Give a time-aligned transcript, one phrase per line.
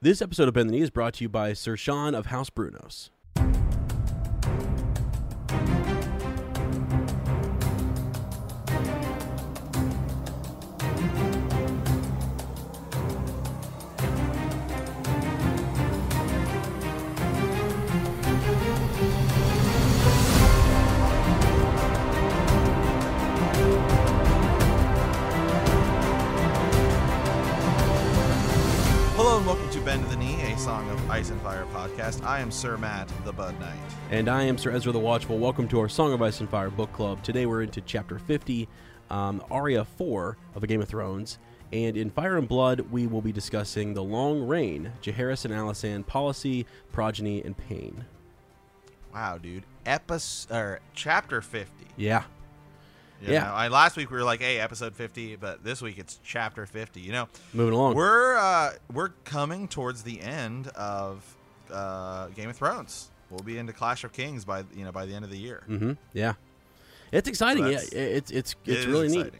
[0.00, 2.50] This episode of Bend the Knee is brought to you by Sir Sean of House
[2.50, 3.10] Brunos.
[29.88, 32.22] Bend the Knee, a Song of Ice and Fire podcast.
[32.22, 33.78] I am Sir Matt, the Bud Knight.
[34.10, 35.38] And I am Sir Ezra the Watchful.
[35.38, 37.22] Welcome to our Song of Ice and Fire book club.
[37.22, 38.68] Today we're into chapter 50,
[39.08, 41.38] um, Arya 4 of A Game of Thrones.
[41.72, 46.06] And in Fire and Blood, we will be discussing The Long Reign, Jaehaerys and Alysanne,
[46.06, 48.04] Policy, Progeny, and Pain.
[49.14, 49.64] Wow, dude.
[49.86, 51.86] Epis or chapter 50.
[51.96, 52.24] Yeah.
[53.20, 53.44] You Yeah.
[53.44, 56.66] know, I, last week we were like, hey, episode 50, but this week it's chapter
[56.66, 57.00] 50.
[57.00, 57.94] You know, Moving along.
[57.96, 61.24] we're uh, we're coming towards the end of
[61.72, 63.10] uh, Game of Thrones.
[63.30, 65.62] We'll be into Clash of Kings by you know by the end of the year.
[65.68, 65.92] mm-hmm.
[66.14, 66.34] Yeah.
[67.12, 67.64] It's exciting.
[67.64, 69.32] So yeah, it's it's It it's is really neat.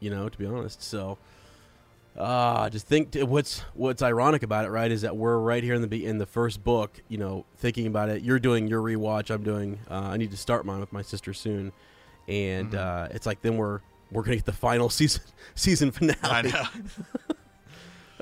[0.00, 0.82] you know, to be honest.
[0.82, 1.18] So,
[2.16, 4.90] uh, just think t- what's what's ironic about it, right?
[4.90, 7.86] Is that we're right here in the be- in the first book, you know, thinking
[7.86, 8.22] about it.
[8.22, 9.30] You're doing your rewatch.
[9.30, 9.78] I'm doing.
[9.90, 11.72] Uh, I need to start mine with my sister soon,
[12.30, 12.78] and Mhm.
[12.78, 15.22] uh, it's like then we're we're gonna get the final season
[15.54, 16.18] season finale.
[16.22, 16.64] I know.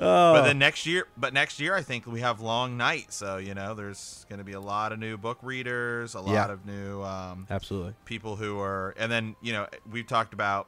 [0.01, 3.35] Oh, But then next year, but next year I think we have Long Night, so
[3.35, 6.51] you know there's going to be a lot of new book readers, a lot Yeah.
[6.53, 7.95] of new um, absolutely.
[8.05, 10.67] people who are, and then you know we've talked about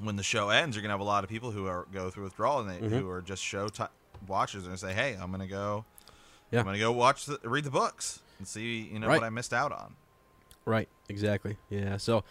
[0.00, 2.08] when the show ends, you're going to have a lot of people who are go
[2.08, 3.00] through withdrawal and they, Mhm.
[3.00, 3.84] who are just show ti
[4.26, 5.84] watchers and say, hey, I'm going to go,
[6.50, 6.60] Yeah.
[6.60, 9.20] I'm going to go watch the read the books and see you know Right.
[9.20, 9.94] what I missed out on.
[10.64, 11.56] Right, exactly.
[11.70, 12.24] Yeah, so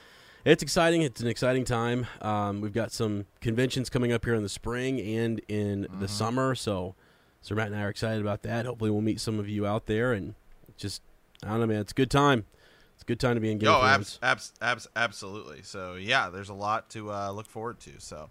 [0.45, 1.01] it's exciting.
[1.01, 2.07] It's an exciting time.
[2.21, 6.09] Um, we've got some conventions coming up here in the spring and in the Mhm.
[6.09, 6.55] summer.
[6.55, 6.95] So,
[7.41, 8.65] Sir Matt and I are excited about that.
[8.65, 10.35] Hopefully, we'll meet some of you out there and
[10.77, 11.01] just
[11.43, 11.81] I don't know, man.
[11.81, 12.45] It's a good time.
[12.93, 15.63] It's a good time to be in Yo, abs- abs- abs- absolutely.
[15.63, 17.91] So yeah, there's a lot to uh, look forward to.
[17.99, 18.29] So,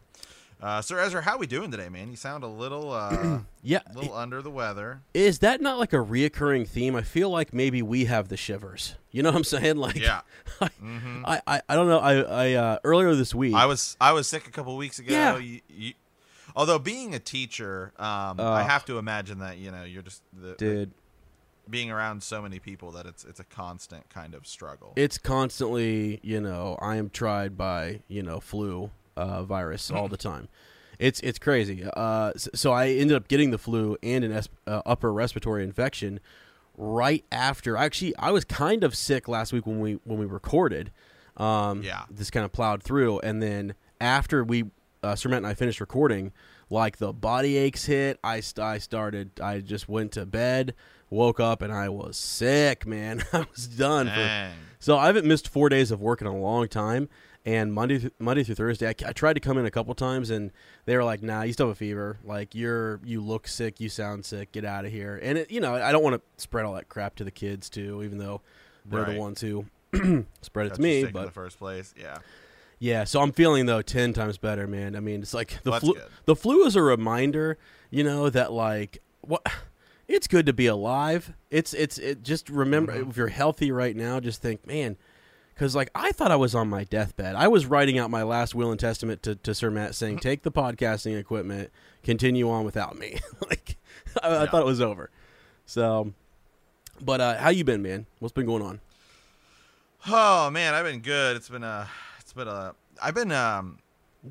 [0.62, 2.10] uh, Sir Ezra, how we doing today, man?
[2.10, 5.00] You sound a little, uh, Yeah, a little under the weather.
[5.14, 6.94] is that not like a reoccurring theme?
[6.96, 8.96] I feel like maybe we have the shivers.
[9.10, 9.76] You know what I'm saying?
[9.78, 10.20] Like, Yeah.
[10.60, 11.98] I, hmm I, I, I don't know.
[11.98, 13.54] I, I uh, earlier this week.
[13.54, 15.12] I was I was sick a couple weeks ago.
[15.12, 15.36] Yeah.
[15.38, 15.92] You, you,
[16.54, 20.22] although being a teacher, um, Uh, I have to imagine that you know you're just
[20.32, 20.90] the, the- dude.
[21.68, 24.92] being around so many people that it's it's a constant kind of struggle.
[24.96, 30.16] it's constantly you know i am tried by you know flu uh, virus all the
[30.30, 30.48] time
[30.98, 34.32] it's it's crazy uh, so i ended up getting the flu and an
[34.66, 36.20] uh, upper respiratory infection
[36.76, 40.90] right after actually i was kind of sick last week when we when we recorded
[41.36, 42.02] um Yeah.
[42.16, 44.64] just kind of plowed through and then after we
[45.02, 46.30] uh, and I finished recording,
[46.68, 48.18] like the body aches hit.
[48.22, 49.30] I, st- I started.
[49.40, 50.74] I just went to bed,
[51.08, 53.22] woke up, and I was sick, man.
[53.32, 54.12] I was done for
[54.78, 57.08] so I haven't missed four days of work in a long time.
[57.46, 60.28] And Monday, th- Monday through Thursday, I, I tried to come in a couple times,
[60.28, 60.50] and
[60.84, 62.18] they were like, "Nah, you still have a fever.
[62.22, 63.80] Like you're, you look sick.
[63.80, 64.52] You sound sick.
[64.52, 66.90] Get out of here." And it, you know, I don't want to spread all that
[66.90, 68.42] crap to the kids too, even though
[68.84, 69.14] they're Right.
[69.14, 69.64] the ones who
[70.42, 71.00] spread it Got to me.
[71.00, 72.18] sick in But the first place, yeah.
[72.78, 74.94] yeah, so I'm feeling though ten times better, man.
[74.94, 75.94] I mean, it's like the that's flu.
[75.94, 76.04] good.
[76.26, 77.56] The flu is a reminder,
[77.90, 79.46] you know, that like what.
[80.12, 81.34] It's good to be alive.
[81.52, 82.24] It's it's it.
[82.24, 83.10] Just remember, Mhm.
[83.10, 84.96] if you're healthy right now, just think, man,
[85.60, 87.34] because like I thought I was on my deathbed.
[87.34, 90.42] I was writing out my last will and testament to, to Sir Matt, saying, take
[90.42, 91.70] the podcasting equipment,
[92.02, 93.18] continue on without me.
[93.50, 93.76] like
[94.22, 95.10] I, I thought it was over.
[95.66, 96.14] So,
[96.98, 98.06] but uh, how you been, man?
[98.20, 98.80] What's been going on?
[100.08, 101.36] Oh man, I've been good.
[101.36, 101.86] It's been a,
[102.20, 102.74] it's been a.
[103.02, 103.80] I've been um,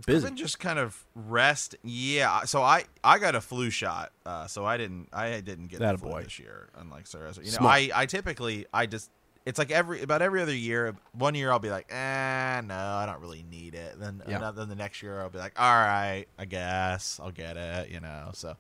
[0.06, 0.18] Busy.
[0.18, 1.76] I've been just kind of rest.
[1.84, 2.42] Yeah.
[2.46, 4.12] So I I got a flu shot.
[4.24, 6.24] Uh, so I didn't I didn't get That the flu boy.
[6.24, 7.34] this year, unlike Sarah.
[7.36, 7.74] You know, Smart.
[7.74, 9.10] I I typically I just
[9.50, 10.96] it's like every about every other year.
[11.14, 14.00] One year I'll be like, eh, no, I don't really need it.
[14.00, 14.38] Then Yeah.
[14.38, 17.90] another, then the next year I'll be like, all right, I guess I'll get it.
[17.90, 18.30] You know.
[18.34, 18.56] So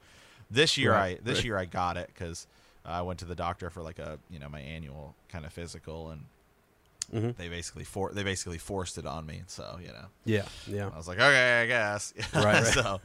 [0.52, 1.46] this year Right, I this right.
[1.46, 2.48] year I got it because
[2.86, 6.10] I went to the doctor for like a you know my annual kind of physical
[6.10, 6.26] and
[7.12, 9.42] hmm they basically for they basically forced it on me.
[9.48, 10.06] So you know.
[10.26, 10.90] Yeah, yeah.
[10.94, 12.14] I was like, okay, I guess.
[12.34, 12.66] Right, right.
[12.66, 13.02] so,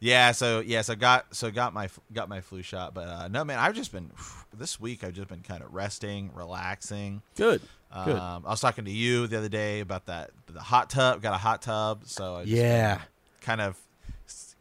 [0.00, 3.44] yeah, so yeah, so got so got my got my flu shot, but uh, no,
[3.44, 4.10] man, I've just been
[4.56, 5.04] this week.
[5.04, 7.22] I've just been kind of resting, relaxing.
[7.36, 7.60] Good.
[7.90, 8.16] Um, Good.
[8.18, 11.22] I was talking to you the other day about that the hot tub.
[11.22, 13.00] Got a hot tub, so I just Yeah.
[13.40, 13.76] kind of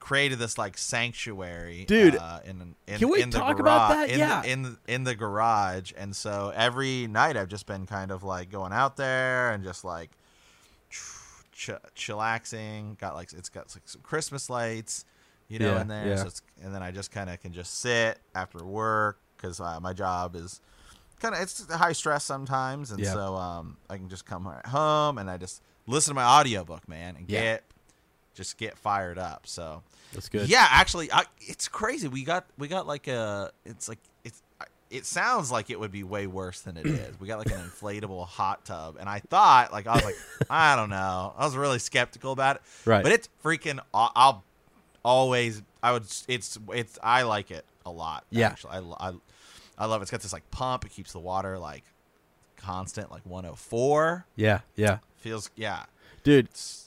[0.07, 3.89] created this like sanctuary, Dude, Uh, in, in can we in the talk garage, about
[3.89, 4.09] that?
[4.09, 4.41] In Yeah.
[4.41, 8.23] the, in the, in the garage, and so every night I've just been kind of
[8.23, 10.11] like going out there and just like
[11.51, 12.97] ch- chillaxing.
[12.97, 15.05] Got like it's got like some Christmas lights.
[15.49, 16.07] you know, Yeah, in there.
[16.07, 16.15] yeah.
[16.17, 19.79] So it's, and then I just kind of can just sit after work because uh,
[19.81, 20.61] my job is
[21.19, 23.13] kind of it's high stress sometimes, and Yeah.
[23.13, 27.15] so um, I can just come home and I just listen to my audiobook, man,
[27.17, 27.63] and get
[28.35, 29.47] just get fired up.
[29.47, 29.81] So
[30.13, 30.49] That's good.
[30.49, 32.07] yeah, actually, I, it's crazy.
[32.07, 34.41] We got we got like a it's like it's
[34.89, 37.19] it sounds like it would be way worse than it is.
[37.19, 40.15] We got like an inflatable hot tub, and I thought like I was like
[40.49, 41.33] I don't know.
[41.37, 43.03] I was really skeptical about it, Right.
[43.03, 43.79] But it's freaking.
[43.93, 44.43] I'll,
[45.05, 48.25] always I would it's it's I like it a lot.
[48.29, 48.47] Yeah.
[48.47, 49.13] actually, I, I
[49.77, 50.03] I love it.
[50.03, 50.85] It's got this like pump.
[50.85, 51.83] It keeps the water like
[52.57, 54.25] constant, like 104.
[54.35, 55.85] Yeah, yeah, Feels yeah.
[56.23, 56.45] dude.
[56.45, 56.83] It's-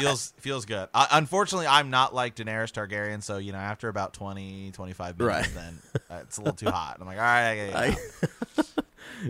[0.00, 0.88] feels feels good.
[0.94, 5.48] Uh, unfortunately, I'm not like Daenerys Targaryen, so you know after about 20, 25 minutes,
[5.48, 5.54] Right.
[5.54, 5.78] then
[6.10, 6.98] uh, it's a little too hot.
[7.00, 7.96] I'm like, all right, I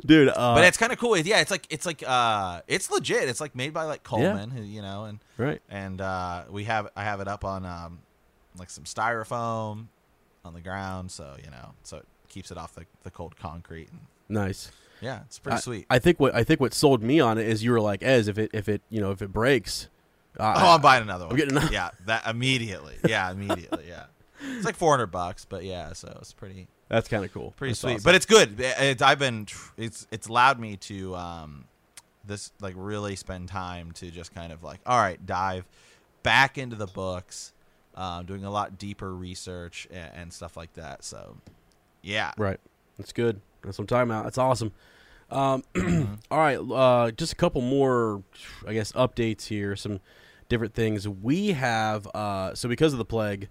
[0.07, 0.29] dude.
[0.29, 1.17] Uh, but it's kind of cool.
[1.17, 3.29] Yeah, it's like it's like uh, it's legit.
[3.29, 5.61] It's like made by like Coleman, who you know, and right.
[5.69, 8.01] and uh, we have I have it up on um,
[8.59, 9.87] like some styrofoam
[10.45, 13.89] on the ground, so you know, so it keeps it off the, the cold concrete.
[13.91, 14.71] And Nice.
[15.01, 15.87] yeah, it's pretty I, sweet.
[15.91, 18.29] I think what I think what sold me on it is you were like, Ez,
[18.29, 19.89] if it if it you know if it breaks,
[20.39, 21.37] uh, oh, I'm buying another one.
[21.37, 22.97] getting another- Yeah, that immediately.
[23.07, 23.85] Yeah, immediately.
[23.89, 24.05] Yeah,
[24.43, 26.67] it's like 400 bucks, but yeah, so it's pretty.
[26.89, 27.53] that's kind of cool.
[27.57, 27.93] pretty That's sweet.
[27.95, 28.03] awesome.
[28.05, 28.57] But it's good.
[28.59, 29.47] It's I've been
[29.77, 31.65] it's it's allowed me to um
[32.27, 35.65] this like really spend time to just kind of like all right dive
[36.23, 37.53] back into the books,
[37.97, 41.05] um, doing a lot deeper research and, and stuff like that.
[41.05, 41.37] So
[42.03, 42.59] yeah, right.
[42.99, 43.41] That's good.
[43.63, 44.25] That's what I'm talking about.
[44.25, 44.73] That's awesome.
[45.31, 46.15] Um, Mm-hmm.
[46.31, 48.23] all right, uh, just a couple more,
[48.69, 49.75] I guess, updates here.
[49.75, 50.01] Some
[50.49, 52.07] different things we have.
[52.15, 53.49] Uh, so because of the plague,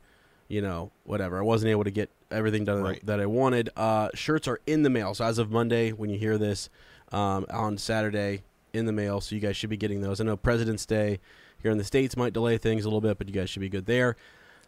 [0.47, 3.05] you know, whatever, I wasn't able to get everything done Right.
[3.05, 3.69] that I wanted.
[3.75, 5.13] Uh, shirts are in the mail.
[5.13, 6.69] So as of Monday, when you hear this,
[7.11, 8.41] um, on Saturday
[8.73, 9.21] in the mail.
[9.21, 10.19] So you guys should be getting those.
[10.19, 11.19] I know President's Day
[11.61, 13.69] here in the states might delay things a little bit, but you guys should be
[13.69, 14.15] good there.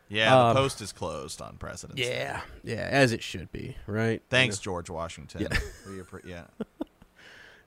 [0.10, 0.34] yeah.
[0.50, 2.00] Um, the post is closed on President's.
[2.02, 2.16] Day.
[2.20, 4.22] Yeah, yeah, as it should be, right?
[4.30, 5.42] Thanks, George Washington.
[5.42, 5.58] Yeah.
[5.88, 6.44] We appre- yeah.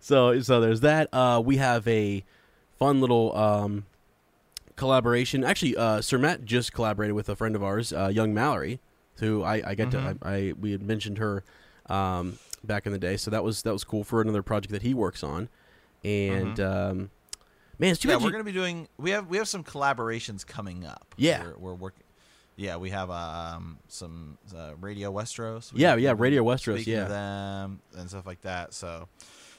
[0.00, 1.08] So so there's that.
[1.12, 2.24] Uh, we have a
[2.78, 3.84] fun little um,
[4.78, 5.44] collaboration.
[5.44, 8.80] Actually, uh, Sir Matt just collaborated with a friend of ours, uh, Young Mallory,
[9.16, 10.18] who I, I get Mhm.
[10.20, 10.26] to.
[10.26, 11.44] I, I we had mentioned her
[11.90, 14.82] um, back in the day, so that was that was cool for another project that
[14.82, 15.48] he works on.
[16.04, 17.10] And um,
[17.78, 18.12] man, it's too Mm-hmm.
[18.12, 18.88] yeah, bad we're you- gonna be doing.
[18.96, 21.14] We have we have some collaborations coming up.
[21.18, 21.42] Yeah.
[21.44, 22.04] we're, we're working.
[22.56, 25.70] Yeah, we have um some uh, Radio Westeros.
[25.74, 27.04] Yeah, We- yeah, we'll Radio Westeros, yeah.
[27.04, 28.74] them and stuff like that.
[28.74, 29.08] So,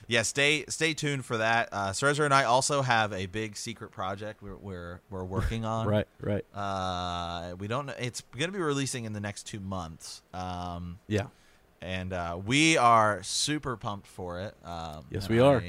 [0.10, 1.70] yeah, stay stay tuned for that.
[1.72, 5.88] Uh, and I also have a big secret project we're we're, we're working on.
[5.88, 7.94] right, right, Uh, we don't know.
[7.98, 10.22] It's going to be releasing in the next two months.
[10.34, 11.28] Um, yeah,
[11.82, 14.56] and uh, we are super pumped for it.
[14.66, 15.64] Um, Yes, we are.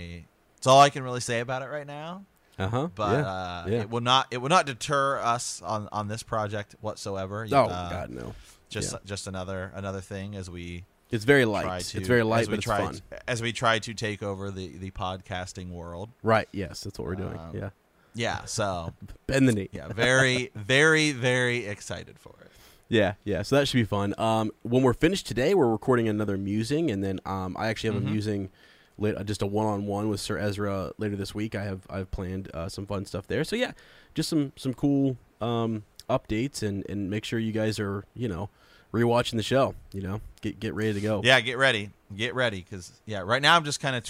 [0.56, 2.24] It's all I can really say about it right now
[2.60, 2.88] uh huh.
[2.94, 3.26] but yeah.
[3.26, 3.80] uh, yeah.
[3.80, 7.46] it will not it will not deter us on on this project whatsoever.
[7.50, 8.34] oh Uh, God, no!
[8.68, 8.98] just yeah.
[9.04, 11.82] just another another thing as we It's very light.
[11.84, 13.00] to It's very light, but it's try fun.
[13.26, 16.10] as we try to take over the the podcasting world.
[16.22, 16.48] Right?
[16.52, 17.38] Yes, that's what we're doing.
[17.38, 17.70] Um, yeah,
[18.14, 18.92] Yeah, so
[19.26, 19.68] bend the knee.
[19.72, 22.50] yeah, very very very excited for it.
[22.88, 23.42] Yeah, yeah.
[23.42, 24.14] So that should be fun.
[24.18, 28.02] Um, when we're finished today, we're recording another musing, and then um, I actually have
[28.02, 28.06] Mhm.
[28.06, 28.50] a musing,
[28.98, 31.54] lit, uh, just a one-on-one with Sir Ezra later this week.
[31.54, 33.44] I have I've planned uh, some fun stuff there.
[33.44, 33.72] So yeah,
[34.14, 38.50] just some some cool um, updates, and and make sure you guys are you know
[38.92, 39.74] rewatching the show.
[39.92, 41.20] You know, get get ready to go.
[41.24, 44.04] Yeah, get ready, get ready, because yeah, right now I'm just kind of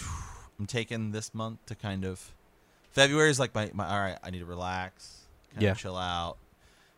[0.58, 2.32] I'm taking this month to kind of
[2.92, 4.18] February is like my, my all right.
[4.22, 5.20] I need to relax,
[5.52, 5.70] kind Yeah.
[5.72, 6.36] of chill out,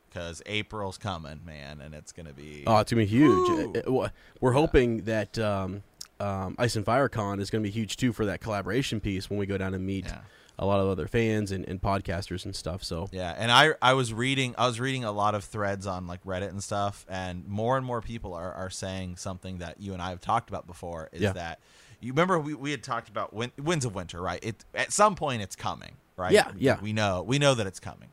[0.08, 3.50] because April's coming, man, and it's gonna be Oh, it's gonna be huge.
[3.76, 4.08] Uh, uh,
[4.40, 4.58] We're Yeah.
[4.60, 5.82] hoping that um,
[6.20, 9.38] um, Ice and Fire Con is gonna be huge too for that collaboration piece when
[9.38, 10.20] we go down and meet yeah.
[10.58, 12.84] A lot of other fans and, and podcasters and stuff.
[12.84, 16.06] So Yeah, and I I was reading I was reading a lot of threads on
[16.06, 19.92] like Reddit and stuff, and more and more people are, are saying something that you
[19.92, 21.32] and I have talked about before is Yeah.
[21.32, 21.58] that
[22.00, 24.40] you remember we, we had talked about win, winds of winter, right?
[24.42, 26.32] It at some point it's coming, right?
[26.32, 26.78] Yeah, yeah.
[26.80, 28.08] We know we know that it's coming.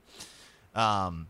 [0.76, 1.28] Um,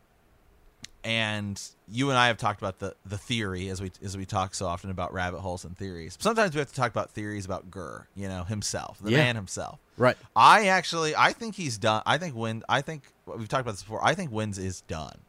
[1.04, 4.54] and you and I have talked about the the theory as we as we talk
[4.54, 6.18] so often about rabbit holes and theories.
[6.20, 9.18] Sometimes we have to talk about theories about Gurr, you know, himself, the Yeah.
[9.18, 9.80] man himself.
[9.98, 12.04] right, I actually, I think he's done.
[12.06, 12.64] I think Win.
[12.70, 14.04] I think we've talked about this before.
[14.04, 15.20] I think Winds is done,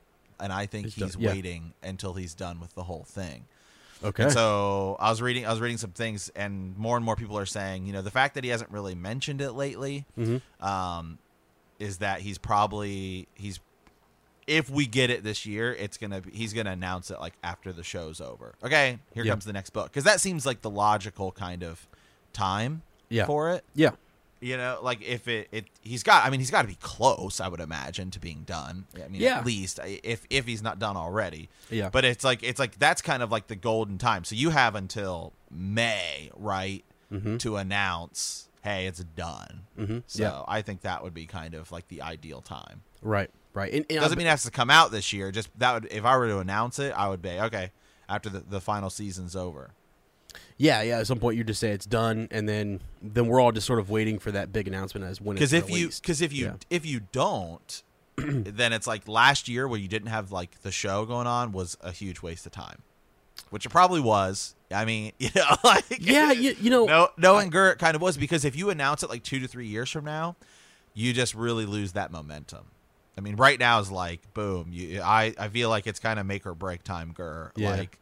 [0.40, 1.30] and I think He's he's, done, yeah.
[1.30, 3.44] waiting until he's done with the whole thing.
[4.02, 7.16] okay, And so I was reading, I was reading some things, and more and more
[7.16, 10.38] people are saying, you know, the fact that he hasn't really mentioned it lately, hmm
[10.60, 11.18] um,
[11.78, 13.60] is that he's probably he's.
[14.50, 17.72] If we get it this year, it's gonna be, he's gonna announce it like after
[17.72, 18.54] the show's over.
[18.64, 19.32] Okay, here Yep.
[19.32, 21.86] comes the next book because that seems like the logical kind of
[22.32, 23.64] time yeah, for it.
[23.74, 23.90] yeah,
[24.40, 26.24] You know, like if it, it he's got.
[26.26, 27.40] I mean, he's got to be close.
[27.40, 28.86] I would imagine to being done.
[28.96, 29.38] I mean, Yeah.
[29.38, 31.48] at least if if he's not done already.
[31.70, 31.90] Yeah.
[31.90, 34.24] But it's like it's like that's kind of like the golden time.
[34.24, 37.38] So you have until May, right, Mhm.
[37.40, 39.66] to announce, hey, it's done.
[39.78, 40.02] Mhm.
[40.06, 40.42] So Yeah.
[40.48, 42.82] I think that would be kind of like the ideal time.
[43.02, 43.30] Right.
[43.52, 43.72] Right.
[43.72, 45.30] And, and Doesn't I- mean it has to come out this year.
[45.32, 47.72] Just that would if I were to announce it, I would be okay
[48.08, 49.70] after the, the final season's over.
[50.56, 50.98] Yeah, yeah.
[51.00, 53.78] At some point, you just say it's done, and then then we're all just sort
[53.80, 56.54] of waiting for that big announcement as when Because if you because if you Yeah.
[56.70, 57.82] if you don't,
[58.16, 61.76] then it's like last year where you didn't have like the show going on was
[61.80, 62.82] a huge waste of time,
[63.50, 64.54] which it probably was.
[64.72, 68.16] I mean, you know, like yeah, you, you know, no, knowing Gert kind of was
[68.16, 70.36] because if you announce it like two to three years from now,
[70.94, 72.66] you just really lose that momentum.
[73.20, 74.68] I mean, right now is like boom.
[74.72, 77.52] You, I I feel like it's kind of make or break time, Gur.
[77.54, 77.72] Yeah.
[77.76, 77.98] Like,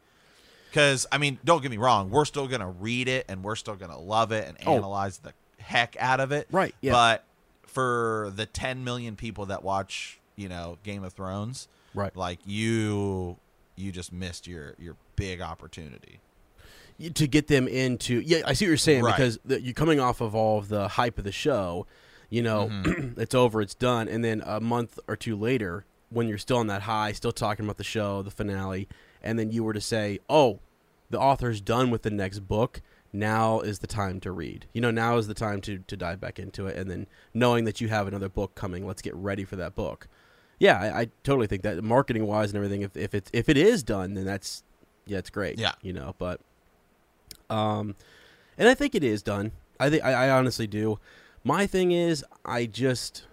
[0.69, 3.75] because I mean, don't get me wrong, we're still gonna read it and we're still
[3.75, 4.75] gonna love it and Oh.
[4.77, 6.47] analyze the heck out of it.
[6.51, 6.93] Right, yeah.
[6.93, 7.25] But
[7.63, 12.15] for the 10 million people that watch, you know, Game of Thrones, right.
[12.15, 13.35] like you,
[13.75, 16.19] you just missed your your big opportunity.
[17.13, 19.15] To get them into yeah i see what you're saying Right.
[19.15, 21.87] because the, you coming off of all of the hype of the show
[22.29, 23.19] you know Mm-hmm.
[23.21, 26.67] it's over it's done and then a month or two later when you're still on
[26.67, 28.87] that high still talking about the show the finale
[29.21, 30.59] and then you were to say oh
[31.09, 32.81] the author's done with the next book
[33.11, 36.19] now is the time to read you know now is the time to to dive
[36.21, 39.43] back into it and then knowing that you have another book coming let's get ready
[39.43, 40.07] for that book
[40.59, 43.57] yeah i, I totally think that marketing wise and everything if, if it's if it
[43.57, 44.63] is done then that's
[45.07, 45.71] yeah it's great Yeah.
[45.81, 46.39] you know but
[47.49, 47.95] um,
[48.57, 49.51] and I think it is done.
[49.79, 50.99] I think I, I honestly do.
[51.43, 53.25] My thing is, I just,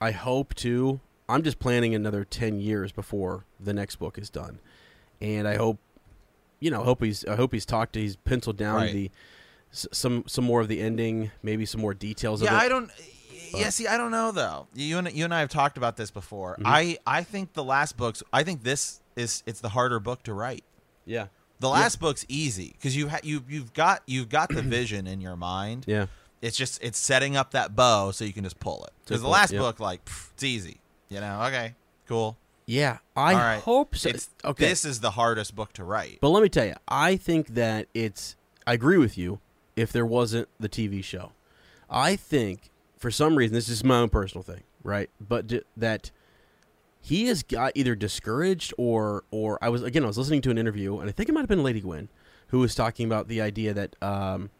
[0.00, 1.00] I hope to.
[1.28, 4.58] I'm just planning another ten years before the next book is done,
[5.20, 5.78] and I hope,
[6.58, 8.92] you know, hope he's, I hope he's talked to, he's penciled down Right.
[8.92, 9.10] the,
[9.70, 12.42] some, some more of the ending, maybe some more details.
[12.42, 12.56] Yeah, of it.
[12.56, 12.90] Yeah, I don't.
[13.54, 14.66] Yeah, see, I don't know though.
[14.74, 16.56] You and you and I have talked about this before.
[16.60, 16.62] Mhm.
[16.66, 18.22] I I think the last books.
[18.32, 20.62] I think this is it's the harder book to write.
[21.04, 21.26] yeah,
[21.58, 25.20] The last book's easy because you ha- you you've got you've got the vision in
[25.20, 25.84] your mind.
[25.88, 26.06] yeah,
[26.42, 28.92] It's just it's setting up that bow so you can just pull it.
[29.04, 29.60] Because the last yeah.
[29.60, 30.80] book, like, pff, it's easy.
[31.08, 31.74] You know, okay,
[32.06, 32.36] cool.
[32.66, 32.98] yeah.
[33.16, 33.60] I right.
[33.60, 34.08] hope so.
[34.08, 36.18] It's okay, This is the hardest book to write.
[36.20, 38.36] But let me tell you, I think that it's.
[38.66, 39.40] I agree with you.
[39.76, 41.32] If there wasn't the TV show,
[41.88, 45.10] I think for some reason this is my own personal thing, right?
[45.20, 46.10] But d- that
[47.00, 50.58] he has got either discouraged or or I was again I was listening to an
[50.58, 52.08] interview and I think it might have been Lady Gwen
[52.48, 54.50] who was talking about the idea that um,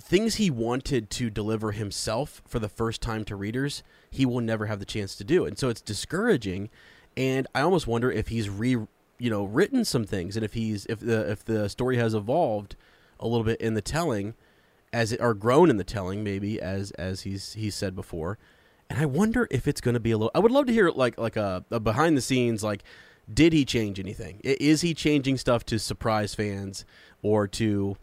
[0.00, 4.66] things he wanted to deliver himself for the first time to readers he will never
[4.66, 6.70] have the chance to do and so it's discouraging
[7.16, 8.76] and I almost wonder if he's re
[9.18, 12.76] you know written some things and if he's if the if the story has evolved
[13.18, 14.34] a little bit in the telling
[14.92, 18.38] as it or grown in the telling maybe as as he's he's said before
[18.90, 20.30] and I wonder if it's going to be a little.
[20.34, 22.84] I would love to hear like like a, a behind the scenes like,
[23.32, 24.40] did he change anything?
[24.42, 26.84] Is he changing stuff to surprise fans
[27.22, 27.96] or to,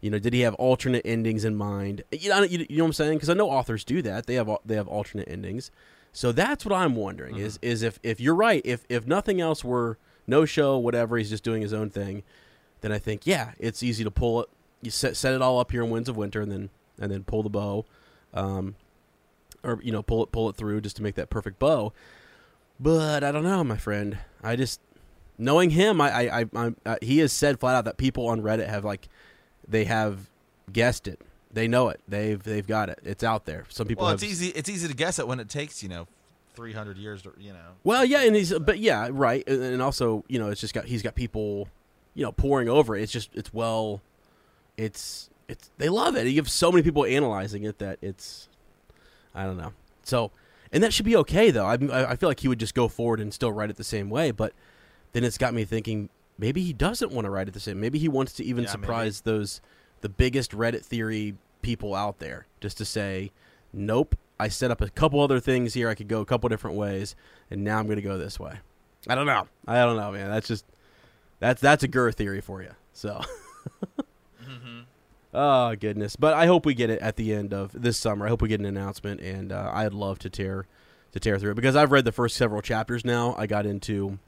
[0.00, 2.02] you know, did he have alternate endings in mind?
[2.10, 3.14] You know, you, you know what I'm saying?
[3.14, 4.26] Because I know authors do that.
[4.26, 5.70] They have they have alternate endings.
[6.12, 9.62] So that's what I'm wondering is is if if you're right, if if nothing else
[9.62, 12.22] were no show, whatever, he's just doing his own thing,
[12.80, 14.48] then I think yeah, it's easy to pull it.
[14.82, 17.24] You set set it all up here in Winds of Winter, and then and then
[17.24, 17.84] pull the bow.
[18.32, 18.76] Um,
[19.62, 21.92] or you know pull it pull it through just to make that perfect bow.
[22.78, 24.18] But I don't know, my friend.
[24.42, 24.80] I just
[25.38, 28.68] knowing him, I I, I, I he has said flat out that people on Reddit
[28.68, 29.08] have like
[29.70, 30.28] they have
[30.72, 31.20] guessed it.
[31.52, 32.00] They know it.
[32.06, 33.00] They've they've got it.
[33.04, 33.64] It's out there.
[33.68, 34.48] Some people well, have it's easy.
[34.48, 36.06] It's easy to guess it when it takes you know,
[36.54, 37.72] three hundred years to you know.
[37.82, 40.84] Well, yeah, and he's but yeah, right, and, and also you know it's just got
[40.84, 41.68] he's got people,
[42.14, 43.02] you know, pouring over it.
[43.02, 44.00] It's just it's well,
[44.76, 46.26] it's it's they love it.
[46.28, 48.48] You have so many people analyzing it that it's,
[49.34, 49.72] I don't know.
[50.04, 50.30] So,
[50.72, 51.66] and that should be okay though.
[51.66, 51.74] I
[52.12, 54.30] I feel like he would just go forward and still write it the same way.
[54.30, 54.52] But
[55.12, 56.10] then it's got me thinking
[56.40, 57.78] maybe he doesn't want to write it the same.
[57.80, 58.82] Maybe he wants to even Yeah, maybe.
[58.82, 59.60] surprise those
[60.00, 63.30] the biggest Reddit theory people out there, just to say,
[63.72, 64.16] nope.
[64.38, 65.90] I set up a couple other things here.
[65.90, 67.14] I could go a couple different ways,
[67.50, 68.58] and now I'm going to go this way.
[69.06, 69.46] I don't know.
[69.68, 70.30] I don't know, man.
[70.30, 70.64] That's just
[71.40, 72.70] that's that's a Gur theory for you.
[72.94, 73.20] So.
[75.32, 76.16] Oh goodness!
[76.16, 78.26] But I hope we get it at the end of this summer.
[78.26, 80.66] I hope we get an announcement, and uh, I'd love to tear
[81.12, 83.36] to tear through it because I've read the first several chapters now.
[83.38, 84.18] I got into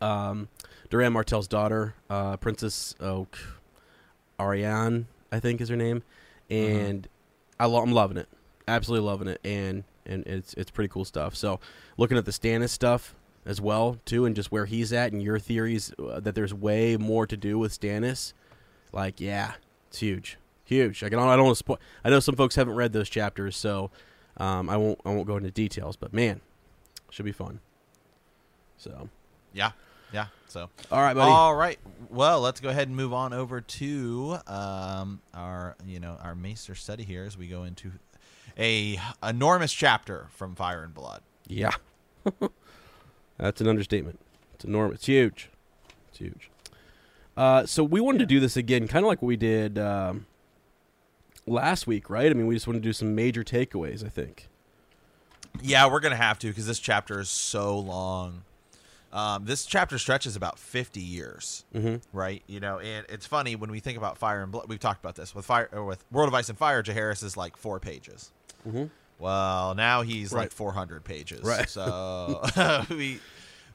[0.00, 0.48] um,
[0.90, 3.38] Doran Martell's daughter, uh, Princess Oak,
[4.38, 6.02] Arianne, I think is her name,
[6.48, 7.08] and
[7.60, 8.28] I lo- I'm loving it,
[8.66, 11.34] absolutely loving it, and and it's it's pretty cool stuff.
[11.34, 11.60] So
[11.96, 13.14] looking at the Stannis stuff
[13.44, 16.96] as well too, and just where he's at, and your theories uh, that there's way
[16.96, 18.32] more to do with Stannis,
[18.92, 19.54] like yeah,
[19.88, 21.02] it's huge, huge.
[21.02, 21.78] I, can, I don't want to spoil.
[22.04, 23.90] I know some folks haven't read those chapters, so
[24.38, 25.00] um, I won't.
[25.04, 25.96] I won't go into details.
[25.96, 26.40] But man,
[27.10, 27.60] should be fun.
[28.76, 29.08] So,
[29.52, 29.72] yeah.
[30.48, 31.30] So, all right, buddy.
[31.30, 31.78] all right.
[32.10, 36.74] Well, let's go ahead and move on over to um, our, you know, our Maester
[36.74, 37.92] study here as we go into
[38.58, 41.22] a enormous chapter from Fire and Blood.
[41.46, 41.72] Yeah.
[43.38, 44.18] That's an understatement.
[44.54, 44.96] It's enormous.
[44.96, 45.50] It's huge.
[46.08, 46.50] It's huge.
[47.36, 50.26] Uh, so we wanted to do this again, kind of like what we did um,
[51.46, 52.30] last week, right?
[52.30, 54.04] I mean, we just want to do some major takeaways.
[54.04, 54.48] I think.
[55.62, 58.42] Yeah, we're gonna have to because this chapter is so long.
[59.12, 61.96] Um, this chapter stretches about fifty years, Mm-hmm.
[62.16, 62.42] right?
[62.46, 64.66] You know, and it's funny when we think about Fire and Blood.
[64.68, 66.82] We've talked about this with Fire or with World of Ice and Fire.
[66.82, 68.32] Jaehaerys is like four pages.
[68.68, 68.84] Mm-hmm.
[69.18, 71.42] Well, now he's like 400 pages.
[71.42, 71.68] Right.
[71.68, 72.42] So
[72.90, 73.18] we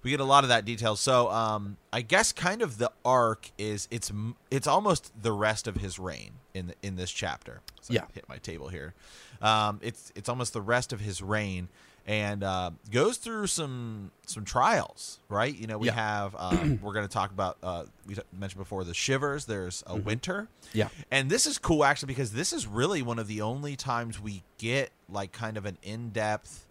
[0.03, 0.95] we get a lot of that detail.
[0.95, 4.11] So um, I guess kind of the arc is it's
[4.51, 7.61] it's almost the rest of his reign in the, in this chapter.
[7.81, 8.05] So I Yeah.
[8.13, 8.93] hit my table here.
[9.41, 11.67] Um, it's it's almost the rest of his reign
[12.05, 15.19] and uh, goes through some some trials.
[15.29, 15.55] Right.
[15.55, 15.93] You know we Yeah.
[15.95, 19.45] have um, we're going to talk about uh, we t- mentioned before the shivers.
[19.45, 20.47] There's a winter.
[20.73, 20.89] Yeah.
[21.11, 24.43] And this is cool actually because this is really one of the only times we
[24.57, 26.65] get like kind of an in-depth,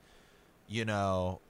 [0.69, 1.41] you know,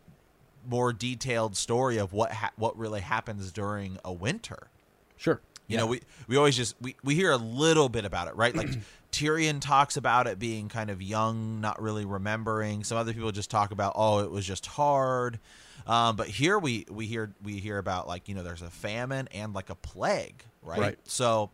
[0.69, 4.69] more detailed story of what ha- what really happens during a winter.
[5.17, 5.41] Sure.
[5.73, 5.85] You Yeah.
[5.85, 8.55] know, we we always just we, we hear a little bit about it, right?
[8.55, 8.69] Like
[9.13, 12.85] Tyrion talks about it being kind of young, not really remembering.
[12.85, 15.39] Some other people just talk about, oh, it was just hard.
[15.87, 19.29] Um, but here we we hear we hear about like you know there's a famine
[19.33, 20.79] and like a plague, right?
[20.81, 20.99] Right.
[21.05, 21.51] So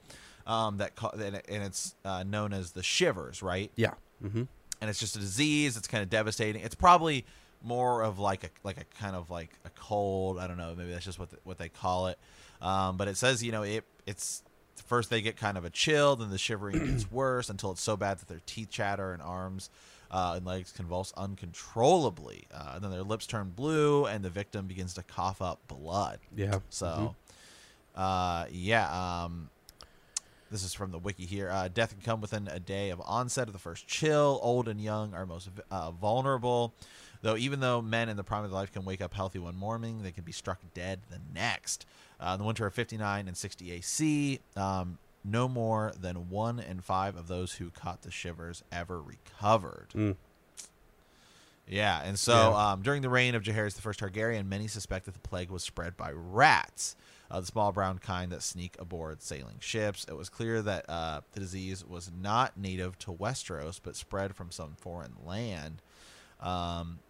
[0.47, 0.93] um, that
[1.49, 3.71] and it's uh, known as the shivers, right?
[3.77, 3.93] Yeah.
[4.25, 4.43] Mm-hmm.
[4.81, 5.77] and it's just a disease.
[5.77, 6.63] It's kind of devastating.
[6.63, 7.25] It's probably
[7.63, 10.39] more of like a like a kind of like a cold.
[10.39, 10.75] I don't know.
[10.77, 12.19] Maybe that's just what the, what they call it.
[12.61, 14.43] Um, but it says you know it it's
[14.87, 17.97] first they get kind of a chill, then the shivering gets worse until it's so
[17.97, 19.71] bad that their teeth chatter and arms.
[20.11, 22.47] Uh, and legs convulse uncontrollably.
[22.51, 26.19] Uh, and then their lips turn blue, and the victim begins to cough up blood.
[26.35, 26.61] Yeah.
[26.71, 27.15] So,
[27.95, 29.25] uh, yeah.
[29.25, 29.51] Um,
[30.51, 31.51] this is from the wiki here.
[31.51, 34.41] Uh, death can come within a day of onset of the first chill.
[34.43, 36.73] Old and young are most uh, vulnerable.
[37.21, 39.57] Though, even though men in the prime of their life can wake up healthy one
[39.57, 41.85] morning, they can be struck dead the next.
[42.21, 46.81] Uh, in the winter of 59 and 60 AC, um, no more than one in
[46.81, 49.89] five of those who caught the shivers ever recovered.
[49.95, 50.17] Mm.
[51.67, 52.73] Yeah, and so Yeah.
[52.73, 55.63] um, during the reign of Jaehaerys the First Targaryen, many suspect that the plague was
[55.63, 56.97] spread by rats,
[57.31, 60.07] uh, the small brown kind that sneak aboard sailing ships.
[60.09, 64.51] It was clear that uh, the disease was not native to Westeros, but spread from
[64.51, 65.83] some foreign land,
[66.41, 67.01] um,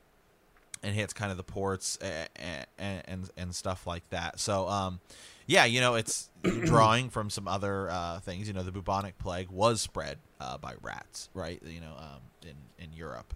[0.82, 4.38] and hits kind of the ports and and, and, and stuff like that.
[4.40, 5.00] So, um,
[5.46, 6.30] yeah, you know, it's
[6.62, 8.48] drawing from some other uh, things.
[8.48, 11.60] You know, the bubonic plague was spread uh, by rats, right?
[11.64, 13.34] You know, um, in in Europe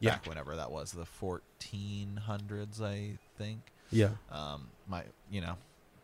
[0.00, 0.10] Yeah.
[0.12, 4.10] back whenever that was the 1400s i think Yeah.
[4.30, 5.56] um my you know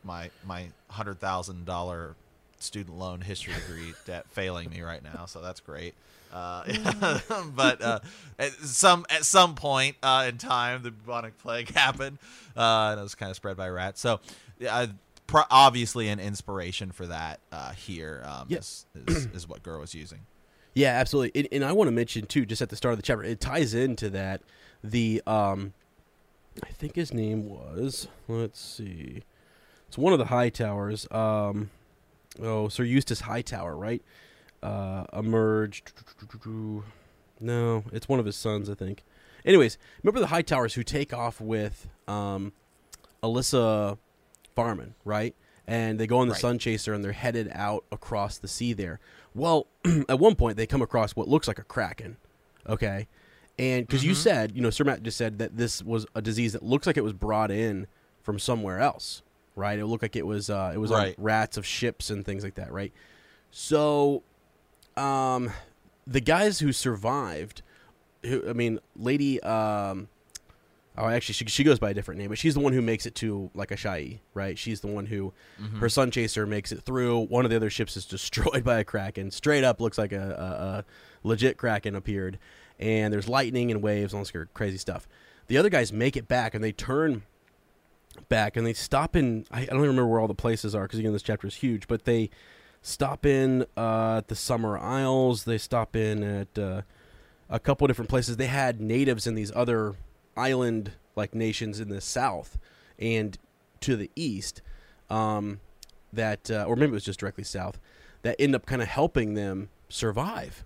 [0.05, 2.17] my my hundred thousand dollar
[2.59, 5.95] student loan history degree debt failing me right now so that's great
[6.33, 7.21] uh,
[7.55, 8.01] but uh,
[8.39, 12.19] at some at some point uh, in time the bubonic plague happened
[12.57, 14.21] uh, and it was kind of spread by rats so
[15.27, 18.87] pro- obviously an inspiration for that uh, here um, Yes.
[18.95, 20.21] is, is, is what Gur was using
[20.75, 21.39] Yeah, absolutely.
[21.41, 23.41] And, and I want to mention too, just at the start of the chapter, it
[23.41, 24.41] ties into that.
[24.83, 25.75] The um,
[26.63, 28.09] I think his name was.
[28.27, 29.23] Let's see.
[29.89, 31.07] It's one of the high towers.
[31.11, 31.69] Um,
[32.43, 34.03] oh, Sir Eustace Hightower, right?
[34.63, 35.93] Uh, emerged.
[37.41, 39.03] No, it's one of his sons, I think.
[39.45, 42.53] Anyways, remember the high towers who take off with um,
[43.23, 43.99] Elissa
[44.55, 45.35] Farman, right?
[45.67, 46.41] And they go on the Right.
[46.41, 49.01] Sun Chaser and they're headed out across the sea there.
[49.35, 49.67] Well,
[50.09, 52.17] at one point they come across what looks like a kraken,
[52.69, 53.09] okay?
[53.59, 54.17] And because you Mhm.
[54.17, 56.97] said, you know, Sir Matt just said that this was a disease that looks like
[56.97, 57.87] it was brought in
[58.23, 59.23] from somewhere else,
[59.57, 59.79] right?
[59.79, 61.17] It looked like it was uh, it was Right.
[61.19, 62.93] on rats of ships and things like that, right?
[63.51, 64.23] So,
[64.97, 65.51] um,
[66.07, 67.63] the guys who survived,
[68.25, 70.09] who I mean, Lady, um,
[70.99, 73.07] oh, actually, she she goes by a different name, but she's the one who makes
[73.07, 74.59] it to like Asshai, right?
[74.59, 75.79] She's the one who Mhm.
[75.79, 77.27] her sun chaser makes it through.
[77.27, 79.31] One of the other ships is destroyed by a kraken.
[79.31, 80.45] Straight up, looks like a, a,
[80.79, 80.85] a
[81.27, 82.39] legit kraken appeared,
[82.79, 85.09] and there's lightning and waves all this crazy stuff.
[85.49, 87.23] The other guys make it back, and they turn
[88.29, 89.47] back, and they stop in.
[89.51, 91.57] I, I don't even remember where all the places are because again, this chapter is
[91.57, 91.89] huge.
[91.89, 92.31] But they
[92.83, 95.45] stop in uh, at the Summer Isles.
[95.45, 96.83] They stop in at uh,
[97.49, 98.37] a couple different places.
[98.37, 99.95] They had natives in these other
[100.37, 102.59] island like nations in the south
[102.99, 103.39] and
[103.81, 104.63] to the east.
[105.09, 105.61] Um,
[106.13, 107.79] that uh, or maybe it was just directly south
[108.23, 110.65] that end up kind of helping them survive.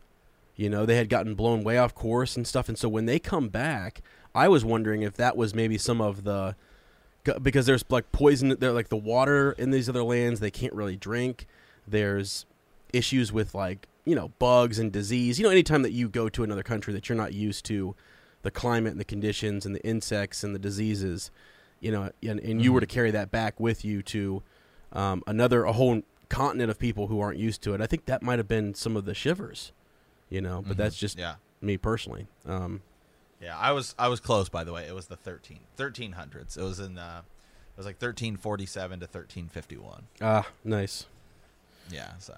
[0.57, 3.19] You know, they had gotten blown way off course and stuff, and so when they
[3.19, 4.01] come back,
[4.35, 6.57] I was wondering if that was maybe some of the
[7.43, 10.97] because there's like poison, they're like the water in these other lands they can't really
[10.97, 11.47] drink.
[11.87, 12.47] There's
[12.93, 15.39] issues with like you know bugs and disease.
[15.39, 17.95] You know, anytime that you go to another country that you're not used to,
[18.43, 21.31] the climate and the conditions and the insects and the diseases,
[21.81, 22.61] you know, and, and mm-hmm.
[22.61, 24.43] you were to carry that back with you to
[24.93, 27.81] um, another a whole continent of people who aren't used to it.
[27.81, 29.73] I think that might have been some of the shivers,
[30.29, 30.83] you know, but mm-hmm.
[30.83, 31.37] that's just yeah.
[31.61, 32.27] me personally.
[32.47, 32.83] Um,
[33.41, 34.87] yeah, I was I was close by the way.
[34.87, 36.57] It was the 13 1300s.
[36.57, 40.05] It was in uh it was like 1347 to 1351.
[40.23, 41.07] Ah, nice.
[41.91, 42.35] Yeah, so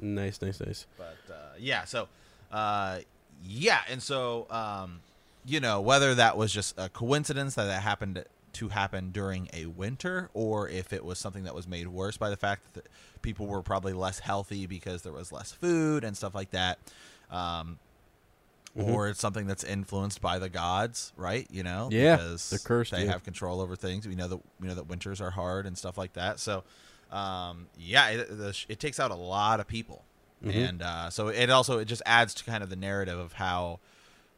[0.00, 0.86] nice, nice, nice.
[0.96, 2.08] But uh, yeah, so
[2.52, 3.00] uh,
[3.44, 5.00] yeah, and so um,
[5.46, 8.24] you know whether that was just a coincidence that that happened
[8.56, 12.30] to happen during a winter, or if it was something that was made worse by
[12.30, 12.86] the fact that
[13.20, 16.78] people were probably less healthy because there was less food and stuff like that.
[17.30, 17.78] Um,
[18.74, 18.90] mm-hmm.
[18.90, 21.46] Or it's something that's influenced by the gods, right?
[21.50, 22.92] You know, yeah, because they're cursed.
[22.92, 23.12] They yeah.
[23.12, 24.08] have control over things.
[24.08, 26.40] We know that we know that winters are hard and stuff like that.
[26.40, 26.64] So,
[27.10, 30.04] um, yeah, it, the, it takes out a lot of people,
[30.44, 30.58] mm-hmm.
[30.58, 33.80] and uh, so it also it just adds to kind of the narrative of how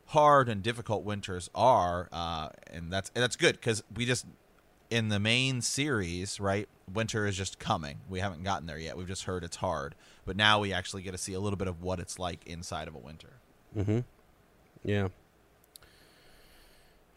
[0.06, 4.26] hard and difficult winters are, uh, and that's and that's good because we just
[4.90, 6.68] in the main series, right?
[6.92, 8.00] Winter is just coming.
[8.08, 8.96] We haven't gotten there yet.
[8.96, 11.68] We've just heard it's hard, but now we actually get to see a little bit
[11.68, 13.34] of what it's like inside of a winter.
[13.76, 13.98] Mm-hmm.
[14.84, 15.08] Yeah.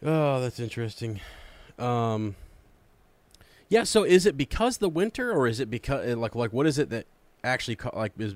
[0.04, 1.20] Oh, that's interesting.
[1.78, 2.34] Um,
[3.72, 3.84] yeah.
[3.84, 6.90] So, is it because the winter, or is it because like like what is it
[6.90, 7.06] that
[7.42, 8.34] actually like is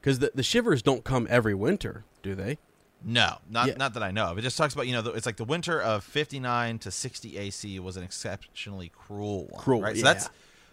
[0.00, 2.56] because the the shivers don't come every winter, do they?
[3.04, 3.74] No, not yeah.
[3.76, 4.38] not that I know of.
[4.38, 7.36] It just talks about you know it's like the winter of fifty nine to sixty
[7.36, 9.62] AC was an exceptionally cruel one.
[9.62, 9.96] Cruel, right?
[9.96, 10.24] So that's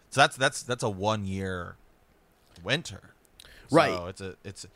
[0.09, 1.75] so that's that's that's a one year
[2.63, 3.13] winter.
[3.69, 3.93] Right?
[3.93, 4.07] So.
[4.07, 4.67] It's a it's it's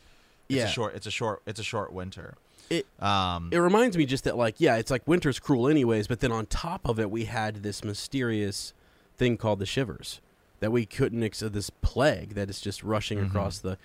[0.49, 0.65] yeah.
[0.65, 2.35] a short it's a short it's a short winter.
[2.69, 6.19] It um it reminds me just that like yeah it's like winter's cruel anyways, but
[6.19, 8.73] then on top of it we had this mysterious
[9.19, 10.21] thing called the shivers
[10.59, 13.27] that we couldn't ex- this plague that is just rushing mm-hmm.
[13.27, 13.77] across the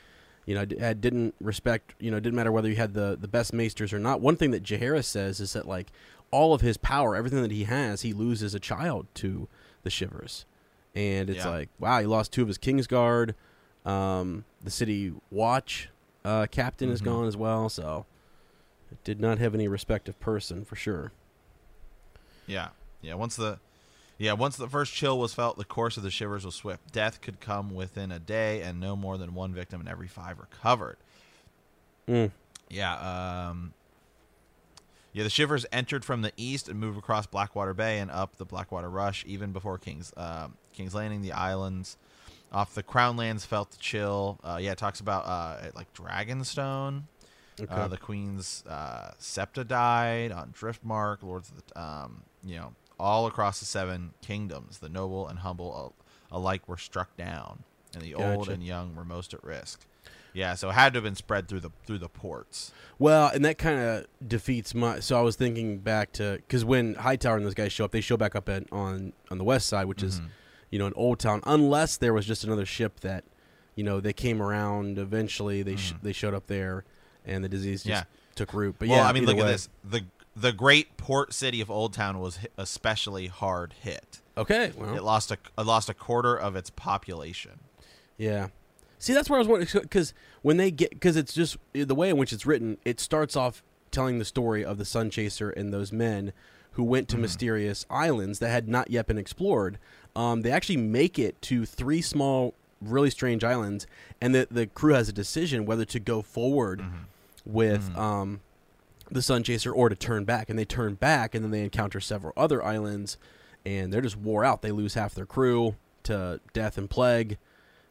[0.47, 1.94] you know, didn't respect.
[1.99, 4.20] You know, didn't matter whether you had the the best maesters or not.
[4.20, 5.90] One thing that Jaehaerys says is that like
[6.31, 9.49] all of his power, everything that he has, he loses a child to
[9.83, 10.44] the Shivers,
[10.94, 11.51] and it's yeah.
[11.51, 13.35] like wow, he lost two of his Kingsguard.
[13.87, 15.88] Um, the city watch
[16.25, 16.94] uh, captain mm-hmm.
[16.94, 18.05] is gone as well, so
[19.03, 21.12] did not have any respective person for sure.
[22.47, 22.68] Yeah,
[23.01, 23.14] yeah.
[23.14, 23.59] Once the
[24.18, 26.92] yeah, once the first chill was felt, the course of the shivers was swift.
[26.92, 30.38] Death could come within a day, and no more than one victim in every five
[30.38, 30.96] recovered.
[32.09, 32.31] Mm.
[32.68, 33.72] Yeah, um,
[35.12, 35.24] yeah.
[35.24, 38.88] The shivers entered from the east and moved across Blackwater Bay and up the Blackwater
[38.88, 41.22] Rush, even before King's uh, King's Landing.
[41.22, 41.96] The islands
[42.53, 44.38] off the Crown Lands felt the chill.
[44.44, 47.03] Uh, yeah, it talks about uh, like Dragonstone.
[47.61, 47.72] Okay.
[47.72, 51.22] Uh, the Queen's uh, Septa died on Driftmark.
[51.22, 54.78] Lords of the, um, you know, all across the seven kingdoms.
[54.78, 55.94] The noble and humble
[56.30, 58.35] alike were struck down, and the gotcha.
[58.35, 59.87] old and young were most at risk.
[60.35, 62.72] Yeah, so it had to have been spread through the through the ports.
[62.98, 64.98] Well, and that kind of defeats my.
[64.98, 68.00] So I was thinking back to because when Hightower and those guys show up, they
[68.00, 70.09] show back up at, on on the west side, which mm-hmm.
[70.09, 70.20] is
[70.70, 71.40] you know an old town.
[71.46, 73.24] Unless there was just another ship that
[73.76, 75.62] you know they came around eventually.
[75.62, 75.96] They mm-hmm.
[75.96, 76.85] sh- they showed up there,
[77.24, 78.35] and the disease just yeah.
[78.35, 78.74] took root.
[78.80, 79.42] But well, yeah, I mean, look way.
[79.42, 79.68] at this.
[79.85, 80.04] The
[80.37, 84.20] the great port city of Oldtown was especially hard hit.
[84.37, 84.94] Okay, well.
[84.94, 87.61] it lost a it lost a quarter of its population.
[88.16, 88.49] Yeah.
[88.99, 92.11] See, that's where I was wondering because when they get because it's just the way
[92.11, 92.79] in which it's written.
[92.85, 96.33] It starts off telling the story of the Sun Chaser and those men
[96.73, 97.20] who went to mm.
[97.20, 99.79] mysterious islands that had not yet been explored.
[100.16, 103.87] Um, they actually make it to three small, really strange islands,
[104.20, 106.97] and the the crew has a decision whether to go forward mm-hmm.
[107.44, 107.90] with.
[107.90, 107.99] Mm-hmm.
[107.99, 108.40] Um,
[109.14, 110.50] the Sun Chaser or to turn back.
[110.50, 113.16] And they turn back, and then they encounter several other islands,
[113.64, 114.62] and they're just wore out.
[114.62, 117.38] They lose half their crew to death and plague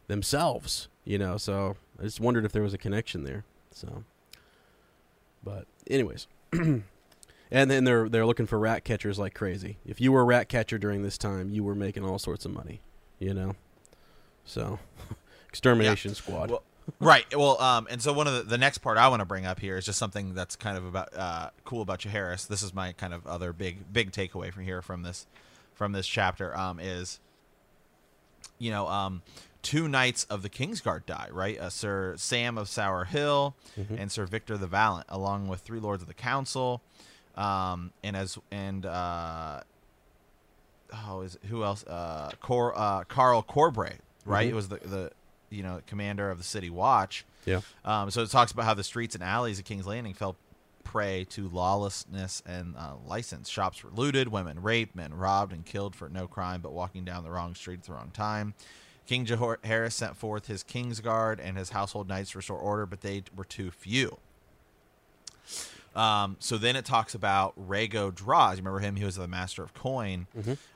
[0.06, 1.36] themselves, you know.
[1.36, 3.44] So I just wondered if there was a connection there.
[3.72, 4.04] So,
[5.42, 6.28] but anyways.
[6.52, 9.78] and then they're they're looking for rat catchers like crazy.
[9.84, 12.52] If you were a rat catcher during this time, you were making all sorts of
[12.52, 12.80] money,
[13.18, 13.56] you know.
[14.44, 14.78] So,
[15.48, 16.16] extermination yeah.
[16.16, 16.50] squad.
[16.50, 16.62] Well,
[17.00, 17.24] right.
[17.36, 19.60] Well, um, and so one of the, the next part I want to bring up
[19.60, 22.48] here is just something that's kind of about uh, cool about Jaehaerys.
[22.48, 25.26] This is my kind of other big big takeaway from here from this
[25.74, 27.20] from this chapter um, is
[28.58, 29.22] you know um,
[29.62, 33.96] two knights of the Kingsguard die right uh, Sir Sam of Sour Hill mm-hmm.
[33.96, 36.80] and Sir Victor the Valiant along with three lords of the council
[37.36, 39.60] um, and as and uh,
[41.08, 44.52] oh is who else uh, Cor, uh Qarl Corbray right mm-hmm.
[44.52, 45.10] it was the the
[45.54, 47.24] you know commander of the city watch.
[47.46, 47.60] Yeah.
[47.84, 50.36] Um, so it talks about how the streets and alleys of King's Landing fell
[50.82, 53.48] prey to lawlessness and uh, license.
[53.48, 57.24] Shops were looted, women raped, men robbed and killed for no crime but walking down
[57.24, 58.54] the wrong street at the wrong time.
[59.06, 63.02] King Jaehaerys sent forth his king's guard and his household knights to restore order, but
[63.02, 64.18] they were too few.
[65.94, 68.52] Um, so then it talks about Rego Draz.
[68.52, 68.96] You remember him?
[68.96, 70.26] He was the master of coin,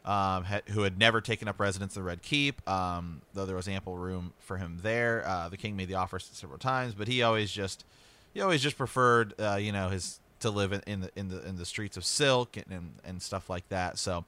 [0.05, 3.57] um, had, who had never taken up residence in the Red Keep, um, though there
[3.57, 5.25] was ample room for him there.
[5.27, 7.85] Uh, the king made the offer several times, but he always just
[8.33, 11.47] he always just preferred, uh, you know, his to live in, in the in the
[11.49, 13.99] in the streets of silk and and, and stuff like that.
[13.99, 14.25] So.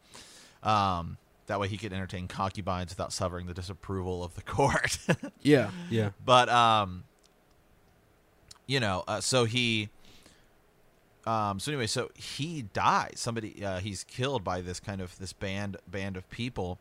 [0.62, 4.98] Um, that way he could entertain concubines without suffering the disapproval of the court.
[5.42, 5.70] Yeah.
[5.90, 6.10] Yeah.
[6.24, 7.02] but um
[8.68, 9.88] you know uh, so he
[11.26, 15.32] um so anyway so he dies somebody uh, he's killed by this kind of this
[15.32, 16.78] band band of people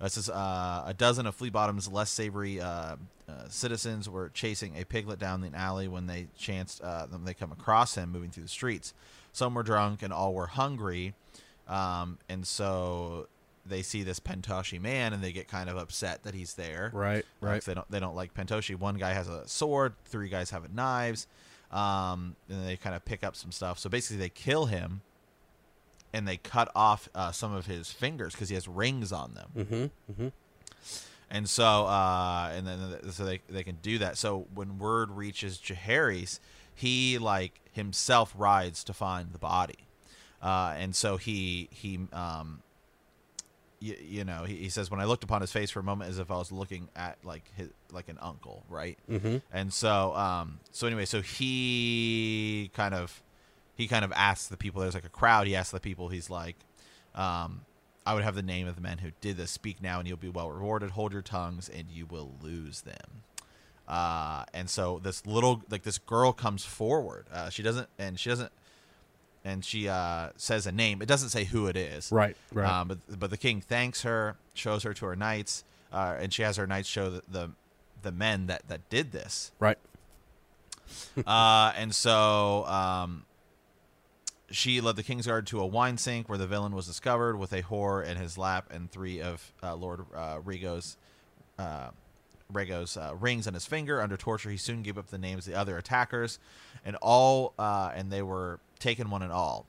[0.00, 2.96] uh, it says uh, a dozen of flea bottom's less savory uh,
[3.28, 7.34] uh, citizens were chasing a piglet down the alley when they chanced uh, them they
[7.34, 8.92] come across him moving through the streets
[9.32, 11.14] some were drunk and all were hungry
[11.68, 13.26] um, and so
[13.66, 17.24] they see this pentoshi man and they get kind of upset that he's there Right.
[17.40, 17.62] Right.
[17.62, 18.74] They don't they don't like Pentoshi.
[18.76, 21.26] One guy has a sword, three guys have knives,
[21.70, 23.78] um, and they kind of pick up some stuff.
[23.78, 25.02] So basically, they kill him,
[26.12, 29.50] and they cut off uh, some of his fingers because he has rings on them.
[29.56, 30.12] Mm-hmm.
[30.12, 30.28] Mm-hmm.
[31.30, 34.16] And so, uh, and then so they they can do that.
[34.16, 36.40] So when word reaches Jaehaerys,
[36.74, 39.88] he like himself rides to find the body,
[40.40, 42.62] uh, and so he he um,
[43.80, 46.10] you, you know he, he says when I looked upon his face for a moment
[46.10, 48.98] as if I was looking at like his like an uncle, right?
[49.10, 49.36] Mm-hmm.
[49.52, 53.22] And so um, so anyway, so he kind of
[53.74, 54.82] he kind of asks the people.
[54.82, 55.46] There's like a crowd.
[55.46, 56.08] He asks the people.
[56.08, 56.56] He's like.
[57.14, 57.62] Um,
[58.06, 59.50] I would have the name of the men who did this.
[59.50, 60.92] Speak now, and you'll be well rewarded.
[60.92, 63.22] Hold your tongues, and you will lose them.
[63.86, 67.26] Uh, and so this little, like this girl comes forward.
[67.30, 68.50] Uh, she doesn't, and she doesn't,
[69.48, 71.00] and she uh, says a name.
[71.00, 72.12] It doesn't say who it is.
[72.12, 72.36] Right.
[72.52, 72.68] Right.
[72.68, 76.42] Um, but but the king thanks her, shows her to her knights, uh, and she
[76.42, 77.50] has her knights show the, the
[78.02, 79.52] the men that that did this.
[79.58, 79.78] right.
[81.26, 83.24] uh, and so um,
[84.50, 87.52] she led the king's guard to a wine sink where the villain was discovered with
[87.52, 90.96] a whore in his lap and three of uh, Lord uh, Rego's
[91.58, 91.88] uh,
[92.50, 94.00] Rego's uh, rings on his finger.
[94.00, 96.38] Under torture, he soon gave up the names of the other attackers,
[96.84, 99.66] and all uh, and they were taken one and all.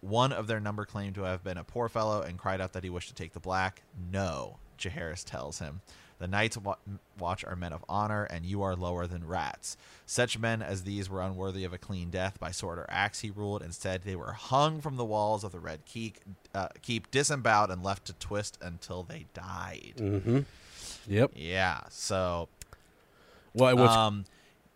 [0.00, 2.82] One of their number claimed to have been a poor fellow and cried out that
[2.84, 3.82] he wished to take the black.
[4.12, 5.80] No, Jaehaerys tells him.
[6.18, 6.56] The Night's
[7.18, 9.76] Watch are men of honor, and you are lower than rats.
[10.06, 13.30] Such men as these were unworthy of a clean death by sword or axe, he
[13.30, 13.60] ruled.
[13.62, 16.18] Instead, they were hung from the walls of the Red Keep,
[16.54, 19.94] uh, keep disemboweled, and left to twist until they died.
[19.96, 20.40] Mm-hmm.
[21.08, 21.32] Yep.
[21.34, 21.80] Yeah.
[21.90, 22.48] So,
[23.54, 24.24] Well, um,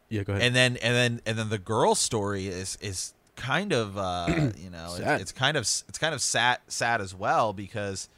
[0.09, 0.23] yeah.
[0.25, 0.45] Go ahead.
[0.47, 4.27] and then and then and then the girl story is is kind of uh,
[4.59, 8.09] you know it's, it's kind of it's kind of sad sad as well because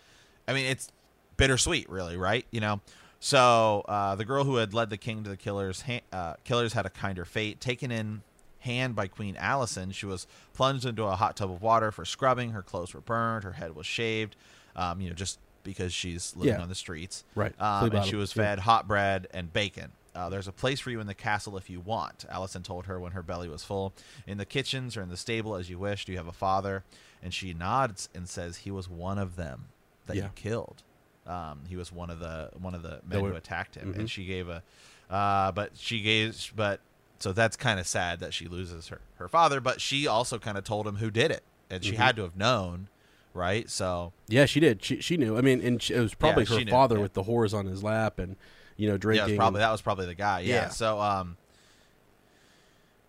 [0.47, 0.91] I mean it's
[1.37, 2.81] bittersweet really right you know
[3.21, 6.87] so uh, the girl who had led the king to the killers uh, killers had
[6.87, 8.23] a kinder fate taken in
[8.61, 12.51] hand by Queen Alysanne she was plunged into a hot tub of water for scrubbing
[12.51, 14.37] her clothes were burned her head was shaved
[14.77, 16.63] um, you know just because she's living Yeah.
[16.63, 17.53] on the streets Right.
[17.61, 18.43] um, and she was Yeah.
[18.45, 19.91] fed hot bread and bacon.
[20.19, 22.99] Uh, there's a place for you in the castle if you want, Alysanne told her
[22.99, 23.93] when her belly was full.
[24.27, 26.05] In the kitchens or in the stable as you wish.
[26.05, 26.83] Do you have a father?
[27.23, 29.67] And she nods and says he was one of them
[30.07, 30.25] that Yeah.
[30.25, 30.83] you killed.
[31.25, 33.99] Um, he was one of the one of the men were- who attacked him, Mhm.
[34.01, 34.63] and she gave a,
[35.09, 36.81] uh, but she gave, but
[37.21, 39.61] so that's kind of sad that she loses her her father.
[39.61, 41.97] But she also kind of told him who did it, and she Mhm.
[41.97, 42.89] had to have known,
[43.35, 43.71] right?
[43.71, 44.83] So Yeah, she did.
[44.83, 45.39] She she knew.
[45.39, 47.03] I mean, and she, it was probably she her knew, father yeah.
[47.03, 48.37] with the whores on his lap and
[48.79, 49.31] you know Yeah, drinking.
[49.33, 50.41] was probably that was probably the guy.
[50.41, 50.55] Yeah.
[50.55, 50.69] Yeah.
[50.71, 51.37] So um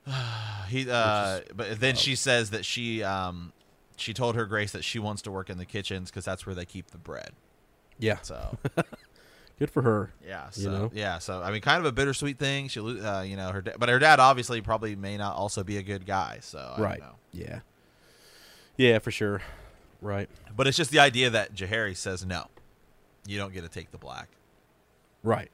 [0.70, 1.98] he uh but then oh.
[1.98, 3.54] she says that she um
[3.96, 6.56] she told her grace that she wants to work in the kitchens cuz that's where
[6.56, 7.32] they keep the bread.
[7.98, 8.58] yeah, So
[9.60, 10.12] good for her.
[10.26, 10.92] yeah, so You know?
[10.94, 12.68] yeah, so I mean kind of a bittersweet thing.
[12.68, 15.78] She uh you know her da- but her dad obviously probably may not also be
[15.78, 17.00] a good guy, so I right.
[17.00, 17.16] don't know.
[17.32, 17.60] Yeah.
[18.78, 19.42] Yeah, for sure.
[20.02, 20.30] Right.
[20.56, 22.48] But it's just the idea that Jaehaerys says no.
[23.28, 24.30] You don't get to take the black.
[25.22, 25.52] Right.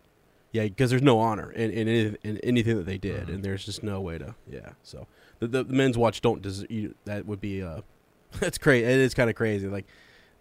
[0.55, 3.33] Yeah, because there's no honor in in, any- in anything that they did, Mhm.
[3.35, 4.35] and there's just no way to.
[4.49, 4.69] Yeah.
[4.83, 5.07] So
[5.39, 7.81] the the, the men's watch don't des- you, that would be uh,
[8.39, 8.85] that's crazy.
[8.85, 9.85] It is kind of crazy, like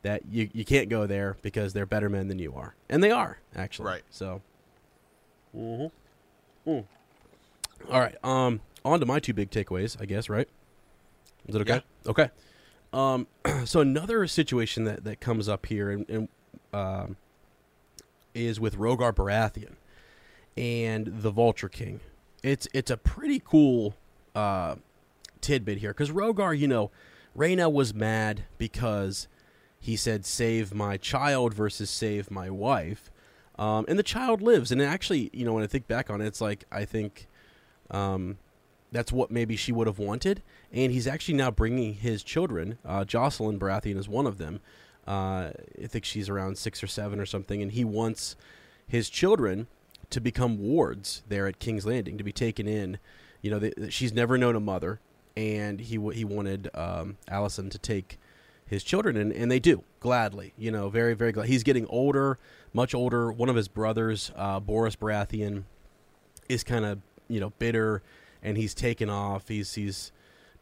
[0.02, 3.10] that you you can't go there because they're better men than you are, and they
[3.10, 3.86] are actually.
[3.86, 4.02] Right.
[4.10, 4.40] So.
[5.56, 6.70] Mm-hmm.
[6.70, 6.84] Mm.
[7.90, 8.16] All right.
[8.24, 8.60] Um.
[8.84, 10.28] On to my two big takeaways, I guess.
[10.28, 10.48] Right.
[11.48, 11.82] Is it okay?
[12.06, 12.30] Okay.
[12.92, 13.26] Um.
[13.64, 16.28] so another situation that that comes up here, and, and
[16.72, 17.16] um,
[18.34, 19.74] is with Rogar Baratheon.
[20.56, 22.00] And the Vulture King.
[22.42, 23.94] It's it's a pretty cool
[24.34, 24.76] uh,
[25.40, 26.90] tidbit here because Rogar, you know,
[27.34, 29.28] Reyna was mad because
[29.80, 33.10] he said save my child versus save my wife,
[33.58, 34.70] um, and the child lives.
[34.70, 37.28] And actually, you know, when I think back on it, it's like I think
[37.90, 38.38] um,
[38.92, 40.42] that's what maybe she would have wanted.
[40.72, 42.78] And he's actually now bringing his children.
[42.84, 44.60] Uh, Jocelyn Baratheon is one of them.
[45.06, 45.50] Uh,
[45.82, 48.36] I think she's around six or seven or something, and he wants
[48.86, 49.66] his children
[50.10, 52.98] to become wards there at King's Landing to be taken in.
[53.42, 55.00] You know, they, she's never known a mother,
[55.36, 58.18] and he he wanted um, Alicent to take
[58.66, 60.52] his children, and, and they do gladly.
[60.56, 61.48] You know, very very glad.
[61.48, 62.38] He's getting older,
[62.72, 63.30] much older.
[63.32, 65.64] One of his brothers, uh, Borys Baratheon,
[66.48, 68.02] is kind of you know bitter,
[68.42, 69.48] and he's taken off.
[69.48, 70.12] He's he's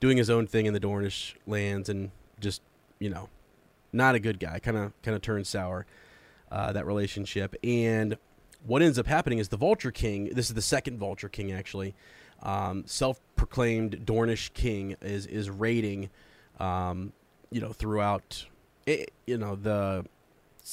[0.01, 2.63] doing his own thing in the Dornish lands, and just
[2.99, 3.29] you know,
[3.93, 4.59] not a good guy.
[4.59, 5.87] Kind of kind of turns sour
[6.51, 8.17] uh, that relationship, and
[8.67, 10.31] what ends up happening is the Vulture King.
[10.33, 11.95] This is the second Vulture King actually.
[12.43, 16.11] Um, self-proclaimed Dornish king is is raiding,
[16.59, 17.13] um,
[17.53, 18.47] you know, throughout,
[18.85, 20.05] it, you know, the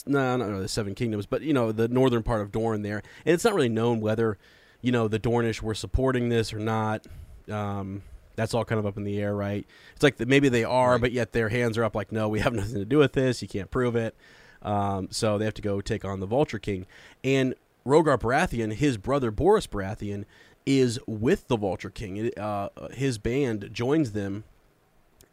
[0.08, 3.04] no, no, no, the Seven Kingdoms, but you know, the northern part of Dorne there,
[3.26, 4.38] and it's not really known whether,
[4.82, 7.06] you know, the Dornish were supporting this or not.
[7.52, 8.02] Um,
[8.36, 9.66] that's all kind of up in the air, right?
[9.94, 11.02] It's like the, maybe they are, Right.
[11.02, 13.42] but yet their hands are up, like, no, we have nothing to do with this.
[13.42, 14.16] You can't prove it.
[14.62, 16.86] Um, so they have to go take on the Vulture King,
[17.24, 17.54] and
[17.90, 20.26] Rogar Baratheon, his brother Borys Baratheon,
[20.66, 22.32] is with the Vulture King.
[22.38, 24.44] Uh, his band joins them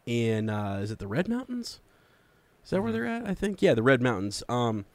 [0.06, 1.80] in uh, is it the Red Mountains?
[2.64, 3.26] Is that where they're at?
[3.26, 4.42] I think yeah, the Red Mountains.
[4.48, 4.86] Um,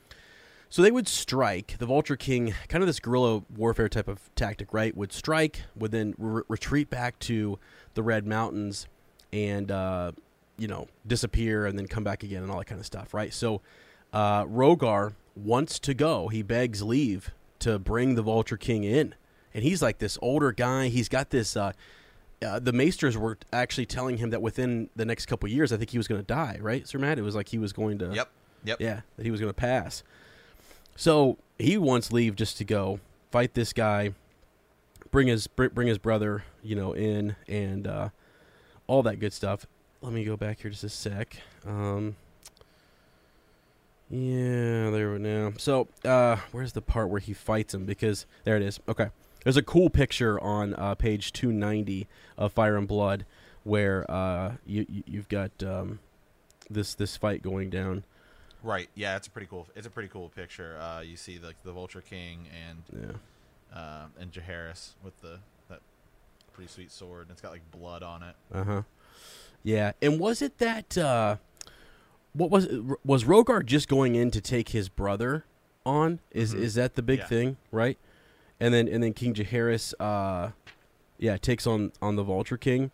[0.69, 4.73] so they would strike the Vulture King, kind of this guerrilla warfare type of tactic,
[4.73, 4.95] right?
[4.97, 7.59] Would strike, would then re- retreat back to
[7.93, 8.87] the Red Mountains,
[9.31, 10.13] and uh,
[10.57, 13.31] you know disappear, and then come back again, and all that kind of stuff, right?
[13.31, 13.61] So
[14.13, 16.29] uh, Rogar wants to go.
[16.29, 19.15] He begs leave to bring the Vulture King in,
[19.53, 20.87] and he's like this older guy.
[20.87, 21.55] He's got this.
[21.55, 21.73] Uh,
[22.45, 25.77] uh, the Maesters were actually telling him that within the next couple of years, I
[25.77, 26.57] think he was going to die.
[26.59, 27.19] Right, Sir Matt?
[27.19, 28.13] It was like he was going to.
[28.13, 28.29] Yep.
[28.63, 28.81] Yep.
[28.81, 30.03] Yeah, that he was going to pass.
[30.95, 32.99] So he wants leave just to go
[33.31, 34.13] fight this guy,
[35.09, 38.09] bring his bring his brother, you know, in and uh,
[38.87, 39.65] all that good stuff.
[40.01, 41.37] Let me go back here just a sec.
[41.65, 42.15] Um,
[44.11, 45.53] yeah, there we now.
[45.57, 47.85] So uh, where's the part where he fights him?
[47.85, 48.79] Because there it is.
[48.87, 49.09] Okay,
[49.43, 53.25] there's a cool picture on uh, page 290 of Fire and Blood
[53.63, 55.99] where uh, you, you you've got um,
[56.69, 58.03] this this fight going down.
[58.63, 58.89] Right.
[58.93, 59.67] Yeah, it's a pretty cool.
[59.75, 60.77] It's a pretty cool picture.
[60.79, 62.83] Uh, you see like the Vulture King and
[63.73, 63.77] Yeah.
[63.79, 65.79] uh, and Jaehaerys with the that
[66.53, 68.35] pretty sweet sword, and it's got like blood on it.
[68.53, 68.81] Uh huh.
[69.63, 70.97] Yeah, and was it that?
[72.33, 72.67] What was
[73.03, 75.45] was Rogar just going in to take his brother
[75.85, 76.19] on?
[76.31, 76.59] Is Mhm.
[76.59, 77.27] is that the big Yeah.
[77.27, 77.97] thing, right?
[78.59, 80.51] And then and then King Jaehaerys, uh,
[81.17, 82.91] yeah, takes on on the Vulture King,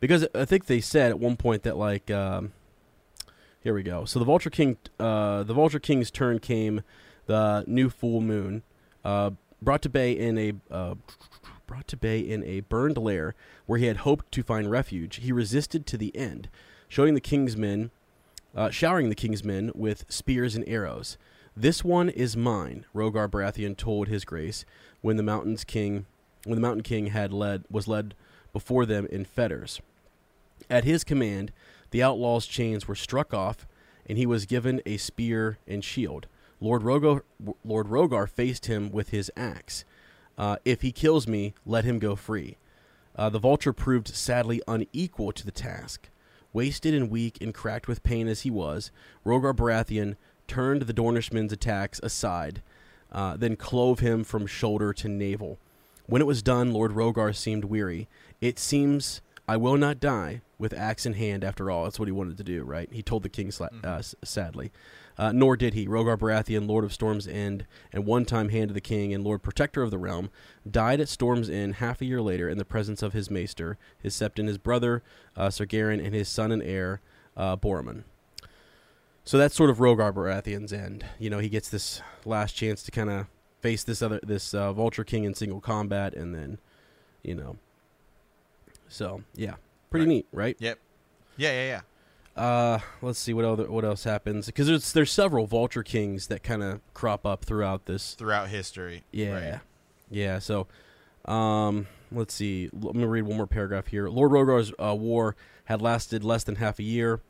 [0.00, 2.52] because I think they said at one point that like, um,
[3.60, 4.04] here we go.
[4.04, 6.82] So the Vulture King, uh, the Vulture King's turn came,
[7.26, 8.62] the new full moon,
[9.04, 10.94] uh, brought to bay in a uh,
[11.66, 13.34] brought to bay in a burned lair
[13.66, 15.16] where he had hoped to find refuge.
[15.16, 16.48] He resisted to the end,
[16.88, 17.90] showing the king's men,
[18.54, 21.16] uh, showering the king's men with spears and arrows.
[21.56, 24.64] This one is mine, Rogar Baratheon told his grace
[25.00, 26.06] when the mountain's king,
[26.44, 28.14] when the mountain king had led was led
[28.52, 29.80] before them in fetters.
[30.70, 31.52] At his command,
[31.90, 33.66] the outlaw's chains were struck off,
[34.06, 36.26] and he was given a spear and shield.
[36.60, 37.22] Lord Rogar,
[37.64, 39.84] Lord Rogar faced him with his axe.
[40.36, 42.56] Uh, if he kills me, let him go free.
[43.16, 46.08] Uh, the vulture proved sadly unequal to the task.
[46.52, 48.90] Wasted and weak and cracked with pain as he was,
[49.24, 52.62] Rogar Baratheon turned the Dornishman's attacks aside,
[53.12, 55.58] uh, then clove him from shoulder to navel.
[56.06, 58.08] When it was done, Lord Rogar seemed weary.
[58.40, 61.84] It seems I will not die with axe in hand after all.
[61.84, 62.88] That's what he wanted to do, right?
[62.92, 64.72] He told the king sla- uh, sadly.
[65.18, 65.86] Uh, nor did he.
[65.88, 69.42] Rogar Baratheon, Lord of Storm's End, and one time Hand of the King and Lord
[69.42, 70.30] Protector of the Realm,
[70.70, 74.14] died at Storm's End half a year later in the presence of his maester, his
[74.14, 75.02] septon, his brother,
[75.36, 77.00] uh, Sir Garon, and his son and heir,
[77.36, 78.04] uh, Boremund.
[79.24, 81.04] So that's sort of Rogar Baratheon's end.
[81.18, 83.26] You know, he gets this last chance to kind of
[83.60, 86.58] face this other this uh, Vulture King in single combat, and then,
[87.22, 87.56] you know.
[88.88, 89.54] So yeah,
[89.90, 90.08] pretty Right.
[90.14, 90.56] neat, right?
[90.60, 90.78] Yep.
[91.36, 91.80] Yeah, yeah, yeah.
[92.38, 96.42] Uh, let's see what other what else happens because there's there's several Vulture Kings that
[96.42, 98.14] kind of crop up throughout this.
[98.14, 99.02] Throughout history.
[99.12, 99.60] Yeah, Right.
[100.10, 100.38] yeah.
[100.38, 100.68] So,
[101.24, 102.70] um, let's see.
[102.72, 104.08] Let me read one more paragraph here.
[104.08, 105.34] Lord Rogar's uh, war
[105.64, 107.20] had lasted less than half a year.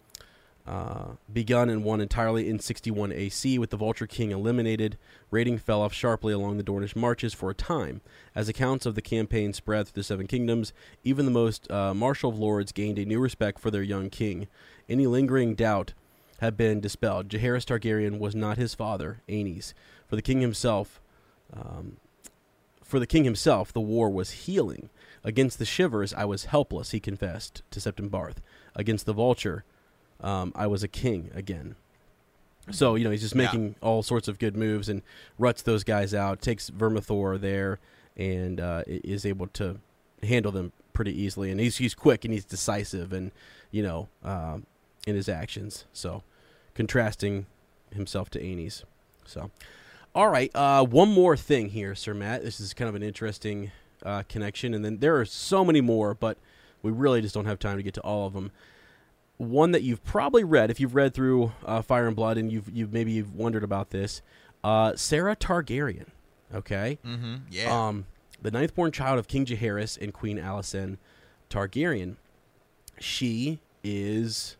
[0.66, 4.98] uh, begun and won entirely in 61 AC with the Vulture King eliminated.
[5.30, 8.02] Rating fell off sharply along the Dornish marches for a time.
[8.34, 12.28] As accounts of the campaign spread through the Seven Kingdoms, even the most uh, martial
[12.28, 14.46] of lords gained a new respect for their young king.
[14.88, 15.92] Any lingering doubt
[16.40, 17.28] had been dispelled.
[17.28, 19.74] Jaehaerys Targaryen was not his father, Aenys.
[20.06, 21.00] For the king himself,
[21.52, 21.96] um,
[22.82, 24.88] for the king himself, the war was healing.
[25.24, 28.40] Against the Shivers, I was helpless, he confessed to Septon Barth.
[28.74, 29.64] Against the Vulture,
[30.20, 31.74] um, I was a king again.
[32.70, 33.44] So you know he's just Yeah.
[33.46, 35.02] making all sorts of good moves and
[35.38, 36.40] ruts those guys out.
[36.40, 37.78] Takes Vermithor there
[38.16, 39.78] and uh, is able to
[40.22, 41.50] handle them pretty easily.
[41.50, 43.32] And he's he's quick and he's decisive and
[43.70, 44.66] you know um,
[45.06, 45.84] in his actions.
[45.92, 46.22] So
[46.74, 47.46] contrasting
[47.92, 48.82] himself to Aenys.
[49.24, 49.50] So
[50.14, 52.42] all right, uh, one more thing here, Sir Matt.
[52.42, 53.70] This is kind of an interesting
[54.04, 56.38] uh, connection, and then there are so many more, but
[56.82, 58.50] we really just don't have time to get to all of them
[59.36, 62.68] one that you've probably read if you've read through uh, Fire and Blood and you've
[62.74, 64.20] you've maybe you've wondered about this.
[64.64, 66.06] Uh, Saera Targaryen,
[66.52, 67.34] okay, Mm-hmm.
[67.48, 67.86] Yeah.
[67.88, 68.06] um,
[68.42, 70.96] the ninth born child of King Jaehaerys and Queen Alicent
[71.50, 72.16] Targaryen.
[72.98, 74.56] She is,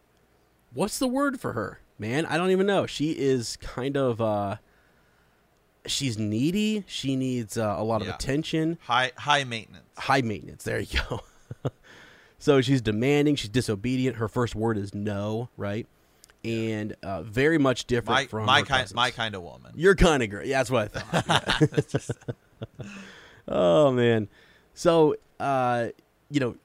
[0.73, 2.27] what's the word for her, man?
[2.27, 2.87] I don't even know.
[2.87, 4.57] She is kind of, uh,
[5.87, 6.85] she's needy.
[6.87, 9.87] She needs uh, a lot of attention high high maintenance.
[9.97, 10.64] high maintenance.
[10.64, 11.21] There you go.
[12.39, 13.37] so she's demanding.
[13.37, 14.16] She's disobedient.
[14.16, 15.87] Her first word is no, right?
[16.45, 18.95] And uh, very much different My from my kind cousins.
[18.95, 19.73] my kind of woman.
[19.75, 20.45] Your kind of girl.
[20.47, 22.33] Yeah, that's what I thought.
[23.49, 24.29] oh man.
[24.75, 25.89] So uh,
[26.31, 26.57] you know,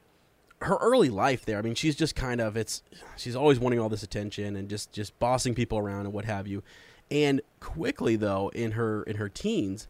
[0.63, 1.57] her early life there.
[1.57, 2.83] I mean, she's just kind of it's.
[3.17, 6.47] She's always wanting all this attention and just just bossing people around and what have
[6.47, 6.63] you.
[7.11, 9.87] And quickly though, in her in her teens,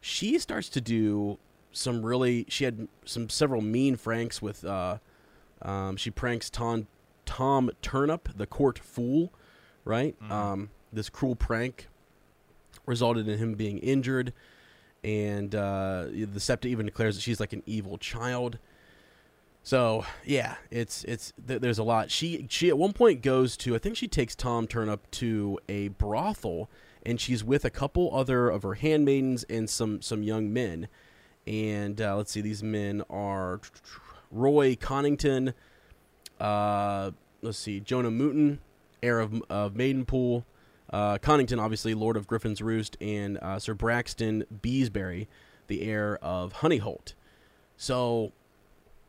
[0.00, 1.38] she starts to do
[1.72, 2.46] some really.
[2.48, 4.64] She had some several mean pranks with.
[4.64, 4.98] Uh,
[5.62, 6.88] um, she pranks Tom
[7.24, 9.32] Tom Turnip, the court fool,
[9.84, 10.16] right?
[10.30, 11.88] Um, this cruel prank
[12.84, 14.32] resulted in him being injured,
[15.04, 18.58] and uh, the Septa even declares that she's like an evil child.
[19.62, 22.10] So yeah, it's it's th- there's a lot.
[22.10, 25.88] She she at one point goes to I think she takes Tom Turnip to a
[25.88, 26.68] brothel,
[27.04, 30.88] and she's with a couple other of her handmaidens and some some young men,
[31.46, 33.60] and uh, let's see, these men are
[34.30, 35.54] Roy Connington,
[36.40, 37.10] uh,
[37.42, 38.58] let's see, Jonah Mooton,
[39.02, 40.44] heir of, of Maidenpool,
[40.90, 45.26] uh, Connington, obviously, Lord of Griffin's Roost, and uh, Sir Braxton Beesbury,
[45.66, 47.14] the heir of Honeyholt.
[47.76, 48.32] So,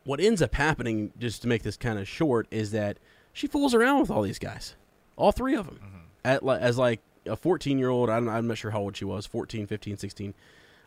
[0.03, 2.97] what ends up happening, just to make this kind of short, is that
[3.31, 4.75] she fools around with all these guys,
[5.15, 5.79] all three of them,
[6.23, 8.09] at, as like a 14 year old.
[8.09, 10.33] I'm, I'm not sure how old she was 14, 15, 16.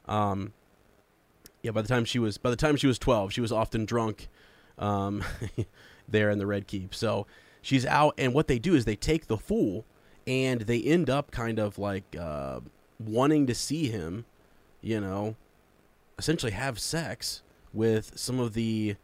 [0.06, 0.52] Um,
[1.62, 3.84] yeah, by the time she was by the time she was 12, she was often
[3.84, 4.28] drunk
[4.78, 5.24] um,
[6.08, 6.94] there in the Red Keep.
[6.94, 7.26] So
[7.62, 9.84] she's out, and what they do is they take the fool,
[10.26, 12.60] and they end up kind of like uh,
[12.98, 14.24] wanting to see him,
[14.80, 15.36] you know,
[16.18, 17.42] essentially have sex
[17.72, 18.96] with some of the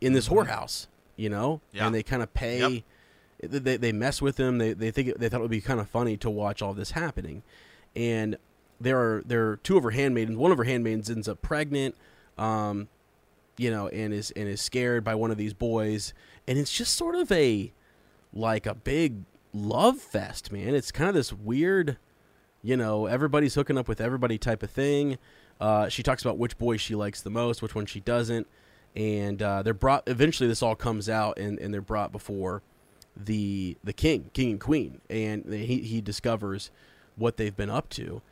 [0.00, 1.86] in this whorehouse, you know, Yeah.
[1.86, 2.84] and they kind of pay.
[3.42, 4.58] They, they mess with him.
[4.58, 6.74] They they think it, they thought it would be kind of funny to watch all
[6.74, 7.42] this happening,
[7.96, 8.36] and
[8.80, 10.36] there are there are two of her handmaidens.
[10.36, 11.94] One of her handmaidens ends up pregnant,
[12.36, 12.88] um,
[13.56, 16.12] you know, and is and is scared by one of these boys,
[16.46, 17.72] and it's just sort of a
[18.34, 19.22] like a big
[19.54, 20.74] love fest, man.
[20.74, 21.96] It's kind of this weird,
[22.62, 25.16] you know, everybody's hooking up with everybody type of thing.
[25.58, 28.46] Uh, she talks about which boy she likes the most, which one she doesn't,
[28.96, 30.02] and uh, they're brought.
[30.06, 32.62] Eventually, this all comes out, and, and they're brought before
[33.16, 36.70] the the king, king and queen, and he he discovers
[37.16, 38.22] what they've been up to,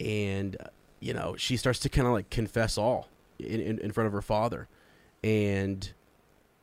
[0.00, 0.64] and uh,
[1.00, 4.12] you know she starts to kind of like confess all in, in in front of
[4.12, 4.68] her father,
[5.24, 5.92] and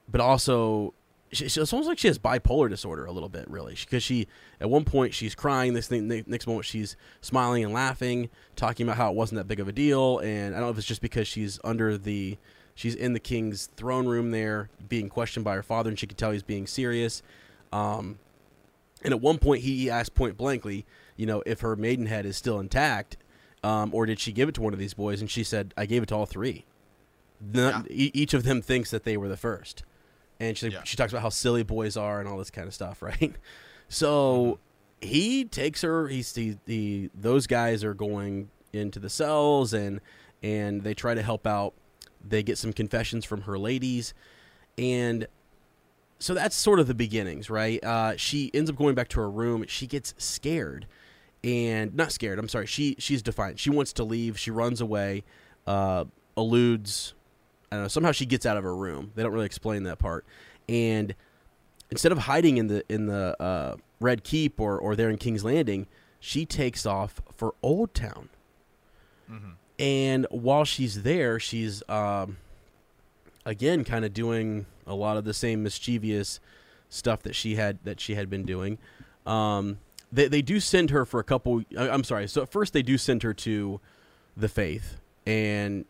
[0.09, 0.93] but also
[1.31, 4.27] she, she- it's almost like she has bipolar disorder a little bit, really, because she
[4.61, 8.97] at one point she's crying, this thing, next moment she's smiling and laughing, talking about
[8.97, 11.01] how it wasn't that big of a deal, and I don't know if it's just
[11.01, 12.37] because she's under the
[12.75, 16.17] she's in the king's throne room there, being questioned by her father, and she could
[16.17, 17.23] tell he's being serious.
[17.73, 18.19] Um,
[19.01, 20.85] and at one point, he asked point blankly,
[21.17, 23.17] you know, if her maidenhead is still intact,
[23.63, 25.21] um, or did she give it to one of these boys?
[25.21, 26.65] And she said, "I gave it to all three.
[27.41, 29.83] None, e- each of them thinks that they were the first.
[30.39, 30.83] And she Yeah.
[30.83, 33.35] she talks about how silly boys are and all this kind of stuff, right?
[33.89, 34.59] So
[35.01, 36.07] he takes her.
[36.07, 40.01] He's the, the those guys are going into the cells and
[40.43, 41.73] and they try to help out.
[42.27, 44.13] They get some confessions from her ladies,
[44.77, 45.27] and
[46.19, 47.83] so that's sort of the beginnings, right?
[47.83, 49.65] Uh, she ends up going back to her room.
[49.67, 50.87] She gets scared,
[51.43, 52.39] and not scared.
[52.39, 52.65] I'm sorry.
[52.65, 53.59] She she's defiant.
[53.59, 54.39] She wants to leave.
[54.39, 55.23] She runs away.
[55.67, 56.05] Uh,
[56.37, 57.13] eludes.
[57.71, 57.87] I don't know.
[57.87, 59.11] Somehow she gets out of her room.
[59.15, 60.25] They don't really explain that part,
[60.67, 61.13] and
[61.91, 65.43] instead of hiding in the in the uh, Red Keep or or there in King's
[65.43, 65.87] Landing,
[66.19, 68.29] she takes off for Oldtown.
[69.77, 72.37] And while she's there, she's um,
[73.45, 76.39] again kind of doing a lot of the same mischievous
[76.89, 78.77] stuff that she had that she had been doing.
[79.25, 79.79] Um,
[80.11, 81.63] they they do send her for a couple.
[81.77, 82.27] I'm sorry.
[82.27, 83.79] So at first they do send her to
[84.37, 85.85] the Faith, and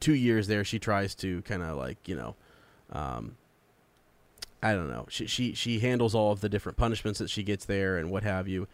[0.00, 2.34] two years there she tries to kind of like you know,
[2.90, 3.36] um,
[4.62, 5.06] I don't know.
[5.08, 8.22] She she she handles all of the different punishments that she gets there and what
[8.22, 8.68] have you.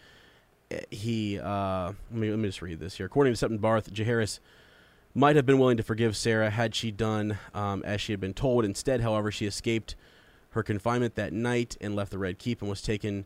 [0.91, 3.07] He uh, let me let me just read this here.
[3.07, 4.39] According to Septon Barth, Jaehaerys
[5.15, 8.35] might have been willing to forgive Saera had she done um, as she had been
[8.35, 8.65] told.
[8.65, 9.97] Instead, however, she escaped
[10.51, 13.25] her confinement that night and left the Red Keep and was taken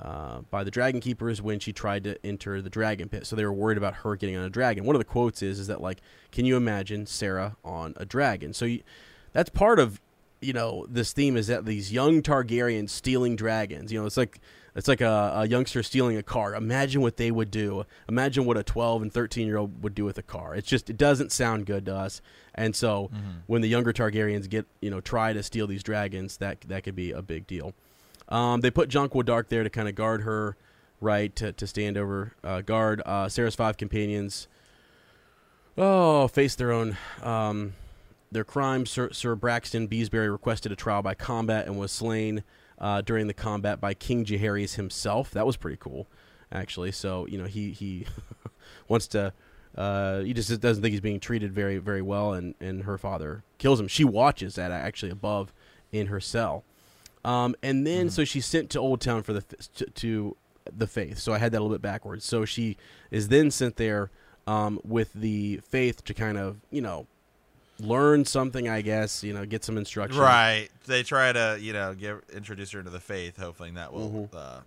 [0.00, 3.26] uh, by the Dragon Keepers when she tried to enter the Dragon Pit.
[3.26, 4.84] So they were worried about her getting on a dragon.
[4.84, 8.52] One of the quotes is, "Is that like, can you imagine Saera on a dragon?"
[8.52, 8.82] So you,
[9.32, 10.00] that's part of
[10.40, 13.92] you know this theme is that these young Targaryens stealing dragons.
[13.92, 14.40] You know, it's like
[14.74, 16.54] it's like a, a youngster stealing a car.
[16.54, 17.84] Imagine what they would do.
[18.08, 20.54] Imagine what a 12 and 13 year old would do with a car.
[20.54, 22.22] It's just it doesn't sound good to us.
[22.54, 23.10] And so
[23.46, 26.96] when the younger Targaryens get you know try to steal these dragons, that that could
[26.96, 27.74] be a big deal.
[28.28, 30.56] Um, they put Jonquil Darke there to kind of guard her,
[31.00, 31.34] right?
[31.36, 33.02] To, to stand over uh, guard.
[33.04, 34.48] Uh, Saera's five companions.
[35.76, 37.74] Oh, face their own um,
[38.30, 38.90] their crimes.
[38.90, 42.42] Sir, Sir Braxton Beesbury requested a trial by combat and was slain
[42.82, 45.30] uh, during the combat by King Jaehaerys himself.
[45.30, 46.08] That was pretty cool,
[46.50, 46.92] actually.
[46.92, 48.06] So you know he he
[48.88, 49.32] wants to.
[49.74, 53.44] Uh, he just doesn't think he's being treated very very well, and and her father
[53.56, 53.88] kills him.
[53.88, 55.54] She watches that actually above
[55.92, 56.64] in her cell.
[57.24, 59.42] Um, and then so she's sent to Oldtown for the
[59.76, 60.36] to, to
[60.76, 61.18] the faith.
[61.18, 62.24] So I had that a little bit backwards.
[62.24, 62.76] So she
[63.10, 64.10] is then sent there
[64.46, 67.06] um, with the faith to kind of you know
[67.82, 68.68] learn something.
[68.68, 70.20] I guess you know get some instruction.
[70.20, 70.68] Right.
[70.86, 74.36] They try to, you know, give introduce her into the faith, hoping that will Mhm.
[74.36, 74.60] uh,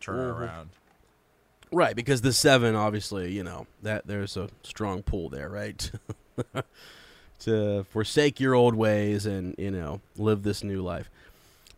[0.00, 0.38] turn her Mhm.
[0.40, 0.70] around.
[1.74, 5.90] Right, because the seven, obviously, you know that there's a strong pull there, right?
[7.40, 11.10] to forsake your old ways and you know live this new life.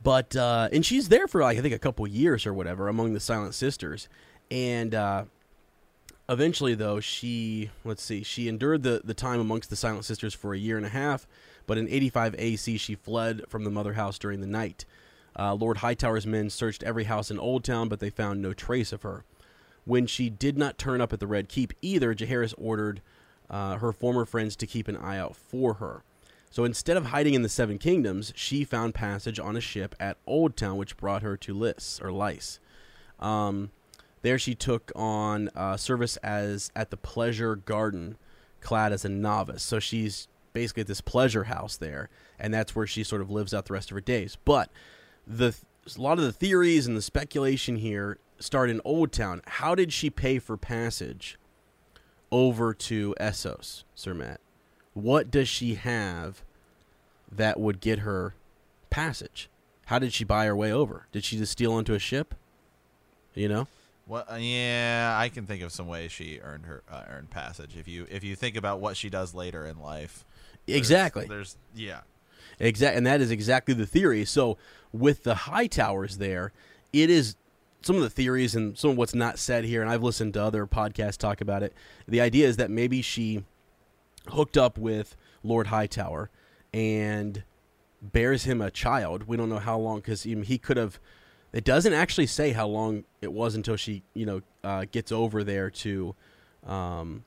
[0.03, 3.15] But uh, and she's there for like I think a couple years or whatever among
[3.15, 4.09] the Silent Sisters,
[4.51, 5.25] and uh,
[6.29, 10.55] eventually though she let's see she endured the the time amongst the Silent Sisters for
[10.55, 11.27] a year and a half,
[11.67, 14.85] but in 85 AC she fled from the Mother House during the night.
[15.37, 19.03] Uh, Lord Hightower's men searched every house in Oldtown, but they found no trace of
[19.03, 19.25] her.
[19.85, 23.03] When she did not turn up at the Red Keep either, Jaehaerys ordered
[23.51, 26.03] uh, her former friends to keep an eye out for her.
[26.51, 30.25] So instead of hiding in the Seven Kingdoms, she found passage on a ship at
[30.25, 32.61] Oldtown, which brought her to Lys or Lice.
[33.19, 33.73] Um,
[34.25, 38.17] there, she took on uh, service as at the Pleasure Garden,
[38.63, 39.63] clad as a novice.
[39.63, 42.09] So she's basically at this pleasure house there,
[42.39, 44.39] and that's where she sort of lives out the rest of her days.
[44.47, 44.71] But
[45.27, 45.55] the
[45.95, 49.43] a lot of the theories and the speculation here start in Oldtown.
[49.47, 51.39] How did she pay for passage
[52.33, 54.41] over to Essos, Sir Matt?
[54.95, 56.43] What does she have
[57.31, 58.35] that would get her
[58.89, 59.51] passage?
[59.87, 61.09] How did she buy her way over?
[61.13, 62.35] Did she just steal onto a ship?
[63.35, 63.69] You know?
[64.07, 67.77] Well, uh, yeah, I can think of some ways she earned her uh, earned passage.
[67.77, 70.25] If you if you think about what she does later in life,
[70.67, 71.27] there's- Exactly.
[71.27, 72.01] There's yeah,
[72.61, 74.25] Exact, and that is exactly the theory.
[74.25, 74.59] So
[74.93, 76.53] with the Hightowers there,
[76.93, 77.37] it is
[77.83, 79.81] some of the theories and some of what's not said here.
[79.83, 81.73] And I've listened to other podcasts talk about it.
[82.07, 83.45] The idea is that maybe she
[84.29, 86.31] hooked up with Lord Hightower
[86.73, 87.43] and
[88.03, 89.25] bears him a child.
[89.27, 90.99] We don't know how long because he could have.
[91.55, 95.45] It doesn't actually say how long it was until she, you know, uh, gets over
[95.45, 96.17] there to,
[96.67, 97.25] um,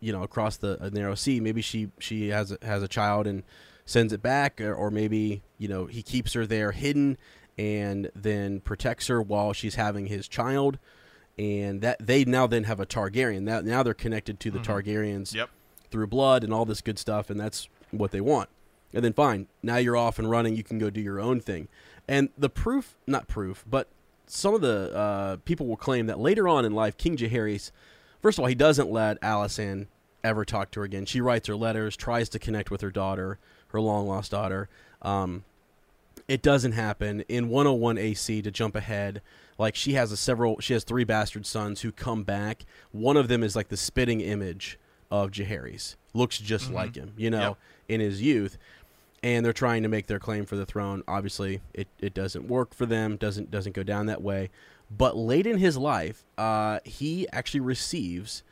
[0.00, 1.38] you know, across the narrow sea.
[1.38, 3.44] Maybe she she has a, has a child and
[3.86, 7.16] sends it back, or, or maybe you know he keeps her there hidden
[7.56, 10.80] and then protects her while she's having his child.
[11.38, 13.42] And that they now then have a Targaryen.
[13.42, 15.48] Now now they're connected to the Targaryens yep.
[15.92, 18.48] through blood and all this good stuff, and that's what they want.
[18.92, 20.54] And then fine, now you're off and running.
[20.54, 21.68] You can go do your own thing.
[22.08, 23.88] And the proof, not proof, but
[24.26, 27.70] some of the uh, people will claim that later on in life, King Jaehaerys,
[28.20, 29.86] first of all, he doesn't let Alysanne
[30.22, 31.06] ever talk to her again.
[31.06, 33.38] She writes her letters, tries to connect with her daughter,
[33.68, 34.68] her long lost daughter.
[35.02, 35.44] Um,
[36.28, 39.20] it doesn't happen in 101 AC to jump ahead.
[39.58, 42.64] Like she has a several, she has three bastard sons who come back.
[42.92, 44.78] One of them is like the spitting image
[45.10, 47.58] of Jaehaerys, looks just like him, you know, Yep.
[47.88, 48.56] in his youth.
[49.24, 51.02] And they're trying to make their claim for the throne.
[51.08, 53.16] Obviously, it, it doesn't work for them.
[53.16, 54.50] doesn't doesn't go down that way.
[54.96, 58.42] But late in his life, uh, he actually receives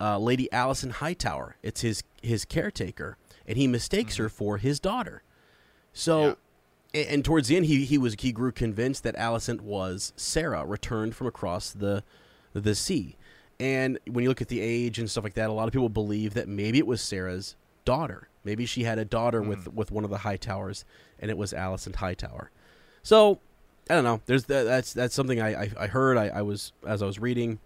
[0.00, 1.56] uh, Lady Alicent Hightower.
[1.64, 5.24] It's his his caretaker, and he mistakes her for his daughter.
[5.92, 6.34] So Yeah.
[7.02, 10.64] a- and towards the end, he he was he grew convinced that Alicent was Saera
[10.66, 12.04] returned from across the
[12.52, 13.16] the sea.
[13.58, 15.88] And when you look at the age and stuff like that, a lot of people
[15.88, 18.28] believe that maybe it was Saera's daughter.
[18.44, 20.84] Maybe she had a daughter with with one of the Hightowers,
[21.18, 22.50] and it was Alicent Hightower.
[23.02, 23.40] So
[23.88, 24.20] I don't know.
[24.26, 26.16] There's that, that's that's something I I, I heard.
[26.16, 27.58] I, I was as I was reading,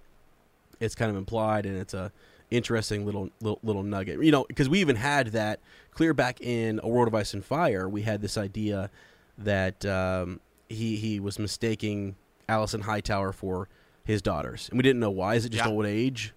[0.80, 2.12] it's kind of implied, and it's a
[2.50, 4.22] interesting little little, little nugget.
[4.22, 5.60] You know, because we even had that
[5.92, 7.88] clear back in A World of Ice and Fire.
[7.88, 8.90] We had this idea
[9.38, 12.14] that um, he he was mistaking
[12.48, 13.68] Alicent Hightower for
[14.04, 15.34] his daughters, and we didn't know why.
[15.34, 15.70] Is it just Yeah.
[15.70, 16.32] old age?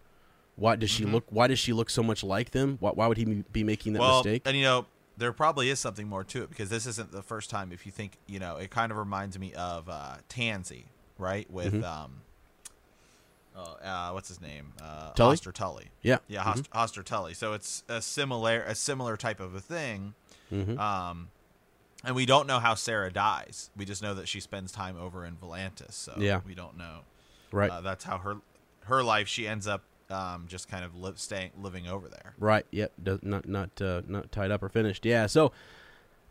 [0.62, 1.14] Why does she Mhm.
[1.14, 1.24] look?
[1.30, 2.78] Why does she look so much like them?
[2.80, 4.44] Why, why would he be making that well, mistake?
[4.46, 4.86] and you know,
[5.18, 7.72] there probably is something more to it because this isn't the first time.
[7.72, 10.86] If you think, you know, it kind of reminds me of uh, Tansy,
[11.18, 11.50] right?
[11.50, 11.84] With Mhm.
[11.84, 12.22] um,
[13.56, 14.74] oh, uh, what's his name?
[14.82, 15.36] Uh, Tully?
[15.36, 15.90] Hoster Tully.
[16.04, 17.34] yeah, Yeah, Hoster, Hoster Tully.
[17.34, 20.14] So it's a similar, a similar type of a thing.
[20.50, 21.30] hmm Um,
[22.04, 23.70] and we don't know how Saera dies.
[23.76, 25.94] We just know that she spends time over in Volantis.
[25.94, 26.42] So Yeah.
[26.46, 27.00] we don't know.
[27.52, 28.38] right, Uh, that's how her
[28.86, 29.28] her life.
[29.28, 32.36] She ends up um, just kind of li- staying living over there.
[32.38, 32.66] right.
[32.72, 35.06] Yep, does, not not uh, not tied up or finished.
[35.06, 35.52] Yeah, so.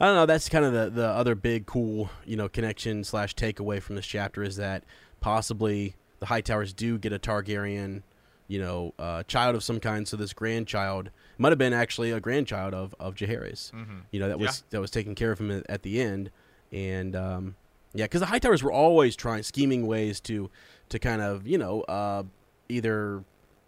[0.03, 0.25] I don't know.
[0.25, 4.07] That's kind of the, the other big cool, you know, connection slash takeaway from this
[4.07, 4.83] chapter is that
[5.21, 8.03] possibly the Hightowers do get a Targaryen,
[8.49, 10.09] you know, uh, child of some kind.
[10.09, 13.73] So this grandchild might have been actually a grandchild of of Jaehaerys.
[13.73, 13.99] Mm-hmm.
[14.11, 16.31] you know that was that was taking care of him at, at the end
[16.73, 17.57] and um,
[17.93, 20.51] yeah because the Hightowers were always trying scheming ways to
[20.89, 22.23] to kind of you know uh,
[22.71, 23.23] either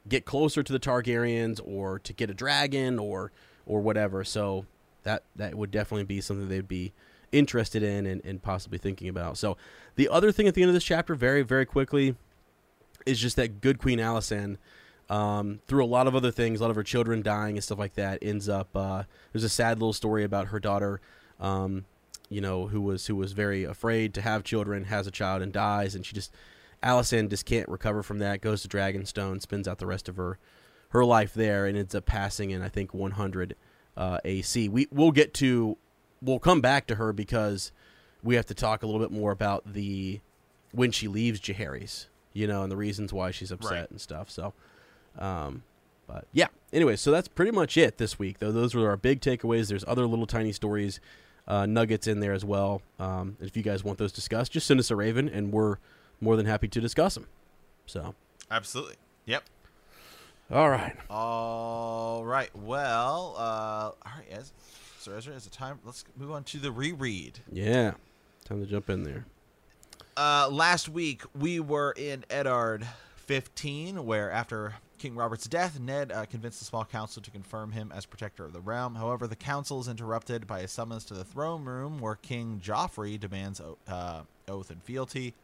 [0.09, 3.33] get closer to the Targaryens or to get a dragon or
[3.67, 4.67] or whatever so
[5.05, 6.93] that that would definitely be something they'd be
[7.31, 9.57] interested in and, and possibly thinking about so
[9.95, 12.15] the other thing at the end of this chapter very very quickly
[13.07, 14.59] is just that good Queen Alysanne
[15.11, 17.79] um, through a lot of other things, a lot of her children dying and stuff
[17.79, 18.75] like that, ends up.
[18.75, 21.01] Uh, there's a sad little story about her daughter,
[21.39, 21.85] um,
[22.31, 25.53] you know, who was who was very afraid to have children, has a child and
[25.53, 26.33] dies, and she just
[26.83, 28.41] Alysanne just can't recover from that.
[28.41, 30.39] Goes to Dragonstone, spends out the rest of her
[30.91, 33.55] her life there, and ends up passing in I think 100
[33.97, 34.69] uh, AC.
[34.69, 35.77] We we'll get to
[36.21, 37.73] we'll come back to her because
[38.23, 40.21] we have to talk a little bit more about the
[40.73, 43.91] when she leaves Jaehaerys, you know, and the reasons why she's upset Right.
[43.91, 44.31] and stuff.
[44.31, 44.55] So,
[45.19, 45.63] um,
[46.07, 46.47] but yeah.
[46.73, 48.39] Anyway, so that's pretty much it this week.
[48.39, 49.69] Though those were our big takeaways.
[49.69, 51.01] There's other little tiny stories,
[51.47, 52.81] uh, nuggets in there as well.
[52.99, 55.77] Um, if you guys want those discussed, just send us a raven, and we're
[56.23, 57.27] more than happy to discuss them.
[57.87, 58.15] So,
[58.51, 58.95] Absolutely.
[59.27, 59.43] Yep.
[60.51, 60.97] all right.
[61.11, 62.51] All right.
[62.57, 64.29] Well, uh, all right.
[64.31, 64.53] As
[64.99, 65.81] so Ezra, is it time?
[65.85, 67.41] Let's move on to the reread.
[67.51, 67.93] Yeah,
[68.45, 69.27] time to jump in there.
[70.17, 76.27] Uh, last week we were in Eddard 15, where after King Robert's death, Ned uh,
[76.27, 78.95] convinced the small council to confirm him as protector of the realm.
[78.95, 83.19] However, the council is interrupted by a summons to the throne room, where King Joffrey
[83.19, 85.35] demands o- uh, oath and fealty.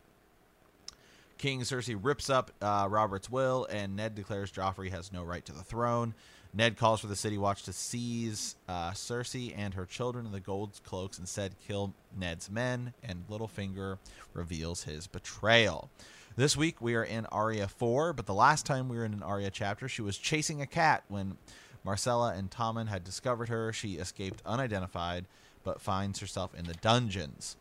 [1.39, 5.53] King Cersei rips up uh, Robert's will, and Ned declares Joffrey has no right to
[5.53, 6.15] the throne.
[6.53, 10.41] Ned calls for the City Watch to seize uh, Cersei and her children in the
[10.41, 13.99] gold cloaks and said, kill Ned's men, and Littlefinger
[14.35, 15.91] reveals his betrayal.
[16.37, 19.23] This week we are in Arya 4, but the last time we were in an
[19.23, 21.37] Arya chapter, she was chasing a cat when
[21.85, 23.73] Myrcella and Tommen had discovered her.
[23.73, 25.27] She escaped unidentified,
[25.63, 27.57] but finds herself in the dungeons.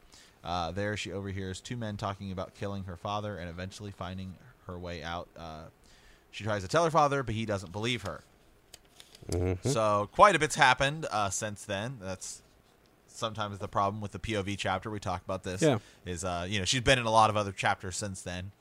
[0.48, 4.34] Uh, there, she overhears two men talking about killing her father and eventually finding
[4.66, 5.28] her way out.
[5.38, 5.64] Uh,
[6.32, 8.22] she tries to tell her father, but he doesn't believe her.
[9.64, 11.98] So quite a bit's happened uh, since then.
[12.02, 12.42] That's
[13.08, 14.90] sometimes the problem with the POV chapter.
[14.90, 15.62] We talk about this.
[15.62, 15.80] Yeah.
[16.06, 18.52] Is uh, you know she's been in a lot of other chapters since then,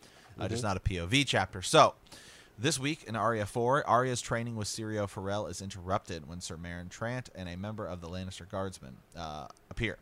[0.40, 1.62] uh, just not a POV chapter.
[1.62, 1.94] So
[2.58, 6.88] this week in Arya 4, Arya's training with Syrio Forel is interrupted when Sir Meryn
[6.88, 9.98] Trant and a member of the Lannister Guardsmen uh, appear.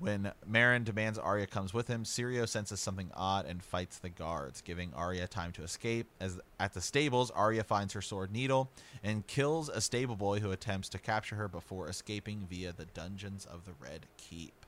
[0.00, 4.62] When Meryn demands Arya comes with him, Syrio senses something odd and fights the guards,
[4.62, 6.06] giving Arya time to escape.
[6.18, 8.70] As at the stables, Arya finds her sword needle
[9.04, 13.44] and kills a stable boy who attempts to capture her before escaping via the dungeons
[13.44, 14.64] of the Red Keep.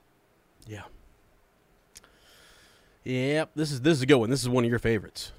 [0.66, 0.83] Yeah.
[3.05, 3.53] Yep.
[3.57, 4.28] This is this is a good one.
[4.28, 5.33] This is one of your favorites.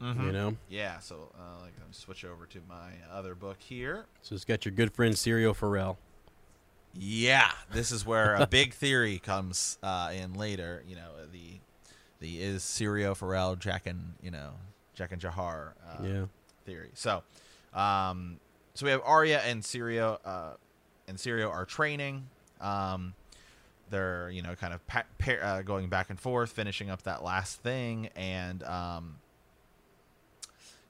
[0.00, 0.56] You know.
[0.68, 4.04] Yeah, so uh, like, me switch over to my other book here.
[4.20, 5.96] So it's got your good friend Syrio Forel.
[6.96, 10.82] Yeah, this is where a big theory comes uh, in later.
[10.86, 11.58] You know, the
[12.20, 14.52] the is Syrio Forel, Jack and you know
[14.96, 16.24] Jaqen H'ghar uh, Yeah.
[16.64, 16.90] theory.
[16.94, 17.22] So,
[17.74, 18.38] um,
[18.74, 20.52] so we have Arya and Syrio, uh,
[21.08, 22.26] and Syrio are training.
[22.60, 23.14] Um,
[23.90, 27.22] they're you know kind of pa- pa- uh, going back and forth, finishing up that
[27.24, 29.16] last thing, and um,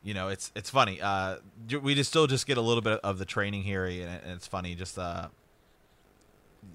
[0.02, 1.00] you know it's it's funny.
[1.00, 1.36] Uh,
[1.82, 4.46] we just still just get a little bit of the training here, and, and it's
[4.46, 5.28] funny just uh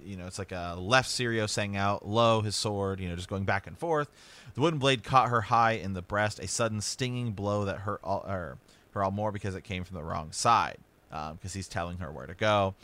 [0.03, 3.29] you know, it's like a left Syrio sang out, low his sword, you know, just
[3.29, 4.09] going back and forth.
[4.55, 7.99] The wooden blade caught her high in the breast, a sudden stinging blow that hurt
[8.03, 8.57] all, or,
[8.91, 10.77] her all more because it came from the wrong side,
[11.09, 12.75] because um, he's telling her where to go.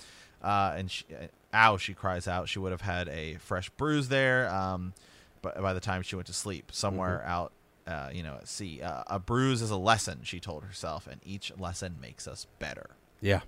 [0.44, 1.06] Uh, and she,
[1.54, 2.48] ow, she cries out.
[2.48, 4.94] She would have had a fresh bruise there, um,
[5.42, 7.30] but by the time she went to sleep, somewhere Mm-hmm.
[7.32, 7.52] out,
[7.88, 8.82] uh, you know, at sea.
[8.82, 12.92] Uh, a bruise is a lesson, she told herself, and each lesson makes us better.
[13.22, 13.42] Yeah.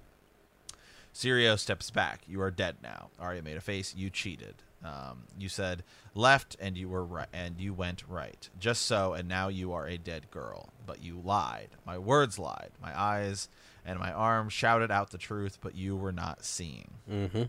[1.18, 2.22] Syrio steps back.
[2.28, 3.10] You are dead now.
[3.20, 3.96] Arya made a face.
[3.96, 4.56] You cheated.
[4.86, 8.48] Um, you said left, and you were right, and you went right.
[8.60, 10.70] Just so, and now you are a dead girl.
[10.86, 11.70] But you lied.
[11.86, 12.70] My words lied.
[12.80, 13.50] My eyes
[13.84, 16.92] and my arms shouted out the truth, but you were not seeing.
[17.12, 17.44] Mm-hmm.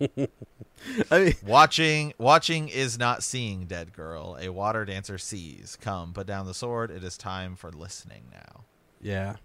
[1.10, 4.36] I mean, Watching, watching is not seeing, dead girl.
[4.40, 5.76] A water dancer sees.
[5.80, 6.90] Come, put down the sword.
[6.90, 8.64] It is time for listening now.
[9.02, 9.36] yeah.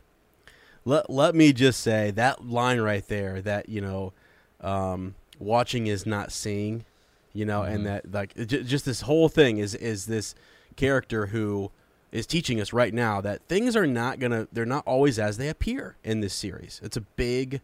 [0.86, 3.42] Let let me just say that line right there.
[3.42, 4.14] That you know,
[4.62, 6.86] um, watching is not seeing.
[7.34, 7.74] You know, Mhm.
[7.74, 10.36] and that like j- just this whole thing is is this
[10.76, 11.72] character who
[12.12, 15.48] is teaching us right now that things are not gonna they're not always as they
[15.48, 16.82] appear in this series.
[16.84, 17.62] It's a big,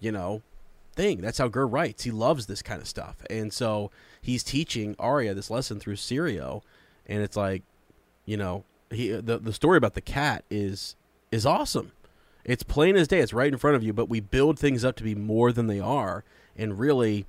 [0.00, 0.40] you know,
[0.96, 1.20] thing.
[1.20, 2.04] That's how Gurr writes.
[2.04, 3.90] He loves this kind of stuff, and so
[4.22, 6.62] he's teaching Arya this lesson through Syrio,
[7.06, 7.62] and it's like,
[8.24, 10.96] you know, he the the story about the cat is
[11.30, 11.92] is awesome.
[12.44, 13.20] It's plain as day.
[13.20, 15.66] It's right in front of you, but we build things up to be more than
[15.68, 16.24] they are,
[16.56, 17.26] and really,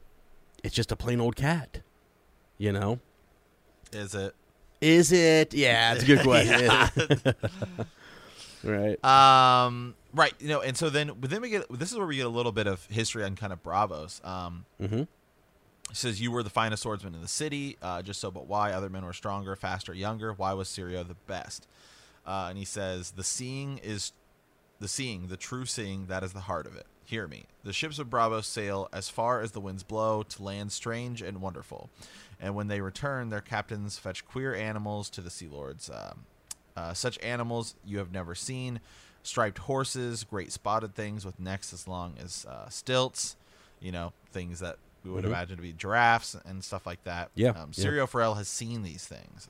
[0.64, 1.82] it's just a plain old cat.
[2.58, 3.00] You know.
[3.92, 4.34] Is it?
[4.82, 5.54] Is it?
[5.54, 7.36] Yeah, it's a good question.
[8.64, 9.04] right.
[9.04, 10.34] Um, right.
[10.40, 12.52] You know, and so then, then we get this is where we get a little
[12.52, 14.24] bit of history on kind of Braavos.
[14.26, 15.00] Um, Mm-hmm.
[15.02, 15.08] it
[15.94, 17.78] says you were the finest swordsman in the city.
[17.82, 18.72] Uh, just so, but why?
[18.72, 20.34] Other men were stronger, faster, younger.
[20.34, 21.68] Why was Syrio the best?
[22.26, 24.12] Uh, and he says the seeing is
[24.84, 26.06] the seeing, the true seeing.
[26.08, 26.86] That is the heart of it.
[27.06, 27.46] Hear me.
[27.64, 31.42] The ships of Braavos sail as far as the winds blow to land strange and
[31.42, 31.90] wonderful.
[32.40, 35.90] And when they return, their captains fetch queer animals to the sea lords.
[35.90, 36.26] Um,
[36.76, 38.80] uh, such animals you have never seen
[39.24, 43.36] striped horses, great spotted things with necks as long as uh, stilts,
[43.80, 45.28] you know, things that we would Mhm.
[45.28, 47.30] imagine to be giraffes and stuff like that.
[47.36, 47.86] Yeah, Um, yeah.
[47.86, 49.50] Syrio Forel has seen these things.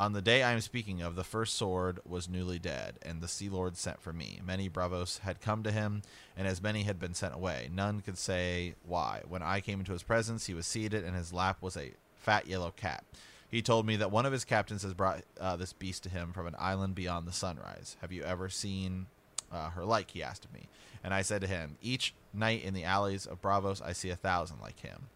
[0.00, 3.26] On the day I am speaking of, the first sword was newly dead, and the
[3.26, 4.40] Sea Lord sent for me.
[4.44, 6.02] Many bravos had come to him,
[6.36, 7.68] and as many had been sent away.
[7.74, 9.22] None could say why.
[9.28, 12.46] When I came into his presence, he was seated, and his lap was a fat
[12.46, 13.02] yellow cat.
[13.50, 16.32] He told me that one of his captains has brought uh, this beast to him
[16.32, 17.96] from an island beyond the sunrise.
[18.00, 19.06] Have you ever seen
[19.50, 20.12] uh, her like?
[20.12, 20.68] He asked of me.
[21.02, 24.16] And I said to him, Each night in the alleys of Braavos, I see a
[24.16, 25.08] thousand like him.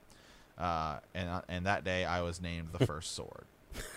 [0.59, 3.45] Uh, and, uh, and that day I was named the first sword.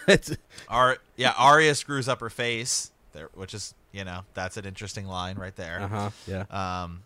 [0.70, 5.06] Ar- yeah, Arya screws up her face, there, which is you know that's an interesting
[5.08, 5.82] line right there.
[5.82, 6.10] uh huh.
[6.28, 6.44] Yeah.
[6.84, 7.04] Um,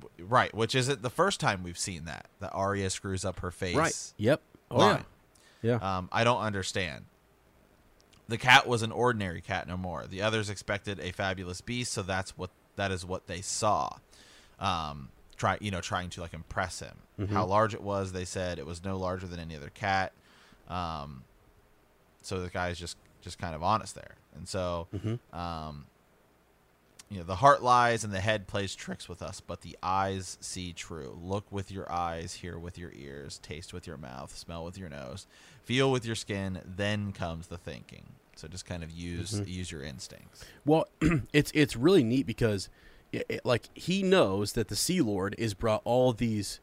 [0.00, 3.50] w- right, which isn't the first time we've seen that that Arya screws up her
[3.50, 3.76] face.
[3.76, 3.96] Right.
[4.18, 4.40] Yep.
[4.70, 5.04] Oh line.
[5.62, 5.78] yeah.
[5.80, 5.96] Yeah.
[5.98, 7.04] Um, I don't understand.
[8.28, 10.06] The cat was an ordinary cat no more.
[10.06, 13.96] The others expected a fabulous beast, so that's what that is what they saw.
[14.60, 16.96] Um, try you know trying to like impress him.
[17.18, 17.30] Mhm.
[17.30, 20.12] How large it was, they said it was no larger than any other cat.
[20.68, 21.24] Um,
[22.28, 25.18] so the guy's just just kind of honest there, and so Mhm.
[25.34, 25.86] um,
[27.10, 30.36] you know the heart lies and the head plays tricks with us, but the eyes
[30.40, 31.18] see true.
[31.22, 34.88] Look with your eyes, hear with your ears, taste with your mouth, smell with your
[34.90, 35.26] nose,
[35.64, 36.60] feel with your skin.
[36.64, 38.12] Then comes the thinking.
[38.36, 39.48] So just kind of use Mhm.
[39.48, 40.44] use your instincts.
[40.66, 40.86] Well,
[41.32, 42.68] it's it's really neat because,
[43.10, 46.60] it, it- like, he knows that the Sea Lord is brought all these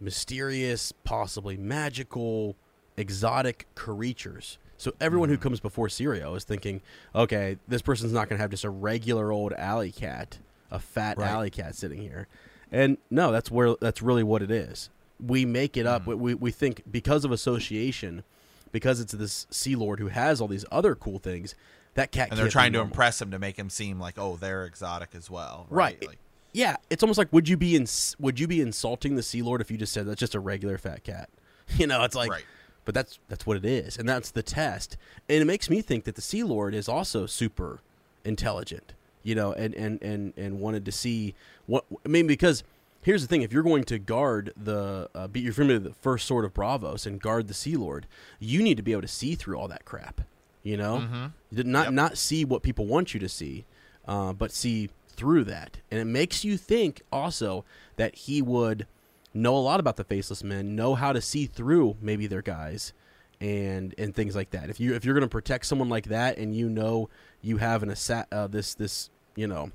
[0.00, 2.56] mysterious, possibly magical,
[2.96, 4.58] exotic creatures.
[4.76, 5.42] So everyone who Mhm.
[5.42, 6.80] comes before Syrio is thinking,
[7.14, 10.38] okay, this person's not going to have just a regular old alley cat,
[10.70, 11.28] a fat Right.
[11.30, 12.26] alley cat sitting here.
[12.72, 14.90] And no, that's where that's really what it is.
[15.24, 16.04] We make it up.
[16.06, 16.18] Mhm.
[16.18, 18.24] We we think because of association,
[18.72, 21.54] because it's this Sea Lord who has all these other cool things.
[21.94, 24.64] That cat And they're trying to impress him to make him seem like oh they're
[24.66, 25.66] exotic as well.
[25.70, 26.04] Right.
[26.04, 26.18] Like,
[26.52, 29.60] Yeah, it's almost like would you be ins- would you be insulting the Sea Lord
[29.60, 31.30] if you just said that's just a regular fat cat?
[31.78, 32.44] You know, it's like, right.
[32.84, 34.96] But that's that's what it is, and that's the test.
[35.28, 37.80] And it makes me think that the Sea Lord is also super
[38.24, 41.34] intelligent, you know, and and and and wanted to see
[41.66, 42.62] what I mean because
[43.02, 45.98] here's the thing: if you're going to guard the uh, be you're familiar with the
[46.00, 48.06] first sword of Braavos and guard the Sea Lord,
[48.38, 50.20] you need to be able to see through all that crap,
[50.62, 50.98] you know.
[50.98, 51.32] Mhm.
[51.50, 51.92] You did not Yep.
[51.94, 53.64] not see what people want you to see,
[54.06, 57.64] uh, but see through that, and it makes you think also
[57.96, 58.86] that he would
[59.34, 62.92] know a lot about the faceless men, know how to see through maybe their guys,
[63.40, 64.70] and and things like that.
[64.70, 67.10] If you if you're going to protect someone like that, and you know
[67.42, 69.70] you have an assa- uh, this this you know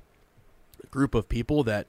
[0.90, 1.86] group of people that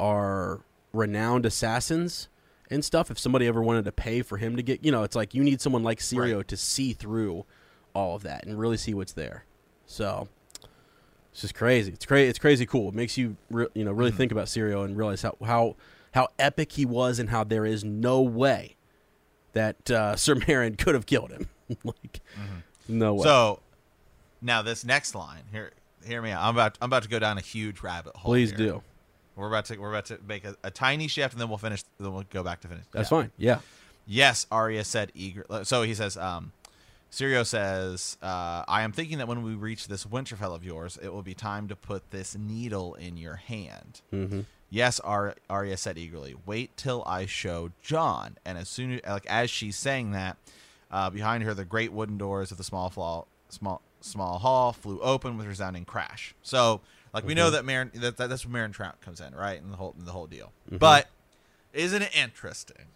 [0.00, 0.60] are
[0.92, 2.28] renowned assassins
[2.70, 3.10] and stuff.
[3.10, 5.44] If somebody ever wanted to pay for him to get, you know, it's like you
[5.44, 6.48] need someone like Syrio Right.
[6.48, 7.44] to see through
[7.94, 9.44] all of that and really see what's there.
[9.86, 10.28] So
[11.30, 11.92] it's just crazy.
[11.92, 12.28] It's crazy.
[12.30, 12.88] It's crazy cool.
[12.88, 14.16] It makes you, re- you know, really Mhm.
[14.16, 15.76] think about Syrio and realize how how
[16.12, 18.76] how epic he was and how there is no way
[19.52, 21.48] that uh, Sir Meryn could have killed him.
[21.84, 22.20] like
[22.88, 23.18] no way.
[23.20, 23.24] Mm-hmm.
[23.24, 23.60] So
[24.40, 25.72] now this next line here,
[26.04, 26.42] hear me out.
[26.42, 28.30] I'm about I'm about to go down a huge rabbit hole.
[28.32, 28.58] Please here.
[28.58, 28.82] do.
[29.36, 31.82] We're about to we're about to make a, a tiny shift, and then we'll finish.
[31.98, 32.84] Then we'll go back to finish.
[32.92, 33.18] That's Yeah.
[33.18, 33.30] fine.
[33.38, 33.58] Yeah.
[34.06, 35.46] Yes, Arya said eager.
[35.62, 36.50] So he says, um,
[37.12, 41.12] Syrio says, uh, I am thinking that when we reach this Winterfell of yours, it
[41.12, 44.00] will be time to put this needle in your hand.
[44.12, 44.40] Mm-hmm.
[44.74, 46.34] Yes, Ar- Arya said eagerly.
[46.46, 48.38] Wait till I show Jon.
[48.42, 50.38] And as soon as, like, as she's saying that,
[50.90, 54.98] uh, behind her, the great wooden doors of the small flaw, small small hall flew
[55.00, 56.34] open with resounding crash.
[56.42, 56.80] So,
[57.12, 59.70] like, we know that Meryn that, that that's where Meryn Trout comes in, right, And
[59.70, 60.52] the whole the whole deal.
[60.70, 61.06] But
[61.74, 62.86] isn't it interesting?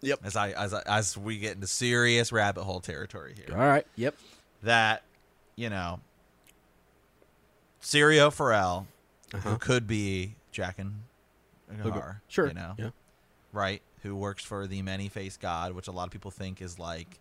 [0.00, 0.20] Yep.
[0.24, 3.86] As I as I, as we get into serious rabbit hole territory here, All right.
[3.96, 4.14] Yep.
[4.62, 5.02] that
[5.54, 6.00] you know,
[7.82, 8.86] Syrio Forel,
[9.34, 9.50] Uh-huh.
[9.50, 11.02] who could be Jack and
[11.82, 12.46] Hagar, Sure.
[12.48, 12.90] you know, Yeah.
[13.52, 13.82] right?
[14.02, 17.20] Who works for the many-faced god, which a lot of people think is like,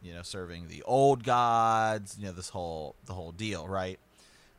[0.00, 2.16] you know, serving the old gods.
[2.18, 3.98] You know, this whole the whole deal, right?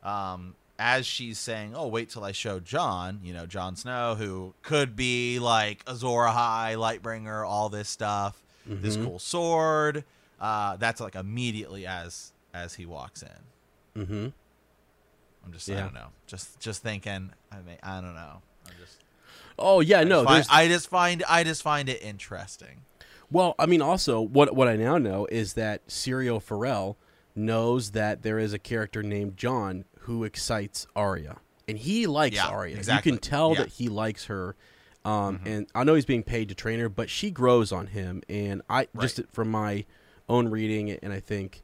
[0.03, 4.53] Um, as she's saying, "Oh, wait till I show Jon," you know, Jon Snow, who
[4.61, 9.05] could be like Azor Ahai, Lightbringer, all this stuff, this Mhm.
[9.05, 10.03] cool sword.
[10.39, 14.01] Uh, that's like immediately as as he walks in.
[14.03, 14.27] Mm-hmm.
[15.49, 17.31] I'm just, I don't know, just just thinking.
[17.51, 18.41] I mean, I don't know.
[18.67, 18.97] I'm just,
[19.57, 19.99] Oh yeah.
[20.01, 20.23] I No.
[20.25, 22.81] just find, I just find, I just find it interesting.
[23.31, 26.97] Well, I mean, also what what I now know is that Syrio Forel
[27.35, 31.37] knows that there is a character named Jon who excites Arya,
[31.67, 32.75] and he likes Yeah, Arya.
[32.77, 33.11] exactly.
[33.11, 33.59] You can tell Yeah.
[33.63, 34.55] that he likes her.
[35.05, 35.45] Um, Mhm.
[35.45, 38.21] And I know he's being paid to train her, but she grows on him.
[38.29, 39.85] And I just from my
[40.27, 41.61] own reading, and I think,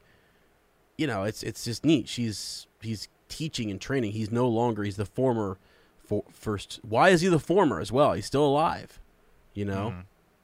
[0.98, 2.08] you know, it's it's just neat.
[2.08, 4.12] She's he's teaching and training.
[4.12, 5.58] He's no longer he's the former
[6.06, 6.80] for, first.
[6.84, 8.14] Why is he the former as well?
[8.14, 9.00] He's still alive.
[9.54, 9.94] You know.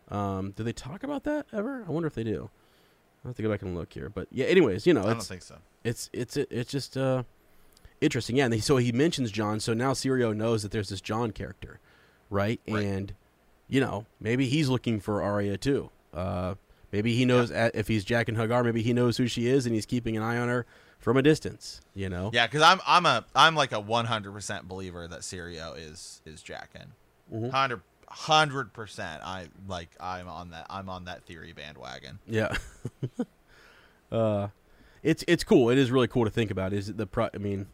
[0.09, 0.15] Mhm.
[0.15, 1.85] Um, do they talk about that ever?
[1.87, 2.49] I wonder if they do.
[3.23, 4.09] I have to go back and look here.
[4.09, 5.57] But yeah, anyways, you know, I don't think so.
[5.83, 7.23] it's it's it's just uh
[8.01, 8.35] interesting.
[8.35, 9.59] Yeah, and they, so he mentions Jon.
[9.59, 11.79] So now Syrio knows that there's this Jon character,
[12.29, 12.59] right?
[12.67, 12.83] Right.
[12.83, 13.13] And
[13.69, 15.91] you know, maybe he's looking for Arya too.
[16.13, 16.55] Uh,
[16.91, 18.65] maybe he knows at, if he's Jaqen H'ghar.
[18.65, 20.65] Maybe he knows who she is, and he's keeping an eye on her
[21.01, 21.81] from a distance.
[21.93, 22.31] You know.
[22.33, 26.41] Yeah, because I'm I'm a I'm like a 100 percent believer that Syrio is is
[26.41, 26.87] Jaqen.
[27.31, 27.41] Mhm.
[27.41, 29.21] 100 hundred percent.
[29.23, 32.19] I like I'm on that I'm on that theory bandwagon.
[32.27, 32.55] Yeah.
[34.11, 34.49] uh,
[35.03, 35.69] it's it's cool.
[35.69, 36.73] It is really cool to think about.
[36.73, 37.29] Is it the pro?
[37.33, 37.67] I mean,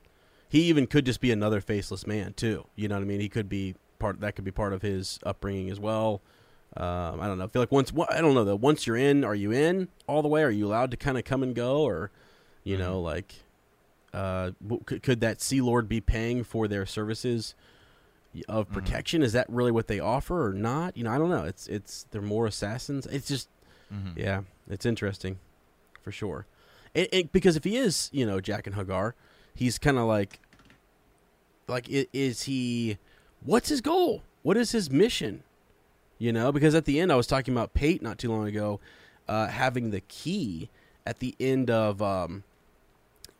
[0.49, 2.65] he even could just be another faceless man too.
[2.75, 3.19] You know what I mean?
[3.19, 4.21] He could be part.
[4.21, 6.21] That could be part of his upbringing as well.
[6.75, 7.45] Um, I don't know.
[7.45, 8.55] I feel like once I don't know though.
[8.55, 10.43] Once you're in, are you in all the way?
[10.43, 12.11] Are you allowed to kind of come and go, or
[12.67, 13.33] you know, like,
[14.13, 17.55] uh, w- could, could that Sea Lord be paying for their services?
[18.47, 18.73] Of Mhm.
[18.73, 20.95] protection is that really what they offer or not?
[20.95, 21.43] You know, I don't know.
[21.45, 23.05] It's it's they're more assassins.
[23.07, 23.49] It's just
[23.91, 24.19] Mm-hmm.
[24.19, 25.39] yeah, it's interesting,
[26.03, 26.45] for sure.
[26.93, 29.13] And, and because if he is, you know, Jaqen H'ghar,
[29.55, 30.39] he's kind of like,
[31.67, 32.97] like, is he?
[33.43, 34.23] What's his goal?
[34.43, 35.43] What is his mission?
[36.19, 38.79] You know, because at the end, I was talking about Pate not too long ago,
[39.27, 40.69] uh, having the key
[41.05, 42.43] at the end of, um,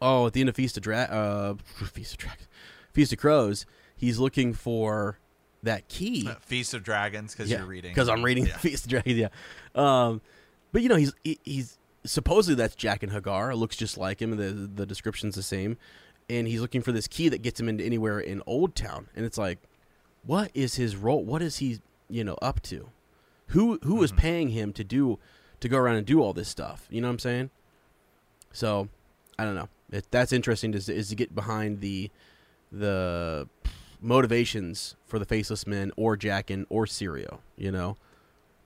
[0.01, 1.53] oh, at the end of Feast of Dra- uh,
[1.85, 2.47] Feast of Dragons,
[2.93, 3.65] Feast of Crows.
[3.95, 5.17] He's looking for
[5.63, 8.57] that key Feast of Dragons because you're reading because I'm reading Yeah.
[8.57, 9.15] Feast of Dragons.
[9.17, 9.29] Yeah,
[9.75, 10.21] um,
[10.71, 13.51] but you know he's he, he's supposedly that's Jaqen H'ghar.
[13.51, 14.37] It looks just like him.
[14.37, 15.77] The the description's the same,
[16.29, 19.07] and he's looking for this key that gets him into anywhere in Oldtown.
[19.15, 19.57] And it's like,
[20.23, 21.23] what is his role?
[21.25, 21.79] What is he
[22.09, 22.89] you know up to?
[23.47, 24.17] Who who is Mhm.
[24.17, 25.17] paying him to do
[25.59, 26.85] to go around and do all this stuff?
[26.91, 27.49] You know what I'm saying?
[28.53, 28.89] So
[29.39, 29.69] I don't know.
[29.91, 30.73] It, that's interesting.
[30.73, 32.09] Is is to get behind the
[32.71, 33.47] the
[34.01, 37.97] motivations for the faceless men or Jaqen or Syrio, you know,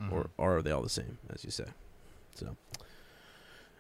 [0.02, 0.12] Mhm.
[0.12, 1.66] or, or are they all the same, as you say?
[2.34, 2.58] So,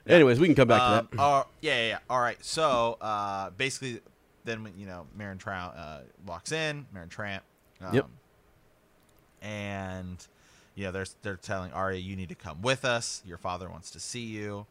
[0.07, 1.21] anyways, we can come back Um, to that.
[1.23, 1.97] oh, yeah, yeah, yeah.
[2.09, 2.37] All right.
[2.45, 4.01] So uh, basically,
[4.45, 6.85] then you know, Meryn Trout uh, walks in.
[6.93, 7.41] Meryn Trant.
[7.81, 8.07] Um, Yep.
[9.41, 10.25] And
[10.75, 13.21] you know, they're they're telling Arya, "You need to come with us.
[13.25, 14.67] Your father wants to see you."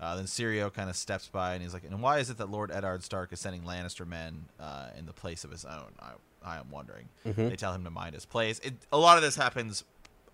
[0.00, 2.50] Uh, then Syrio kind of steps by and he's like, "And why is it that
[2.50, 6.12] Lord Eddard Stark is sending Lannister men uh, in the place of his own?" I
[6.42, 7.08] I am wondering.
[7.24, 7.48] Mhm.
[7.48, 8.58] They tell him to mind his place.
[8.58, 9.84] It, a lot of this happens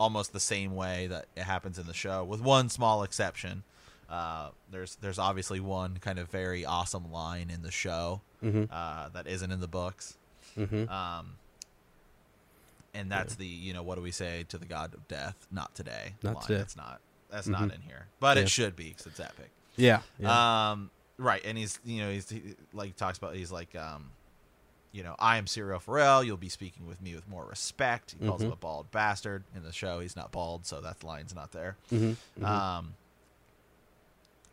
[0.00, 3.62] almost the same way that it happens in the show, with one small exception.
[4.08, 8.66] Uh, there's there's obviously one kind of very awesome line in the show Mhm.
[8.72, 10.16] uh, that isn't in the books.
[10.56, 10.90] Mhm.
[10.90, 11.36] Um,
[12.92, 15.46] and that's the you know what do we say to the god of death?
[15.50, 16.14] Not today.
[16.22, 16.42] Not line.
[16.44, 16.58] today.
[16.58, 17.00] That's not
[17.30, 17.74] that's not Mhm.
[17.76, 18.44] in here, but Yeah.
[18.44, 19.50] it should be because it's epic.
[19.76, 20.02] Yeah.
[20.18, 20.70] yeah.
[20.72, 24.10] Um, right, and he's you know he's he, like talks about he's like um,
[24.92, 26.22] you know I am Syrio Forel.
[26.24, 28.14] You'll be speaking with me with more respect.
[28.20, 28.54] He calls him Mhm.
[28.54, 30.00] a bald bastard in the show.
[30.00, 31.76] He's not bald, so that line's not there.
[31.92, 32.44] Mhm, mhm.
[32.44, 32.94] Um,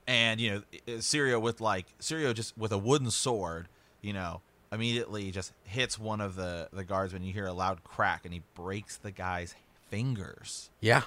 [0.05, 0.63] and you know,
[0.99, 3.67] Syrio with like Syrio just with a wooden sword,
[4.01, 7.23] you know, immediately just hits one of the the guardsmen.
[7.23, 9.55] You hear a loud crack, and he breaks the guy's
[9.89, 10.69] fingers.
[10.81, 11.03] yeah.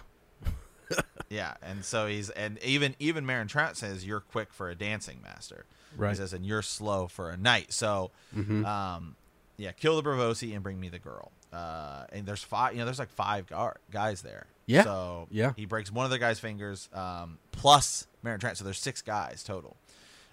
[1.28, 5.20] Yeah, and so he's and even even Meryn Trant says you're quick for a dancing
[5.22, 5.64] master.
[5.96, 6.10] Right.
[6.10, 7.72] He says and you're slow for a knight.
[7.72, 8.64] So, Mhm.
[8.66, 9.14] um,
[9.56, 11.30] yeah, kill the Braavosi and bring me the girl.
[11.52, 12.72] Uh, and there's five.
[12.72, 13.46] You know, there's like five
[13.92, 14.46] guys there.
[14.66, 14.82] Yeah.
[14.84, 15.52] So Yeah.
[15.56, 18.56] he breaks one of the guy's fingers, um, plus Meryn Trant.
[18.56, 19.76] So there's six guys total.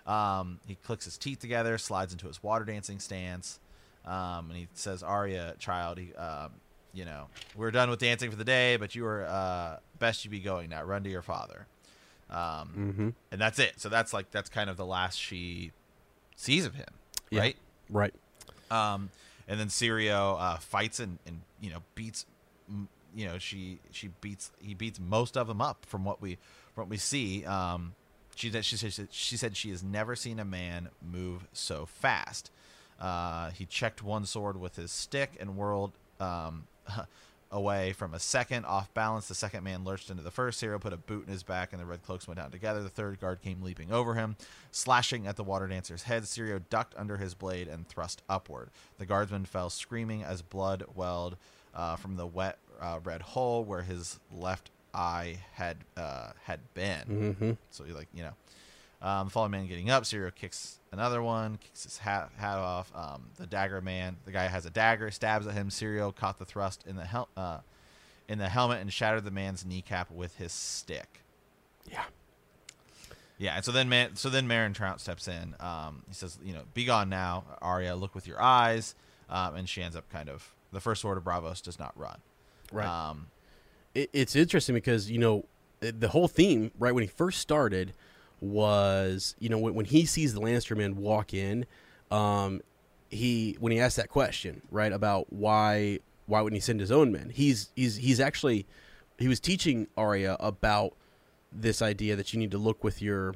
[0.05, 3.59] Um, he clicks his teeth together, slides into his water dancing stance,
[4.05, 6.51] um, and he says, "Arya, child, he, um,
[6.93, 10.31] you know, we're done with dancing for the day, but you are uh, best you
[10.31, 10.83] be going now.
[10.83, 11.67] Run to your father."
[12.29, 13.13] Um, Mhm.
[13.31, 13.79] and that's it.
[13.79, 15.71] So that's like that's kind of the last she
[16.35, 16.89] sees of him,
[17.29, 17.39] Yeah.
[17.39, 17.57] right?
[17.89, 18.13] Right.
[18.69, 19.09] Um,
[19.47, 22.25] and then Syrio uh, fights and, and you know beats,
[23.15, 26.35] you know she she beats he beats most of them up from what we
[26.73, 27.45] from what we see.
[27.45, 27.95] Um,
[28.35, 32.51] she said she said she said she has never seen a man move so fast.
[32.99, 36.67] Uh, he checked one sword with his stick and whirled um,
[37.51, 39.27] away from a second off balance.
[39.27, 40.61] The second man lurched into the first.
[40.61, 42.83] Syrio put a boot in his back, and the red cloaks went down together.
[42.83, 44.35] The third guard came leaping over him,
[44.71, 46.23] slashing at the water dancer's head.
[46.23, 48.69] Syrio ducked under his blade and thrust upward.
[48.97, 51.37] The guardsman fell screaming as blood welled
[51.73, 57.35] uh, from the wet uh, red hole where his left eye had uh, had been.
[57.39, 58.33] hmm So like you know,
[59.01, 60.03] um, fallen man getting up.
[60.03, 62.91] Syrio kicks another one, kicks his hat hat off.
[62.95, 65.69] Um, the dagger man, the guy has a dagger, stabs at him.
[65.69, 67.59] Syrio caught the thrust in the hel- uh,
[68.27, 71.21] in the helmet and shattered the man's kneecap with his stick.
[71.89, 72.03] Yeah.
[73.39, 75.55] Yeah, and so then man, so then Meryn Trant steps in.
[75.59, 77.95] Um, he says, you know, be gone now, Arya.
[77.95, 78.95] Look with your eyes.
[79.29, 82.19] Um, and she ends up kind of the first sword of Braavos does not run.
[82.71, 82.87] Right.
[82.87, 83.27] Um,
[83.93, 85.45] it, it's interesting because you know
[85.79, 87.93] the whole theme right when he first started
[88.41, 91.65] was you know when, when he sees the Lannister men walk in,
[92.11, 92.61] um,
[93.09, 97.11] he when he asked that question right about why why wouldn't he send his own
[97.11, 97.29] men?
[97.33, 98.65] He's he's he's actually
[99.17, 100.93] he was teaching Arya about
[101.51, 103.33] this idea that you need to look with your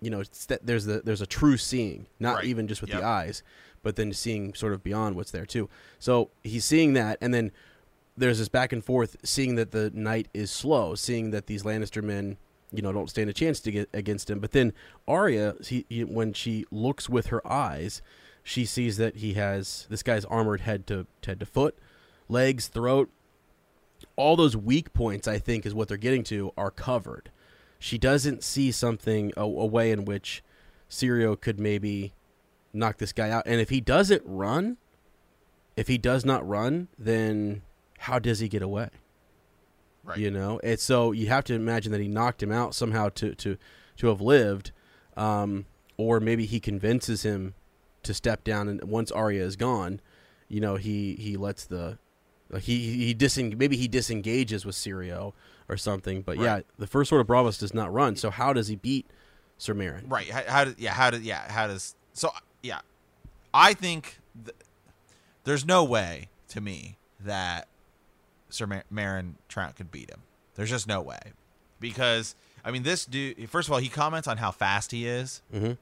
[0.00, 2.44] you know it's that there's the there's a true seeing not Right.
[2.44, 3.00] even just with Yep.
[3.00, 3.42] the eyes
[3.82, 5.68] but then seeing sort of beyond what's there too
[5.98, 7.50] so he's seeing that and then
[8.16, 12.00] there's this back and forth seeing that the knight is slow seeing that these lannister
[12.02, 12.36] men
[12.72, 14.40] you know don't stand a chance to get against him.
[14.40, 14.72] But then
[15.06, 18.02] Arya he, he, when she looks with her eyes
[18.42, 21.78] she sees that he has this guy's armored head to head to foot
[22.28, 23.10] legs throat.
[24.16, 27.30] All those weak points i think is what they're getting to are covered.
[27.78, 30.42] She doesn't see something a, a way in which
[30.90, 32.12] Syrio could maybe
[32.72, 33.44] knock this guy out.
[33.46, 34.78] And if he doesn't run
[35.76, 37.62] if he does not run then
[37.98, 38.88] how does he get away
[40.08, 40.18] right.
[40.18, 43.34] you know and so you have to imagine that he knocked him out somehow to
[43.34, 43.56] to
[43.96, 44.72] to have lived
[45.16, 47.54] um or maybe he convinces him
[48.02, 50.00] to step down and once Arya is gone
[50.48, 51.98] you know he he lets the
[52.50, 55.32] like he he diseng- maybe he disengages with Syrio
[55.68, 58.68] or something but yeah the first sword of Braavos does not run so how does
[58.68, 59.06] he beat
[59.58, 60.30] Sir Meryn Right.
[60.30, 60.92] How, how did yeah?
[60.92, 61.50] How did yeah?
[61.50, 62.30] How does so
[62.62, 62.80] yeah?
[63.52, 64.56] I think th-
[65.44, 67.66] there's no way to me that
[68.50, 70.22] Sir Mar- Meryn Trant could beat him.
[70.54, 71.20] There's just no way
[71.80, 72.34] because
[72.64, 73.48] I mean this dude.
[73.50, 75.72] First of all, he comments on how fast he is, mm-hmm.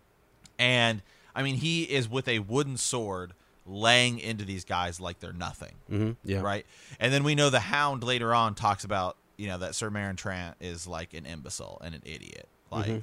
[0.58, 1.02] and
[1.34, 3.32] I mean he is with a wooden sword
[3.66, 5.72] laying into these guys like they're nothing.
[5.90, 6.12] Mm-hmm.
[6.24, 6.64] yeah Right.
[7.00, 10.16] And then we know the Hound later on talks about you know that Sir Meryn
[10.16, 12.48] Trant is like an imbecile and an idiot.
[12.70, 13.02] Like, Mhm.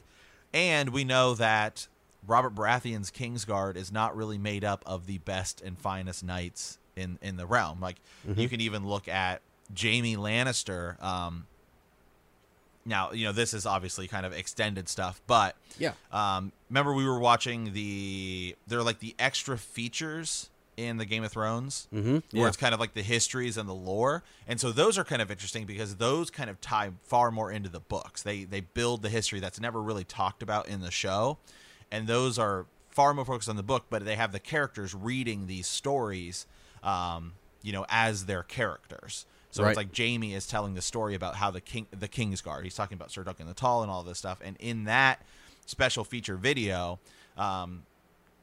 [0.53, 1.87] and we know that
[2.25, 7.17] Robert Baratheon's Kingsguard is not really made up of the best and finest knights in
[7.21, 7.79] in the realm.
[7.81, 7.97] Like
[8.27, 8.39] Mm-hmm.
[8.39, 9.41] you can even look at
[9.79, 11.01] Jaime Lannister.
[11.01, 11.47] Um,
[12.85, 17.05] now you know this is obviously kind of extended stuff, but yeah um, remember we
[17.05, 22.17] were watching the they're like the extra features in the Game of Thrones mm-hmm.
[22.37, 24.23] where it's kind of like the histories and the lore.
[24.47, 27.69] And so those are kind of interesting because those kind of tie far more into
[27.69, 28.23] the books.
[28.23, 31.37] They they build the history that's never really talked about in the show.
[31.91, 35.47] And those are far more focused on the book, but they have the characters reading
[35.47, 36.47] these stories
[36.83, 39.25] um, you know, as their characters.
[39.53, 39.69] So Right.
[39.69, 42.63] it's like Jaime is telling the story about how the king the King's Guard.
[42.63, 44.39] He's talking about Sir Duncan the Tall and all this stuff.
[44.43, 45.21] And in that
[45.67, 46.99] special feature video,
[47.37, 47.83] um,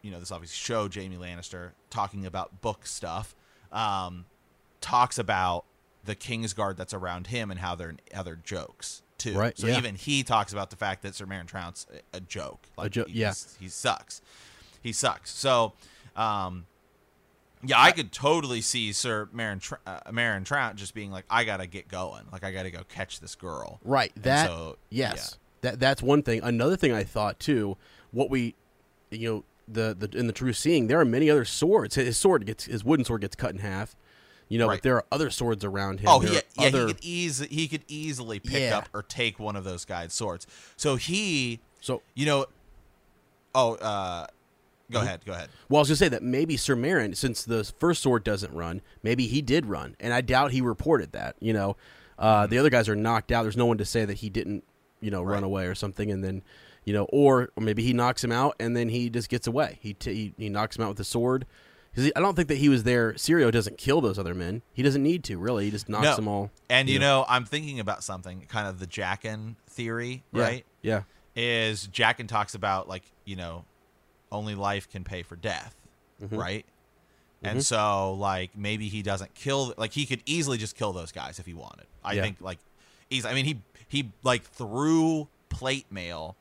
[0.02, 3.34] you know, this obviously show Jaime Lannister talking about book stuff,
[3.72, 4.24] um,
[4.80, 5.64] talks about
[6.04, 9.36] the Kingsguard that's around him and how they're other jokes too.
[9.36, 9.76] Right, So yeah.
[9.78, 12.66] even he talks about the fact that Sir Meryn Trant's a, a joke.
[12.78, 13.64] Like jo- he's- yeah.
[13.64, 14.22] he sucks.
[14.80, 15.30] He sucks.
[15.32, 15.72] So,
[16.16, 16.66] um,
[17.62, 21.66] yeah, I could totally see Sir Meryn, uh, Meryn Trant just being like, I gotta
[21.66, 22.24] get going.
[22.32, 23.80] Like I gotta go catch this girl.
[23.84, 24.12] Right.
[24.16, 25.38] That so, yes.
[25.62, 26.40] That that's one thing.
[26.42, 27.76] Another thing I thought too.
[28.12, 28.54] What we,
[29.10, 31.94] you know, the the in the true seeing, there are many other swords.
[31.96, 33.94] His sword gets his wooden sword gets cut in half.
[34.48, 34.76] You know, Right.
[34.78, 36.08] but there are other swords around him.
[36.08, 38.78] Oh, There he, yeah, other, he could easily he could easily pick Yeah.
[38.78, 40.46] up or take one of those guys' swords.
[40.76, 42.46] So he, so you know,
[43.54, 44.26] oh, uh,
[44.90, 45.06] go Mm-hmm.
[45.06, 45.48] ahead, go ahead.
[45.68, 48.82] Well, I was gonna say that maybe Sir Meryn, since the first sword doesn't run,
[49.02, 51.36] maybe he did run, and I doubt he reported that.
[51.40, 51.76] You know,
[52.18, 53.42] uh, the other guys are knocked out.
[53.42, 54.64] There's no one to say that he didn't,
[55.00, 56.42] you know, run away or something, and then,
[56.84, 59.78] you know, or, or maybe he knocks him out and then he just gets away.
[59.80, 61.46] He t- he, he knocks him out with the sword.
[61.92, 63.14] Because I don't think that he was there.
[63.14, 64.62] Syrio doesn't kill those other men.
[64.72, 65.64] He doesn't need to really.
[65.64, 66.16] He just knocks No.
[66.16, 66.50] them all.
[66.68, 67.00] And you Yeah.
[67.00, 70.42] know, I'm thinking about something, kind of the Jaqen theory, Yeah.
[70.42, 70.66] right?
[70.82, 71.02] Yeah.
[71.34, 73.64] Is Jaqen talks about like you know,
[74.32, 75.74] only life can pay for death,
[76.22, 76.36] Mhm.
[76.38, 76.66] right?
[77.42, 81.38] And so like maybe he doesn't kill like he could easily just kill those guys
[81.38, 81.86] if he wanted.
[82.04, 82.22] I Yeah.
[82.22, 82.58] think like
[83.08, 86.36] he's I mean he he like threw plate mail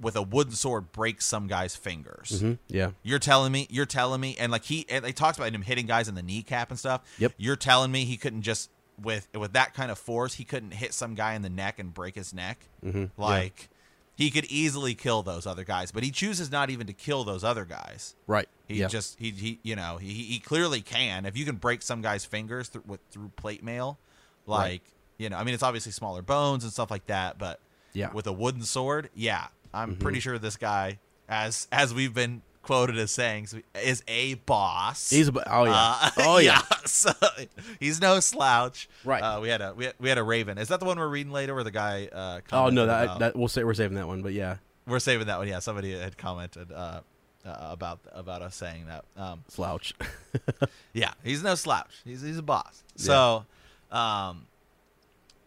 [0.00, 2.40] with a wooden sword breaks some guy's fingers.
[2.40, 2.90] hmm Yeah.
[3.04, 5.86] You're telling me, you're telling me, and like he, and they talked about him hitting
[5.86, 7.02] guys in the kneecap and stuff.
[7.18, 7.34] Yep.
[7.36, 8.68] You're telling me he couldn't just
[9.00, 11.92] with with that kind of force, he couldn't hit some guy in the neck and
[11.94, 12.66] break his neck.
[12.82, 13.68] hmm Like
[14.14, 17.42] he could easily kill those other guys, but he chooses not even to kill those
[17.44, 18.14] other guys.
[18.26, 18.48] Right.
[18.68, 18.88] He yeah.
[18.88, 21.26] just he, he you know he, he clearly can.
[21.26, 23.98] If you can break some guy's fingers through with through plate mail,
[24.46, 24.82] like Right.
[25.18, 27.60] you know, I mean, it's obviously smaller bones and stuff like that, but
[27.92, 28.06] Yeah.
[28.06, 28.16] Mm-hmm.
[28.16, 30.98] with a wooden sword, yeah, I'm pretty sure this guy,
[31.28, 35.10] as as we've been quoted as saying, is a boss.
[35.10, 35.72] He's a, oh yeah.
[35.74, 36.62] Uh, oh yeah.
[36.86, 37.10] so
[37.80, 38.88] he's no slouch.
[39.04, 39.20] Right.
[39.22, 40.58] Uh, we had a we had, we had a Raven.
[40.58, 42.08] Is that the one we're reading later, where the guy?
[42.12, 44.56] Uh, Oh no, that, about- that we'll say we're saving that one, but yeah,
[44.86, 45.48] we're saving that one.
[45.48, 47.00] Yeah, somebody had commented uh,
[47.44, 49.04] uh, about about us saying that.
[49.16, 49.94] Um, slouch.
[50.92, 51.90] yeah, he's no slouch.
[52.04, 52.82] He's he's a boss.
[52.96, 53.44] So,
[53.90, 54.46] um,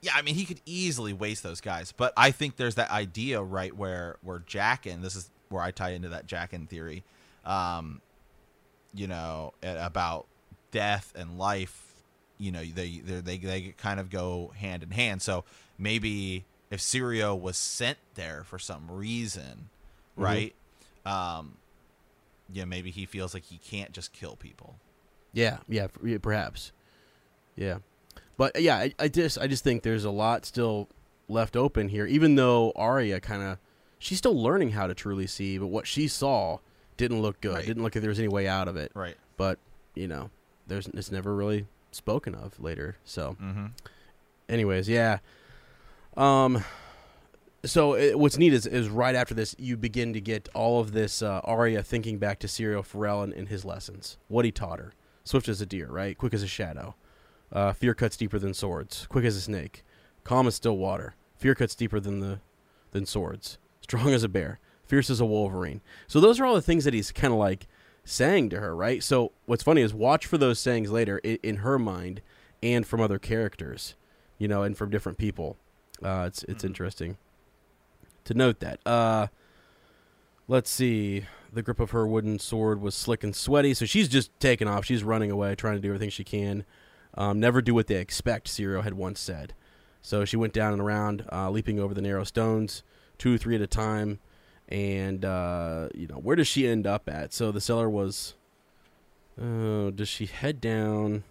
[0.01, 3.41] yeah, I mean, he could easily waste those guys, but I think there's that idea
[3.41, 7.03] right where where Jaqen This is where I tie into that Jaqen theory.
[7.45, 8.01] Um,
[8.93, 10.25] you know about
[10.71, 11.81] death and life.
[12.37, 15.21] You know they they they they kind of go hand in hand.
[15.21, 15.43] So
[15.77, 19.69] maybe if Syrio was sent there for some reason,
[20.17, 20.23] Mhm.
[20.23, 20.55] right?
[21.05, 21.57] Um,
[22.51, 24.75] yeah, maybe he feels like he can't just kill people.
[25.33, 25.87] Yeah, yeah,
[26.21, 26.71] perhaps.
[27.55, 27.79] Yeah,
[28.37, 30.87] but yeah, I, I just I just think there's a lot still
[31.29, 32.05] left open here.
[32.05, 33.57] Even though Arya kind of
[34.05, 36.59] she's still learning how to truly see, but what she saw
[36.97, 37.55] didn't look good.
[37.55, 37.65] Right.
[37.65, 38.91] Didn't look like there was any way out of it.
[38.93, 39.17] Right.
[39.37, 39.57] But
[39.95, 40.29] you know,
[40.67, 42.97] there's it's never really spoken of later.
[43.03, 43.65] So, Mm-hmm.
[44.49, 45.19] anyways, yeah.
[46.15, 46.63] Um.
[47.65, 50.91] So it, what's neat is, is right after this, you begin to get all of
[50.91, 54.77] this uh, Arya thinking back to Syrio Forel and, and his lessons, what he taught
[54.77, 54.93] her.
[55.23, 56.15] Swift as a deer, right?
[56.15, 56.93] Quick as a shadow.
[57.51, 59.07] Uh, fear cuts deeper than swords.
[59.09, 59.83] Quick as a snake.
[60.23, 61.15] Calm as still water.
[61.37, 62.39] Fear cuts deeper than the
[62.91, 63.57] than swords.
[63.85, 64.59] Strong as a bear.
[64.83, 65.81] Fierce as a wolverine.
[66.07, 67.67] So those are all the things that he's kind of like
[68.03, 69.03] saying to her, right?
[69.03, 72.21] So what's funny is watch for those sayings later in, in her mind
[72.63, 73.93] and from other characters,
[74.39, 75.55] you know, and from different people.
[76.03, 76.67] Uh, it's it's Mhm.
[76.67, 77.17] interesting
[78.23, 78.79] to note that.
[78.87, 79.27] Uh,
[80.47, 81.25] let's see.
[81.53, 84.85] The grip of her wooden sword was slick and sweaty, so she's just taking off.
[84.85, 86.65] She's running away, trying to do everything she can.
[87.13, 89.53] Um, never do what they expect, Syrio had once said.
[90.01, 92.83] So she went down and around, uh, leaping over the narrow stones,
[93.17, 94.19] two or three at a time.
[94.67, 97.33] And, uh, you know, where does she end up at?
[97.33, 98.35] So the seller was.
[99.41, 101.23] Oh, does she head down?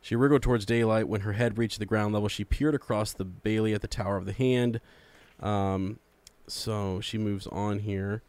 [0.00, 1.08] She wriggled towards daylight.
[1.08, 4.16] When her head reached the ground level, she peered across the bailey at the Tower
[4.16, 4.80] of the Hand.
[5.40, 5.98] Um,
[6.46, 8.22] so she moves on here.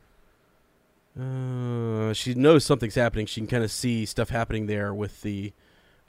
[1.20, 3.26] Uh, she knows something's happening.
[3.26, 5.54] She can kind of see stuff happening there with the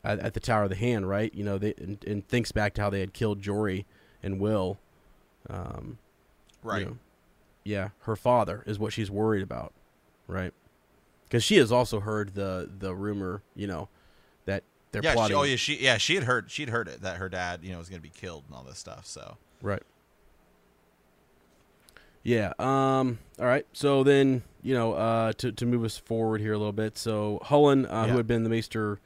[0.04, 1.34] at, at the Tower of the Hand, right?
[1.34, 3.86] You know, they and, and thinks back to how they had killed Jory
[4.22, 4.78] and Will.
[5.48, 5.98] Um,
[6.64, 6.86] you Right.
[6.86, 6.96] know.
[7.64, 9.72] yeah, her father is what she's worried about,
[10.26, 10.52] right?
[11.28, 13.88] Because she has also heard the the rumor, you know,
[14.44, 15.26] that they're yeah.
[15.26, 15.56] She, oh yeah.
[15.56, 15.96] She yeah.
[15.98, 16.50] She had heard.
[16.50, 18.62] She'd heard it that her dad, you know, was going to be killed and all
[18.64, 19.06] this stuff.
[19.06, 19.82] So Right.
[22.22, 22.52] Yeah.
[22.58, 23.18] Um.
[23.38, 23.66] All right.
[23.72, 26.96] So then, you know, uh, to to move us forward here a little bit.
[26.98, 29.00] So Hullen, uh, who had been the maester,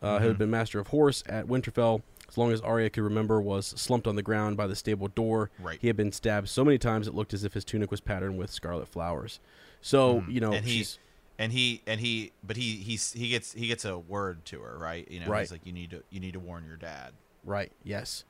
[0.00, 0.38] uh, who had Mhm.
[0.38, 2.02] been master of horse at Winterfell,
[2.34, 5.50] as long as Arya could remember, was slumped on the ground by the stable door.
[5.60, 5.78] right.
[5.80, 8.36] He had been stabbed so many times it looked as if his tunic was patterned
[8.38, 9.38] with scarlet flowers.
[9.80, 10.32] So Mhm.
[10.32, 10.84] you know, And he-
[11.38, 14.78] and he and he but he he's he gets he gets a word to her
[14.78, 15.40] right you know Right.
[15.40, 17.12] he's like you need to you need to warn your dad
[17.44, 17.72] Right.
[17.82, 18.24] Yes.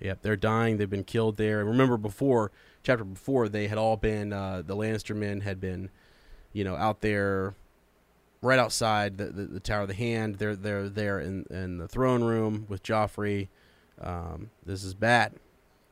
[0.00, 0.22] Yep.
[0.22, 0.76] They're dying.
[0.78, 1.60] They've been killed there.
[1.60, 2.50] And remember, before
[2.82, 5.90] chapter before, they had all been uh, the Lannister men had been,
[6.52, 7.54] you know, out there,
[8.44, 10.36] right outside the, the, the Tower of the Hand.
[10.36, 13.48] They're they're there in in the throne room with Joffrey.
[14.00, 15.34] Um, this is bad.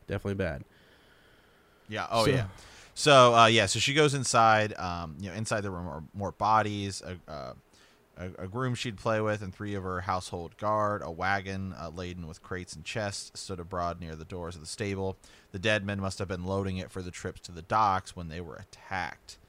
[0.07, 0.63] Definitely bad.
[1.89, 2.07] Yeah.
[2.09, 2.45] Oh So- yeah.
[2.95, 3.65] So uh, yeah.
[3.65, 4.73] So she goes inside.
[4.77, 7.01] Um, you know, inside there were more, more bodies.
[7.01, 7.53] A, uh,
[8.15, 11.01] a, a groom she'd play with, and three of her household guard.
[11.03, 14.67] A wagon uh, laden with crates and chests stood abroad near the doors of the
[14.67, 15.17] stable.
[15.51, 18.27] The dead men must have been loading it for the trips to the docks when
[18.27, 19.39] they were attacked.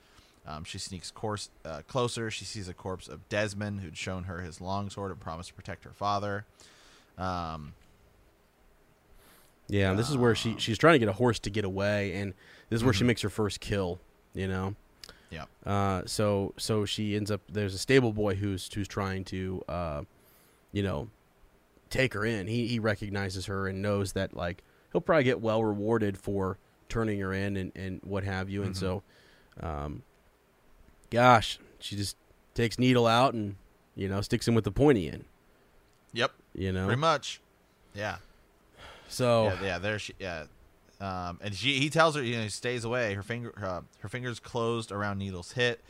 [0.47, 2.31] Um, she sneaks course, uh, closer.
[2.31, 5.85] She sees a corpse of Desmond, who'd shown her his longsword and promised to protect
[5.85, 6.45] her father.
[7.17, 7.73] Um,
[9.69, 9.95] Yeah.
[9.95, 12.35] this is where she she's trying to get a horse to get away, and
[12.69, 13.99] this is where she makes her first kill.
[14.35, 14.75] You know.
[15.31, 15.45] yeah.
[15.65, 20.03] Uh, so so she ends up there's a stable boy who's who's trying to uh,
[20.73, 21.09] you know
[21.89, 22.47] take her in.
[22.49, 24.63] He he recognizes her and knows that like
[24.93, 26.59] he'll probably get well rewarded for
[26.91, 28.63] turning her in and, and what have you.
[28.63, 28.79] And Mhm.
[28.79, 29.03] so,
[29.61, 30.03] um,
[31.15, 32.17] gosh, she just
[32.55, 33.57] takes needle out and
[33.95, 35.25] you know sticks him with the pointy end.
[36.13, 36.33] Yep.
[36.55, 37.41] You know, Pretty much.
[37.95, 38.17] Yeah.
[39.09, 40.45] so Yeah, yeah, there she yeah.
[41.01, 43.15] Um, and she he tells her, you know, he stays away.
[43.15, 45.81] Her finger uh, her fingers closed around Needle's hit.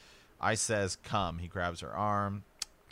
[0.41, 2.45] I says, "Come." He grabs her arm.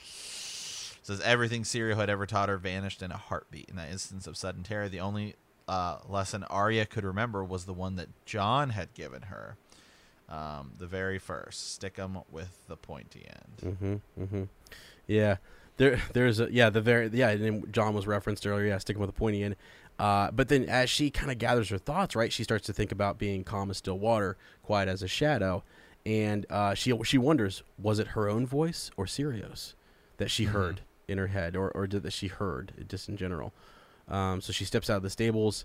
[0.04, 3.68] Says everything Syrio had ever taught her vanished in a heartbeat.
[3.68, 5.34] In that instance of sudden terror, the only
[5.66, 9.56] uh, lesson Arya could remember was the one that Jon had given her.
[10.32, 13.76] Um, the very first, stick them with the pointy end.
[14.16, 14.22] Mm-hmm.
[14.24, 14.42] Mm-hmm.
[15.06, 15.36] Yeah.
[15.76, 19.09] There, there's a yeah the very yeah and Jon was referenced earlier yeah sticking with
[19.09, 19.56] the pointy end,
[19.98, 22.92] uh, but then as she kind of gathers her thoughts right she starts to think
[22.92, 25.62] about being calm as still water quiet as a shadow,
[26.04, 29.74] and uh, she she wonders was it her own voice or Syrio's
[30.18, 30.50] that she Mhm.
[30.50, 33.52] heard in her head or or did that she heard just in general,
[34.09, 35.64] um, so she steps out of the stables.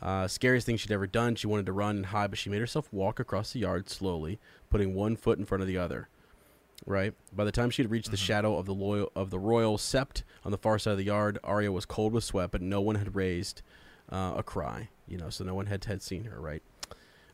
[0.00, 1.34] Uh, scariest thing she'd ever done.
[1.34, 4.38] She wanted to run and hide, but she made herself walk across the yard slowly,
[4.70, 6.08] putting one foot in front of the other
[6.86, 7.12] right?
[7.34, 8.20] By the time she had reached the Mhm.
[8.20, 11.36] shadow of the loyal of the royal sept on the far side of the yard,
[11.42, 13.62] Arya was cold with sweat, but no one had raised
[14.10, 14.88] uh, a cry.
[15.08, 16.40] You know, so no one had had seen her.
[16.40, 16.62] Right?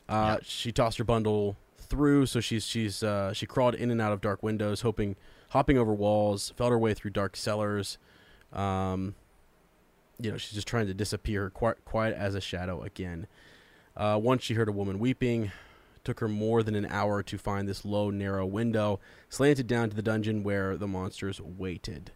[0.09, 0.43] Uh, Yep.
[0.45, 4.19] She tossed her bundle through, so she's she's uh, she crawled in and out of
[4.19, 5.15] dark windows, hoping,
[5.49, 7.99] hopping over walls, felt her way through dark cellars.
[8.51, 9.13] Um,
[10.19, 13.27] you know, she's just trying to disappear, quiet, quiet as a shadow again.
[13.97, 15.51] Uh, once she heard a woman weeping.
[16.03, 19.95] Took her more than an hour to find this low, narrow window, slanted down to
[19.95, 22.11] the dungeon where the monsters waited.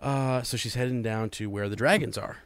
[0.00, 2.38] Uh, so she's heading down to where the dragons are,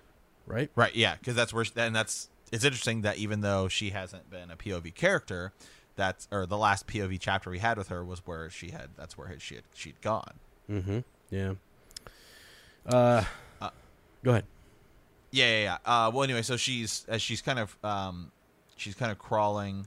[0.44, 0.70] right?
[0.74, 4.28] Right, yeah, because that's where, she, and that's it's interesting that even though she hasn't
[4.28, 5.52] been a POV character,
[5.94, 9.16] that's or the last POV chapter we had with her was where she had that's
[9.16, 10.34] where she had she'd gone.
[10.68, 10.98] Mm-hmm.
[11.30, 11.52] Yeah.
[12.84, 13.24] Uh, Uh,
[14.24, 14.44] go ahead.
[15.30, 15.78] Yeah, yeah, yeah.
[15.84, 18.30] Uh, well, anyway, so she's as she's kind of um,
[18.76, 19.86] she's kind of crawling,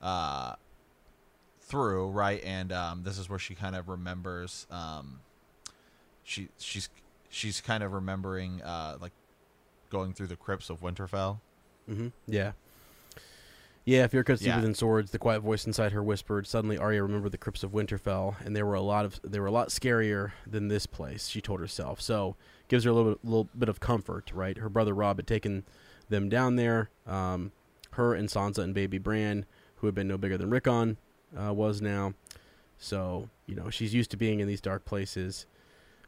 [0.00, 0.54] uh,
[1.60, 5.20] through right, and um, this is where she kind of remembers um,
[6.24, 6.88] she she's
[7.30, 9.12] she's kind of remembering uh like
[9.90, 11.38] going through the crypts of Winterfell.
[11.90, 12.08] Mm-hmm.
[12.26, 12.52] Yeah.
[13.84, 14.52] Yeah, fear cuts Yeah.
[14.52, 15.10] deeper than swords.
[15.10, 16.46] The quiet voice inside her whispered.
[16.46, 19.46] Suddenly, Arya remembered the crypts of Winterfell, and they were a lot of they were
[19.46, 21.26] a lot scarier than this place.
[21.28, 22.00] She told herself.
[22.00, 22.36] So
[22.72, 24.56] gives her a little bit, little bit of comfort, right?
[24.56, 25.64] Her brother Robb had taken
[26.08, 26.88] them down there.
[27.06, 27.52] Um,
[27.92, 29.44] her and Sansa and baby Bran,
[29.76, 30.96] who had been no bigger than Rickon,
[31.38, 32.14] uh, was now.
[32.78, 35.44] So you know she's used to being in these dark places.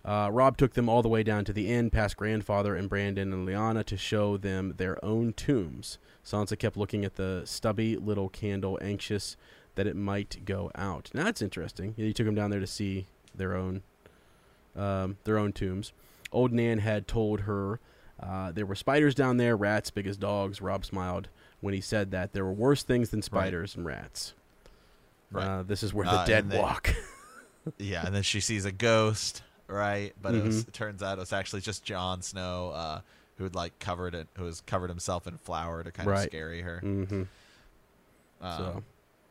[0.07, 3.31] Uh, Robb took them all the way down to the inn, past grandfather and Brandon
[3.31, 5.99] and Lyanna, to show them their own tombs.
[6.24, 9.36] Sansa kept looking at the stubby little candle, anxious
[9.74, 11.11] that it might go out.
[11.12, 11.93] Now that's interesting.
[11.99, 13.82] He took them down there to see their own,
[14.74, 15.93] um, their own tombs.
[16.35, 17.81] Old Nan had told her
[18.23, 20.61] uh, there were spiders down there, rats big as dogs.
[20.61, 21.28] Robb smiled
[21.61, 24.35] when he said that there were worse things than spiders and rats.
[25.31, 25.44] Right.
[25.47, 26.94] Uh, this is where the Uh, dead walk.
[27.78, 30.12] Yeah, and then she sees a ghost, right?
[30.20, 30.69] But it, was, Mhm.
[30.69, 33.01] it turns out it was actually just Jon Snow, uh,
[33.39, 36.28] who had like covered it, who was covered himself in flour to kind of Right.
[36.28, 36.82] scary her.
[36.85, 37.23] mm-hmm.
[38.43, 38.82] Um, So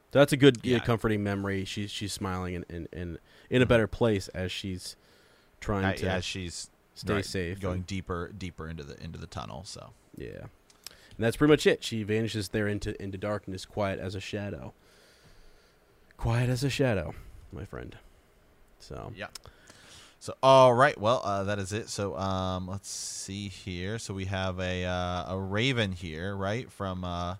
[0.09, 1.63] that's a good, yeah, comforting memory.
[1.65, 3.19] She's she's smiling and in, in,
[3.51, 4.95] in a better place as she's
[5.59, 7.59] trying a- to as she's stay right, safe.
[7.59, 9.63] going and- deeper, deeper into the into the tunnel.
[9.65, 10.27] So yeah,
[10.87, 11.83] and that's pretty much it.
[11.83, 14.73] She vanishes there into into darkness, quiet as a shadow.
[16.17, 17.13] Quiet as a shadow,
[17.51, 17.97] my friend.
[18.79, 19.27] So yeah.
[20.19, 21.89] So all right, well uh, that is it.
[21.89, 23.99] So um, let's see here.
[23.99, 26.71] So we have a uh, a raven here, right?
[26.71, 27.35] From uh,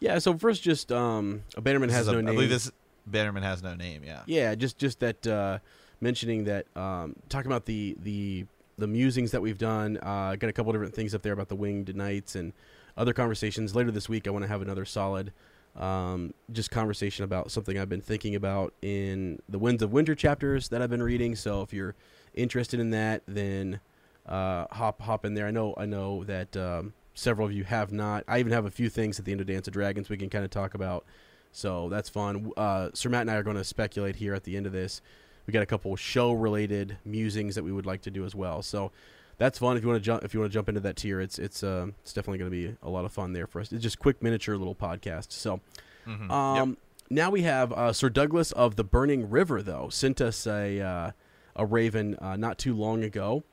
[0.00, 0.18] yeah.
[0.18, 2.28] So first, just um, a bannerman has a- no name.
[2.28, 2.70] I believe this
[3.06, 4.02] Bannerman has no name.
[4.04, 4.22] Yeah.
[4.26, 5.58] Yeah, just just that uh,
[6.00, 8.46] mentioning that um, talking about the the
[8.78, 9.98] the musings that we've done.
[10.02, 12.52] Uh, got a couple different things up there about the winged knights and
[12.96, 13.74] other conversations.
[13.74, 15.32] Later this week, I want to have another solid
[15.76, 20.68] um, just conversation about something I've been thinking about in the Winds of Winter chapters
[20.70, 21.36] that I've been reading.
[21.36, 21.94] So if you're
[22.34, 23.80] interested in that, then
[24.26, 25.46] uh, hop hop in there.
[25.46, 28.24] I know I know that um, several of you have not.
[28.26, 30.30] I even have a few things at the end of Dance of Dragons we can
[30.30, 31.04] kind of talk about.
[31.52, 32.52] So that's fun.
[32.56, 35.00] Uh, Sir Matt and I are going to speculate here at the end of this.
[35.46, 38.62] We got a couple show related musings that we would like to do as well.
[38.62, 38.90] So
[39.38, 39.76] that's fun.
[39.76, 41.62] If you want to jump, if you want to jump into that tier, it's it's
[41.62, 43.70] uh, it's definitely going to be a lot of fun there for us.
[43.72, 45.30] It's just quick miniature little podcast.
[45.32, 45.60] So,
[46.06, 46.30] Mhm.
[46.30, 46.78] um, Yep.
[47.10, 51.10] now we have uh, Sir Douglas of the Burning River though sent us a uh,
[51.54, 53.44] a raven uh, not too long ago,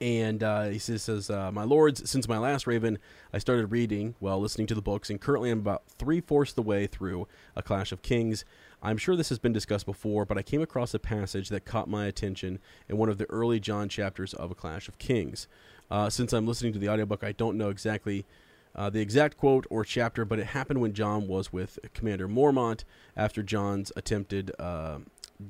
[0.00, 2.98] and uh, he says, says uh, "My lords, since my last raven,
[3.32, 6.62] I started reading, well, listening to the books, and currently I'm about three fourths the
[6.62, 7.26] way through
[7.56, 8.44] A Clash of Kings.
[8.82, 11.88] I'm sure this has been discussed before, but I came across a passage that caught
[11.88, 15.48] my attention in one of the early Jon chapters of A Clash of Kings.
[15.90, 18.26] Uh, since I'm listening to the audiobook, I don't know exactly
[18.74, 22.84] uh, the exact quote or chapter, but it happened when Jon was with Commander Mormont
[23.16, 24.98] after Jon's attempted uh,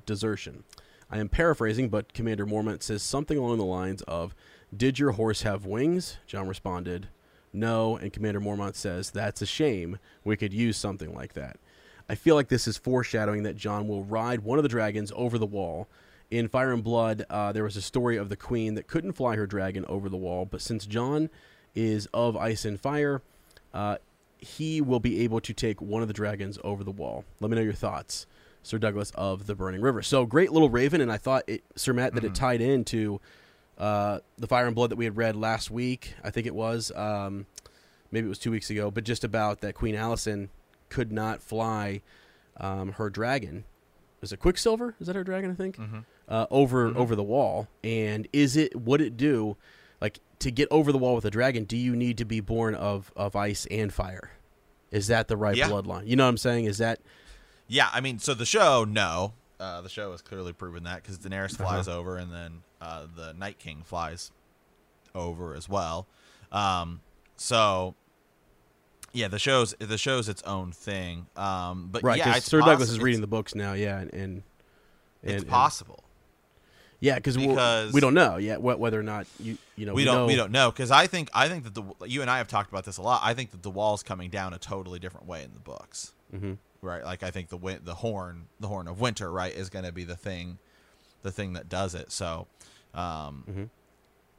[0.06, 0.64] desertion.
[1.10, 4.34] I am paraphrasing, but Commander Mormont says something along the lines of,
[4.76, 6.18] Did your horse have wings?
[6.26, 7.08] Jon responded,
[7.52, 9.98] No, and Commander Mormont says, That's a shame.
[10.24, 11.58] We could use something like that.
[12.08, 15.38] I feel like this is foreshadowing that Jon will ride one of the dragons over
[15.38, 15.88] the wall.
[16.30, 19.36] In Fire and Blood, uh, there was a story of the queen that couldn't fly
[19.36, 21.30] her dragon over the wall, but since Jon
[21.74, 23.22] is of ice and fire,
[23.72, 23.98] uh,
[24.38, 27.24] he will be able to take one of the dragons over the wall.
[27.40, 28.26] Let me know your thoughts,
[28.62, 30.02] Sir Douglas of the Burning River.
[30.02, 33.20] So great little Raven, and I thought, it, Sir Matt, that it tied into
[33.78, 36.14] uh, the Fire and Blood that we had read last week.
[36.22, 37.46] I think it was, um,
[38.10, 40.48] maybe it was two weeks ago, but just about that Queen Alysanne
[40.94, 42.00] could not fly
[42.58, 43.64] um, her dragon.
[44.22, 44.94] Is it Quicksilver?
[45.00, 45.50] Is that her dragon?
[45.50, 45.76] I think
[46.28, 47.66] uh, over over the wall.
[47.82, 49.56] And is it would it do
[50.00, 51.64] like to get over the wall with a dragon?
[51.64, 54.30] Do you need to be born of of ice and fire?
[54.90, 55.68] Is that the right Yeah.
[55.68, 56.06] bloodline?
[56.06, 56.66] You know what I'm saying?
[56.66, 57.00] Is that
[57.66, 61.18] Yeah, I mean, so the show, no, uh, the show has clearly proven that because
[61.18, 61.98] Daenerys flies Uh-huh.
[61.98, 64.30] over, and then uh, the Night King flies
[65.14, 66.06] over as well.
[66.52, 67.00] Um,
[67.36, 67.94] so
[69.14, 71.26] yeah, the show's the show's its own thing.
[71.36, 72.18] Um, but right?
[72.18, 73.72] yeah, Sir Douglas is reading the books now.
[73.72, 74.42] Yeah, and and, and
[75.22, 76.04] It's and- possible.
[77.00, 80.04] yeah, cause we'll- because- we don't know yet whether or not you you know we
[80.04, 82.38] don't know, we don't know because I think I think that the you and I
[82.38, 83.20] have talked about this a lot.
[83.24, 86.12] I think that the wall's coming down a totally different way in the books.
[86.34, 86.58] Mhm.
[86.82, 89.84] Right, like I think the win- the horn the horn of winter right is going
[89.86, 90.58] to be the thing,
[91.22, 92.12] the thing that does it.
[92.12, 92.46] So,
[92.92, 93.70] um, Mhm.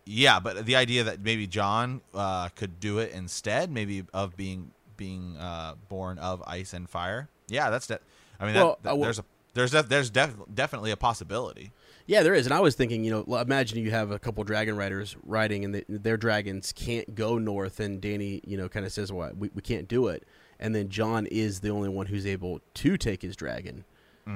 [0.06, 4.72] Yeah, but the idea that maybe Jon uh, could do it instead, maybe of being
[4.98, 7.28] being uh, born of ice and fire.
[7.48, 8.00] Yeah, that's de-
[8.40, 9.26] I mean, that, Well, that- uh, well- there's a
[9.56, 11.72] there's def- there's def- definitely a possibility.
[12.08, 14.76] Yeah, there is, and I was thinking, you know, imagine you have a couple dragon
[14.78, 18.92] riders riding, and they, their dragons can't go north, and Dany, you know, kind of
[18.92, 20.24] says, "Well, we, we can't do it,"
[20.60, 23.86] and then Jon is the only one who's able to take his dragon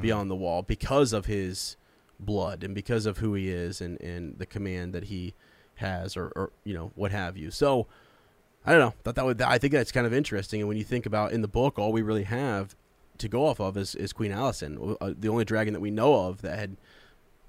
[0.02, 1.76] beyond the wall because of his
[2.20, 5.34] blood and because of who he is and and the command that he
[5.80, 7.51] has, or, or you know, what have you.
[7.51, 7.88] So,
[8.65, 8.93] I don't know.
[9.03, 11.41] Thought that would, I think that's kind of interesting, and when you think about in
[11.41, 12.76] the book, all we really have
[13.18, 16.27] to go off of is, is Queen Alysanne, uh, the only dragon that we know
[16.27, 16.77] of that had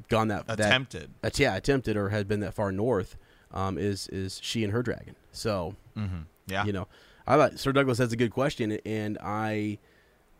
[0.09, 1.11] gone that that Attempted.
[1.21, 3.17] that's yeah attempted or had been that far north
[3.53, 5.15] um, is is she and her dragon.
[5.33, 6.23] So mm-hmm.
[6.49, 6.65] Yeah.
[6.65, 6.89] you know,
[7.27, 9.79] I thought Sir Douglas has a good question, and I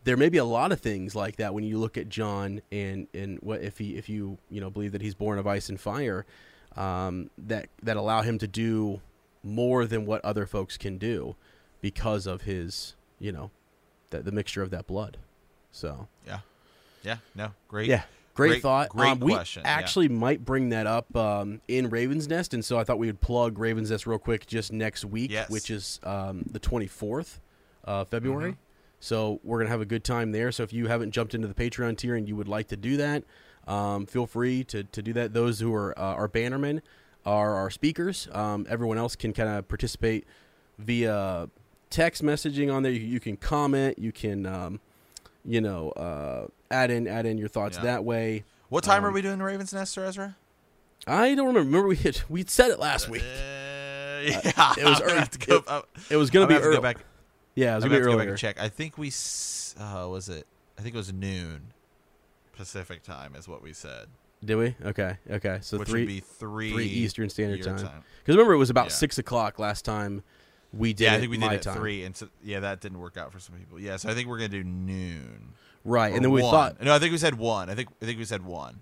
[0.03, 3.07] there may be a lot of things like that when you look at Jon and
[3.13, 5.79] and what if he if you you know believe that he's born of ice and
[5.79, 6.25] fire
[6.75, 9.01] um, that that allow him to do
[9.43, 11.35] more than what other folks can do
[11.81, 13.51] because of his you know
[14.11, 15.17] the, the mixture of that blood.
[15.71, 16.39] So Yeah.
[17.03, 17.17] Yeah.
[17.33, 17.51] No.
[17.67, 17.87] Great.
[17.89, 18.03] yeah,
[18.35, 18.89] great, great- thought.
[18.89, 19.71] great um, we question, yeah.
[19.71, 23.21] actually might bring that up um, in Raven's Nest, and so I thought we would
[23.21, 25.49] plug Raven's Nest real quick just next week, Yes.
[25.49, 27.39] which is um, the 24th
[27.83, 28.51] of February.
[28.51, 28.57] Mhm.
[28.99, 30.51] So we're gonna have a good time there.
[30.51, 32.97] So if you haven't jumped into the Patreon tier and you would like to do
[32.97, 33.23] that,
[33.67, 35.33] um, feel free to, to do that.
[35.33, 36.81] Those who are uh, our bannermen
[37.25, 38.27] are our speakers.
[38.31, 40.25] Um, everyone else can kind of participate
[40.79, 41.49] via
[41.89, 42.91] text messaging on there.
[42.91, 43.99] You, you can comment.
[43.99, 44.79] You can, um,
[45.45, 47.83] you know, uh, add in add in your thoughts Yeah.
[47.83, 48.43] that way.
[48.69, 50.35] What time are Um, we doing Raven's Nest, Sir Ezra?
[51.07, 51.59] I don't remember.
[51.67, 53.21] Remember we had, we said it last week.
[53.23, 55.25] Uh, yeah, it was early.
[55.27, 56.75] to go, It- uh, It was gonna I'm be gonna have to early.
[56.77, 56.97] go back.
[57.55, 58.59] Yeah, it was I'm gonna gonna be to go back and check.
[58.61, 59.11] I think we
[59.79, 60.47] uh, was it.
[60.77, 61.73] I think it was noon
[62.61, 64.05] Pacific time is what we said,
[64.45, 64.75] Did we?
[64.85, 65.59] Okay, okay.
[65.61, 67.75] So which three would be three three Eastern Standard time.
[68.19, 68.93] Because remember, it was about Yeah.
[68.93, 70.21] six o'clock last time
[70.71, 71.05] we did.
[71.05, 71.75] yeah, I think we did at time.
[71.75, 73.79] three, and so, yeah, that didn't work out for some people.
[73.79, 75.53] Yeah, so I think we're gonna do noon.
[75.83, 76.13] right?
[76.13, 76.51] And then we one.
[76.51, 77.69] thought no, I think we said one.
[77.69, 78.81] I think I think we said one.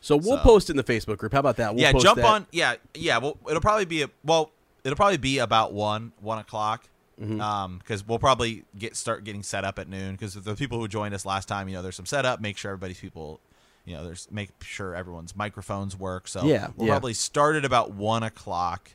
[0.00, 0.16] so.
[0.16, 1.32] We'll So- post in the Facebook group.
[1.34, 1.74] How about that?
[1.74, 2.24] We'll yeah, jump that.
[2.26, 2.46] on.
[2.50, 3.18] Yeah, yeah.
[3.18, 4.50] Well, it'll probably be a, well,
[4.84, 6.88] it'll probably be about one one o'clock.
[7.22, 7.40] Mm-hmm.
[7.40, 10.12] Um, because we'll probably get start getting set up at noon.
[10.12, 12.40] Because the people who joined us last time, you know, there's some setup.
[12.40, 13.38] Make sure everybody's people,
[13.84, 16.26] you know, there's make sure everyone's microphones work.
[16.26, 16.94] So Yeah, we'll yeah.
[16.94, 18.90] probably start at about one o'clock.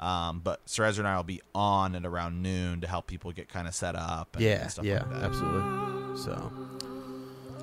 [0.00, 3.30] Um, but Sir Ezra and I will be on at around noon to help people
[3.30, 4.34] get kind of set up.
[4.34, 5.22] And, Yeah, and yeah, like that.
[5.22, 6.16] absolutely.
[6.18, 6.52] So,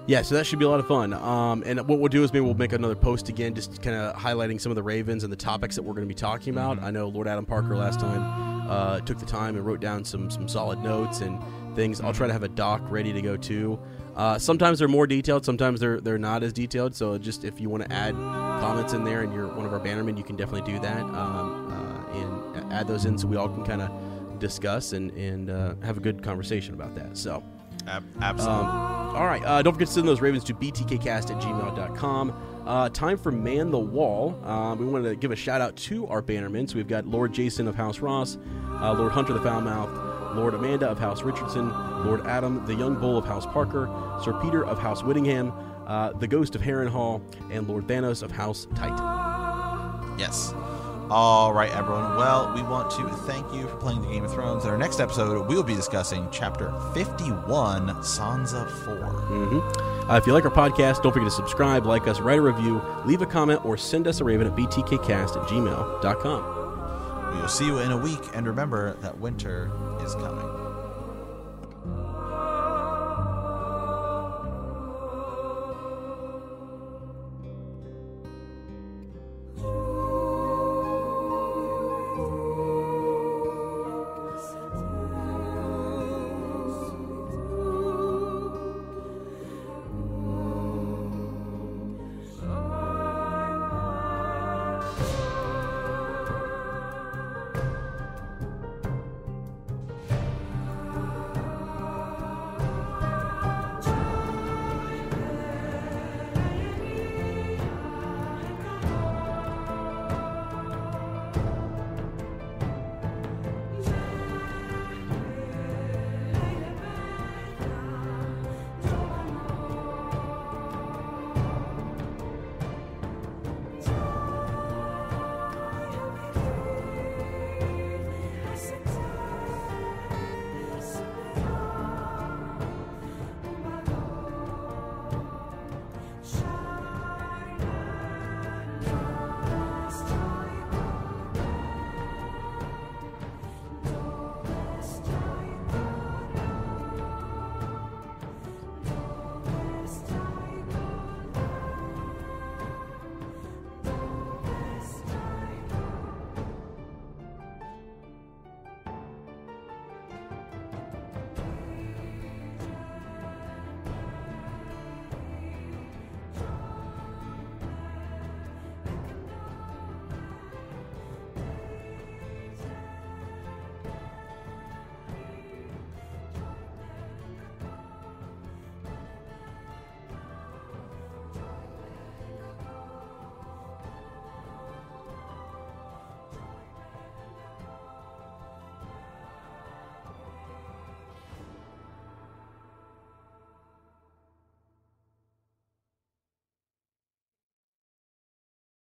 [0.08, 1.12] yeah, so that should be a lot of fun.
[1.12, 4.16] Um, and what we'll do is maybe we'll make another post again, just kind of
[4.16, 6.78] highlighting some of the Ravens and the topics that we're going to be talking about.
[6.78, 6.86] Mm-hmm.
[6.86, 10.30] I know Lord Adam Parker last time uh, took the time and wrote down some
[10.30, 11.40] some solid notes and
[11.76, 12.02] things.
[12.02, 13.80] I'll try to have a doc ready to go too.
[14.16, 16.96] Uh, sometimes they're more detailed, sometimes they're they're not as detailed.
[16.96, 19.80] So just if you want to add comments in there and you're one of our
[19.80, 23.50] bannermen, you can definitely do that um, uh, and add those in so we all
[23.50, 27.18] can kind of discuss and and uh, have a good conversation about that.
[27.18, 27.44] So.
[28.22, 28.66] Absolutely.
[28.66, 29.44] Um, all right.
[29.44, 32.49] Uh, don't forget to send those ravens to btkcast at gmail.com.
[32.70, 34.40] Uh, time for Man the Wall.
[34.46, 36.70] Uh, we wanted to give a shout out to our bannermen.
[36.70, 38.38] So we've got Lord Jason of House Ross,
[38.80, 41.70] uh, Lord Hunter the Foulmouth, Lord Amanda of House Richardson,
[42.06, 43.90] Lord Adam the Young Bull of House Parker,
[44.24, 45.52] Sir Peter of House Whittingham,
[45.88, 50.20] uh, the Ghost of Harrenhal, and Lord Thanos of House Titan.
[50.20, 50.54] Yes.
[51.10, 52.18] All right, everyone.
[52.18, 54.64] Well, we want to thank you for playing the Game of Thrones.
[54.64, 58.96] In our next episode, we will be discussing Chapter 51, Sansa 4.
[58.96, 62.42] hmm Uh, if you like our podcast, don't forget to subscribe, like us, write a
[62.42, 67.36] review, leave a comment, or send us a raven at btkcast at gmail.com.
[67.36, 69.72] We will see you in a week, and remember that winter
[70.04, 70.49] is coming.